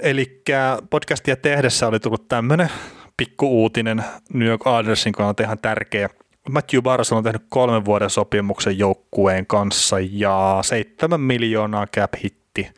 [0.00, 0.42] Eli
[0.90, 2.68] podcastia tehdessä oli tullut tämmöinen
[3.16, 6.08] pikku uutinen New York Adlersin kannalta ihan tärkeä.
[6.50, 12.70] Matthew Barson on tehnyt kolmen vuoden sopimuksen joukkueen kanssa ja seitsemän miljoonaa cap hitti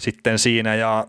[0.00, 1.06] sitten siinä ja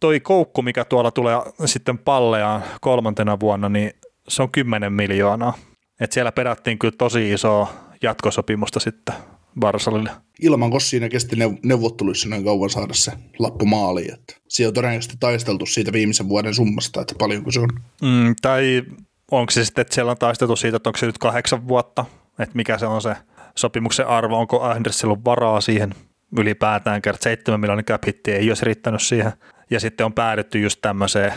[0.00, 3.92] toi koukku, mikä tuolla tulee sitten palleaan kolmantena vuonna, niin
[4.28, 5.54] se on 10 miljoonaa.
[6.00, 7.72] Et siellä pedattiin kyllä tosi isoa
[8.02, 9.14] jatkosopimusta sitten
[9.60, 10.10] Barsalille.
[10.42, 14.14] Ilman, koska siinä kesti neuvotteluissa noin kauan saada se lappu maaliin.
[14.14, 17.68] Että siellä on todennäköisesti taisteltu siitä viimeisen vuoden summasta, että paljonko se on.
[18.02, 18.82] Mm, tai
[19.30, 22.04] onko se sitten, että siellä on taisteltu siitä, että onko se nyt kahdeksan vuotta,
[22.38, 23.14] että mikä se on se
[23.56, 25.94] sopimuksen arvo, onko Andersilla varaa siihen
[26.38, 29.32] ylipäätään, kertaa 7 miljoonan cap ei olisi riittänyt siihen.
[29.70, 31.32] Ja sitten on päädytty just tämmöiseen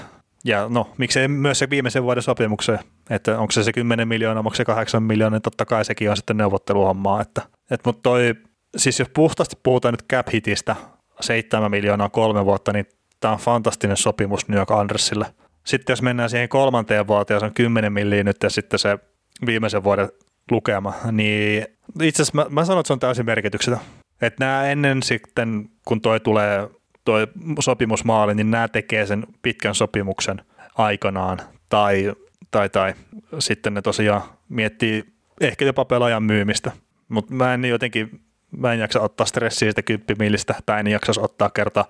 [0.45, 2.79] ja no, miksei myös se viimeisen vuoden sopimukseen,
[3.09, 6.17] että onko se se 10 miljoonaa, onko se 8 miljoonaa, niin totta kai sekin on
[6.17, 7.21] sitten neuvotteluhommaa.
[7.21, 7.41] Että,
[7.71, 8.35] että mutta toi,
[8.77, 10.75] siis jos puhtaasti puhutaan nyt cap hitistä,
[11.21, 12.85] 7 miljoonaa kolme vuotta, niin
[13.19, 15.25] tämä on fantastinen sopimus New York Andersille.
[15.65, 18.99] Sitten jos mennään siihen kolmanteen vuoteen, se on 10 milliä nyt ja sitten se
[19.45, 20.09] viimeisen vuoden
[20.51, 21.65] lukema, niin
[22.01, 23.79] itse asiassa mä, mä sanon, että se on täysin merkityksetön.
[24.21, 26.69] Että nämä ennen sitten, kun toi tulee
[27.05, 27.17] tuo
[27.59, 30.41] sopimusmaali, niin nämä tekee sen pitkän sopimuksen
[30.77, 31.39] aikanaan,
[31.69, 32.13] tai,
[32.51, 32.93] tai, tai
[33.39, 35.03] sitten ne tosiaan miettii
[35.41, 36.71] ehkä jopa pelaajan myymistä,
[37.09, 38.21] mutta mä en jotenkin,
[38.51, 41.85] mä en jaksa ottaa stressiä siitä kymppimillistä, tai en jaksa ottaa kertaa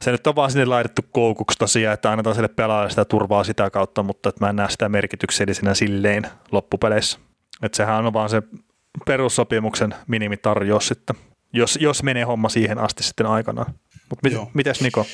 [0.00, 3.70] se nyt on vaan sinne laitettu koukuksi tosiaan, että annetaan sille pelaajalle sitä turvaa sitä
[3.70, 7.18] kautta, mutta että mä en näe sitä merkityksellisenä silleen loppupeleissä.
[7.62, 8.42] Että sehän on vaan se
[9.06, 11.16] perussopimuksen minimitarjous sitten,
[11.52, 13.74] jos, jos menee homma siihen asti sitten aikanaan.
[14.10, 15.06] Mutta mit, mitäs Niko?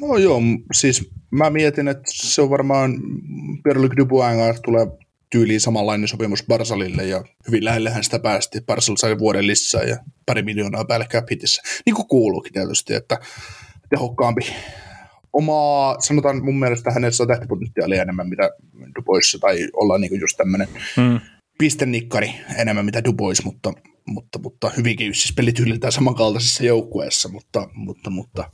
[0.00, 0.40] No joo,
[0.72, 2.94] siis mä mietin, että se on varmaan
[3.62, 4.86] Pierre-Luc Dubois tulee
[5.30, 8.60] tyyliin samanlainen sopimus Barsalille ja hyvin lähellähän sitä päästi.
[8.60, 9.96] Barsal sai vuoden lisää ja
[10.26, 11.62] pari miljoonaa päälle capitissä.
[11.86, 13.18] Niin kuin kuuluukin tietysti, että
[13.90, 14.40] tehokkaampi
[15.32, 18.50] omaa, sanotaan mun mielestä hänessä on tähtipotentiaalia enemmän mitä
[18.98, 21.20] Duboisissa, tai ollaan niin just tämmöinen hmm.
[21.58, 23.72] pistenikkari enemmän mitä Dubois, mutta
[24.08, 28.50] mutta, mutta hyvinkin siis pelityyliltään samankaltaisessa joukkueessa, mutta, mutta, mutta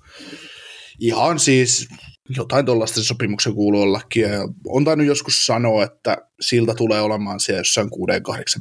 [1.01, 1.89] ihan siis
[2.37, 4.23] jotain tuollaista se sopimuksen kuuluu ollakin.
[4.23, 4.31] Ja
[4.69, 7.91] on tainnut joskus sanoa, että siltä tulee olemaan siellä jossain 6-8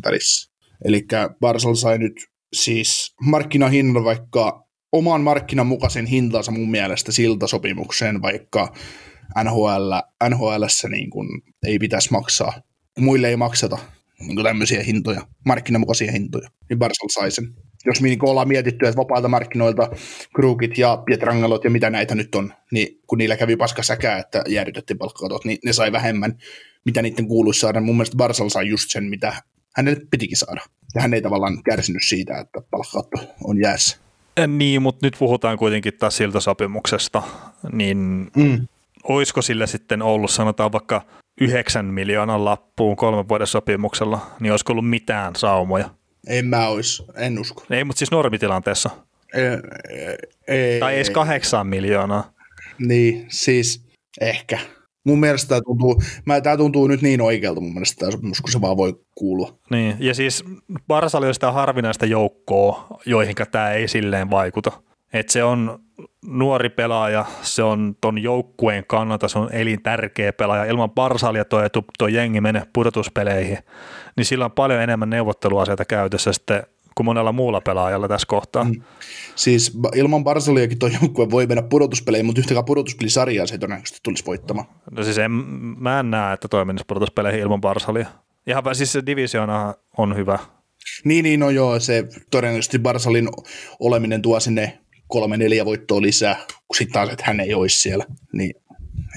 [0.06, 0.52] välissä.
[0.86, 1.06] Eli
[1.40, 2.14] Barsal sai nyt
[2.54, 8.74] siis markkinahinnalla vaikka oman markkinan mukaisen hintansa mun mielestä siltasopimukseen, vaikka
[9.44, 9.92] NHL,
[10.30, 11.28] NHLssä niin kuin
[11.68, 12.54] ei pitäisi maksaa,
[13.00, 13.78] muille ei makseta
[14.28, 17.54] niin kuin tämmöisiä hintoja, markkinamukaisia hintoja, niin Barsal sai sen.
[17.86, 19.90] Jos me niin ollaan mietitty, että vapaalta markkinoilta
[20.36, 24.44] Krugit ja Pietrangalot ja mitä näitä nyt on, niin kun niillä kävi paska säkää, että
[24.48, 26.38] jäädytettiin palkkakatot, niin ne sai vähemmän,
[26.86, 27.82] mitä niiden kuuluisi saada.
[27.82, 29.34] Mun mielestä Barsal sai just sen, mitä
[29.76, 30.62] hänelle pitikin saada.
[30.96, 33.98] Ja hän ei tavallaan kärsinyt siitä, että palkkakatto on jäässä.
[34.48, 37.24] Niin, mutta nyt puhutaan kuitenkin taas siltä sopimuksesta,
[37.72, 38.68] niin mm.
[39.04, 41.02] olisiko sille sitten ollut, sanotaan vaikka
[41.42, 45.90] 9 miljoonan lappuun kolmen vuoden sopimuksella, niin olisiko ollut mitään saumoja?
[46.28, 47.64] En mä ois, en usko.
[47.70, 48.90] Ei, mutta siis normitilanteessa.
[49.34, 49.44] Ei,
[50.48, 52.34] ei, tai edes kahdeksan miljoonaa.
[52.80, 53.86] Niin, siis
[54.22, 54.60] ehkä.
[55.06, 58.52] Mun mielestä tämä tuntuu, mä, tämä tuntuu nyt niin oikealta mun mielestä tämä sopimus, kun
[58.52, 59.60] se vaan voi kuulua.
[59.70, 60.44] Niin, ja siis
[60.88, 64.72] Barsali on sitä harvinaista joukkoa, joihinka tämä ei silleen vaikuta.
[65.14, 65.83] Et se on
[66.28, 70.66] nuori pelaaja, se on ton joukkueen kannalta, se on elintärkeä pelaaja.
[70.66, 71.62] Ilman Barsalia tuo,
[71.98, 73.58] tuo jengi menee pudotuspeleihin,
[74.18, 76.64] niin sillä on paljon enemmän neuvotteluaseita käytössä sitten
[76.96, 78.64] kuin monella muulla pelaajalla tässä kohtaa.
[78.64, 78.82] Mm.
[79.36, 84.26] Siis ilman Barsaliakin tuo joukkue voi mennä pudotuspeleihin, mutta yhtäkään pudotuspelisarjaa se ei todennäköisesti tulisi
[84.26, 84.68] voittamaan.
[84.92, 85.32] No siis en,
[85.78, 88.08] mä en näe, että toi menisi pudotuspeleihin ilman Barsalia.
[88.48, 90.40] Ihan siis se divisiona on hyvä.
[91.04, 93.30] Niin, niin, no joo, se todennäköisesti Barsalin
[93.80, 94.80] oleminen tuo sinne
[95.14, 98.06] kolme, neljä voittoa lisää, kun sitten taas, että hän ei olisi siellä.
[98.34, 98.54] Niin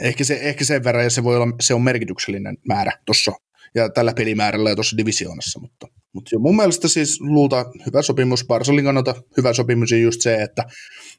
[0.03, 3.33] ehkä, se, ehkä sen verran, ja se voi olla, se on merkityksellinen määrä tuossa
[3.75, 8.47] ja tällä pelimäärällä ja tuossa divisioonassa, mutta, mutta jo mun mielestä siis luulta hyvä sopimus,
[8.47, 10.65] Barcelin kannalta hyvä sopimus on just se, että,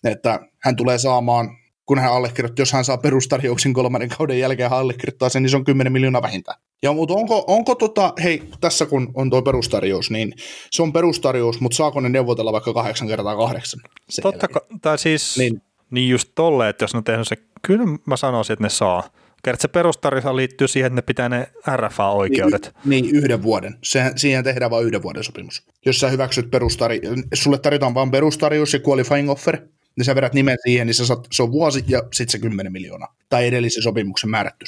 [0.03, 1.49] että hän tulee saamaan
[1.87, 5.57] kun hän allekirjoitti, jos hän saa perustarjouksen kolmannen kauden jälkeen, hän allekirjoittaa sen, niin se
[5.57, 6.59] on 10 miljoonaa vähintään.
[6.83, 10.33] Ja mutta onko, onko tota, hei, tässä kun on tuo perustarjous, niin
[10.71, 13.79] se on perustarjous, mutta saako ne neuvotella vaikka kahdeksan kertaa kahdeksan?
[14.21, 14.47] Totta,
[14.81, 15.61] tai siis niin.
[15.91, 19.09] niin just tolle, että jos ne on tehnyt se, kyllä mä sanoisin, että ne saa.
[19.43, 22.75] Kerta se perustarjous liittyy siihen, että ne pitää ne RFA-oikeudet.
[22.85, 23.77] Niin, niin yhden vuoden.
[23.83, 25.63] Se, siihen tehdään vain yhden vuoden sopimus.
[25.85, 27.01] Jos sä hyväksyt perustari,
[27.33, 29.57] sulle tarjotaan vain perustarjous ja qualifying offer,
[29.97, 32.71] niin sä vedät nimen siihen, niin sä saat, se on vuosi ja sitten se 10
[32.71, 33.15] miljoonaa.
[33.29, 34.65] Tai edellisen sopimuksen määrätty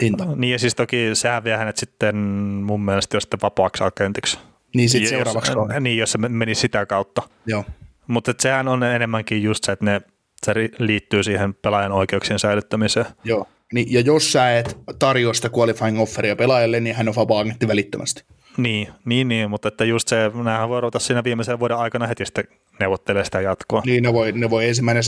[0.00, 0.24] hinta.
[0.24, 4.38] No, niin ja siis toki sehän vie hänet sitten mun mielestä jo sitten vapaaksi agentiksi.
[4.74, 5.82] Niin sitten seuraavaksi jos, on.
[5.82, 7.22] Niin, jos se meni sitä kautta.
[7.46, 7.64] Joo.
[8.06, 10.00] Mutta sehän on enemmänkin just se, että ne,
[10.46, 13.06] se liittyy siihen pelaajan oikeuksien säilyttämiseen.
[13.24, 13.48] Joo.
[13.72, 18.24] Niin, ja jos sä et tarjoa sitä qualifying offeria pelaajalle, niin hän on vapaa välittömästi.
[18.56, 22.26] Niin, niin, niin, mutta että just se, näähän voi ruveta siinä viimeisen vuoden aikana heti
[22.26, 22.44] sitten
[22.80, 23.82] neuvottelee sitä jatkoa.
[23.86, 25.02] Niin, ne voi, ne voi ensimmäinen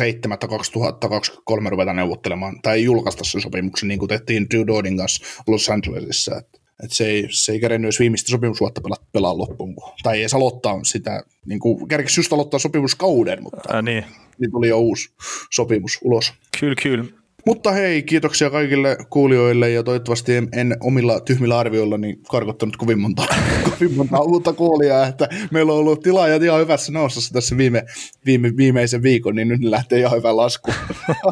[1.64, 6.36] 7.2023 ruveta neuvottelemaan, tai julkaista sen sopimuksen, niin kuin tehtiin Drew Dodin kanssa Los Angelesissa,
[6.38, 10.26] että et se ei, se ei kerennyt edes viimeistä sopimusvuotta pelaa, pelaa loppuun, tai ei
[10.34, 14.04] aloittaa sitä, niin kuin kerkesi just aloittaa sopimuskauden, mutta Ää, niin.
[14.40, 15.14] niin tuli jo uusi
[15.50, 16.32] sopimus ulos.
[16.60, 17.04] Kyllä, kyllä.
[17.48, 22.98] Mutta hei, kiitoksia kaikille kuulijoille ja toivottavasti en, en omilla tyhmillä arvioilla niin karkottanut kovin
[22.98, 23.22] monta,
[23.70, 27.84] kovin monta uutta kuulijaa, että meillä on ollut tilaajat ihan hyvässä nousussa tässä viime,
[28.26, 30.70] viime, viimeisen viikon, niin nyt lähtee ihan hyvän lasku,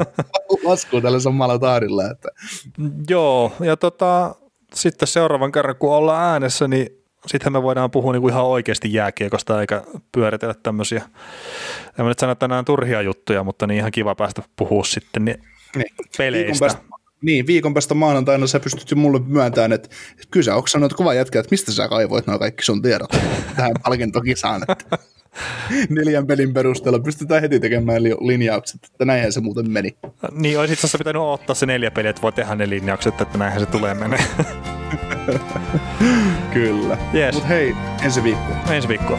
[0.65, 2.11] lasku tällä samalla taarilla.
[2.11, 2.29] Että.
[3.09, 4.35] Joo, ja tota,
[4.75, 6.87] sitten seuraavan kerran kun ollaan äänessä, niin
[7.27, 9.83] sitten me voidaan puhua niinku ihan oikeasti jääkiekosta eikä
[10.13, 11.03] pyöritellä tämmöisiä,
[11.99, 15.56] en mä nyt sano tänään turhia juttuja, mutta niin ihan kiva päästä puhua sitten niin
[15.77, 15.87] niin.
[16.19, 16.47] peleistä.
[16.47, 16.83] Viikon päästä,
[17.23, 19.89] niin, viikon päästä maanantaina sä pystyt jo mulle myöntämään, että
[20.31, 23.11] kyllä sä sanonut kova jätkä, että mistä sä kaivoit nuo kaikki sun tiedot
[23.57, 24.63] tähän palkintokisaan.
[24.69, 24.99] Että
[25.89, 29.97] neljän pelin perusteella pystytään heti tekemään linjaukset, että näinhän se muuten meni.
[30.33, 33.39] Niin, olisi itse asiassa pitänyt ottaa se neljä peliä, että voi tehdä ne linjaukset, että
[33.39, 34.25] näinhän se tulee menee.
[36.55, 36.99] Kyllä.
[37.15, 37.35] Yes.
[37.35, 37.75] Mutta hei,
[38.05, 38.53] ensi viikko.
[38.71, 39.19] Ensi viikko.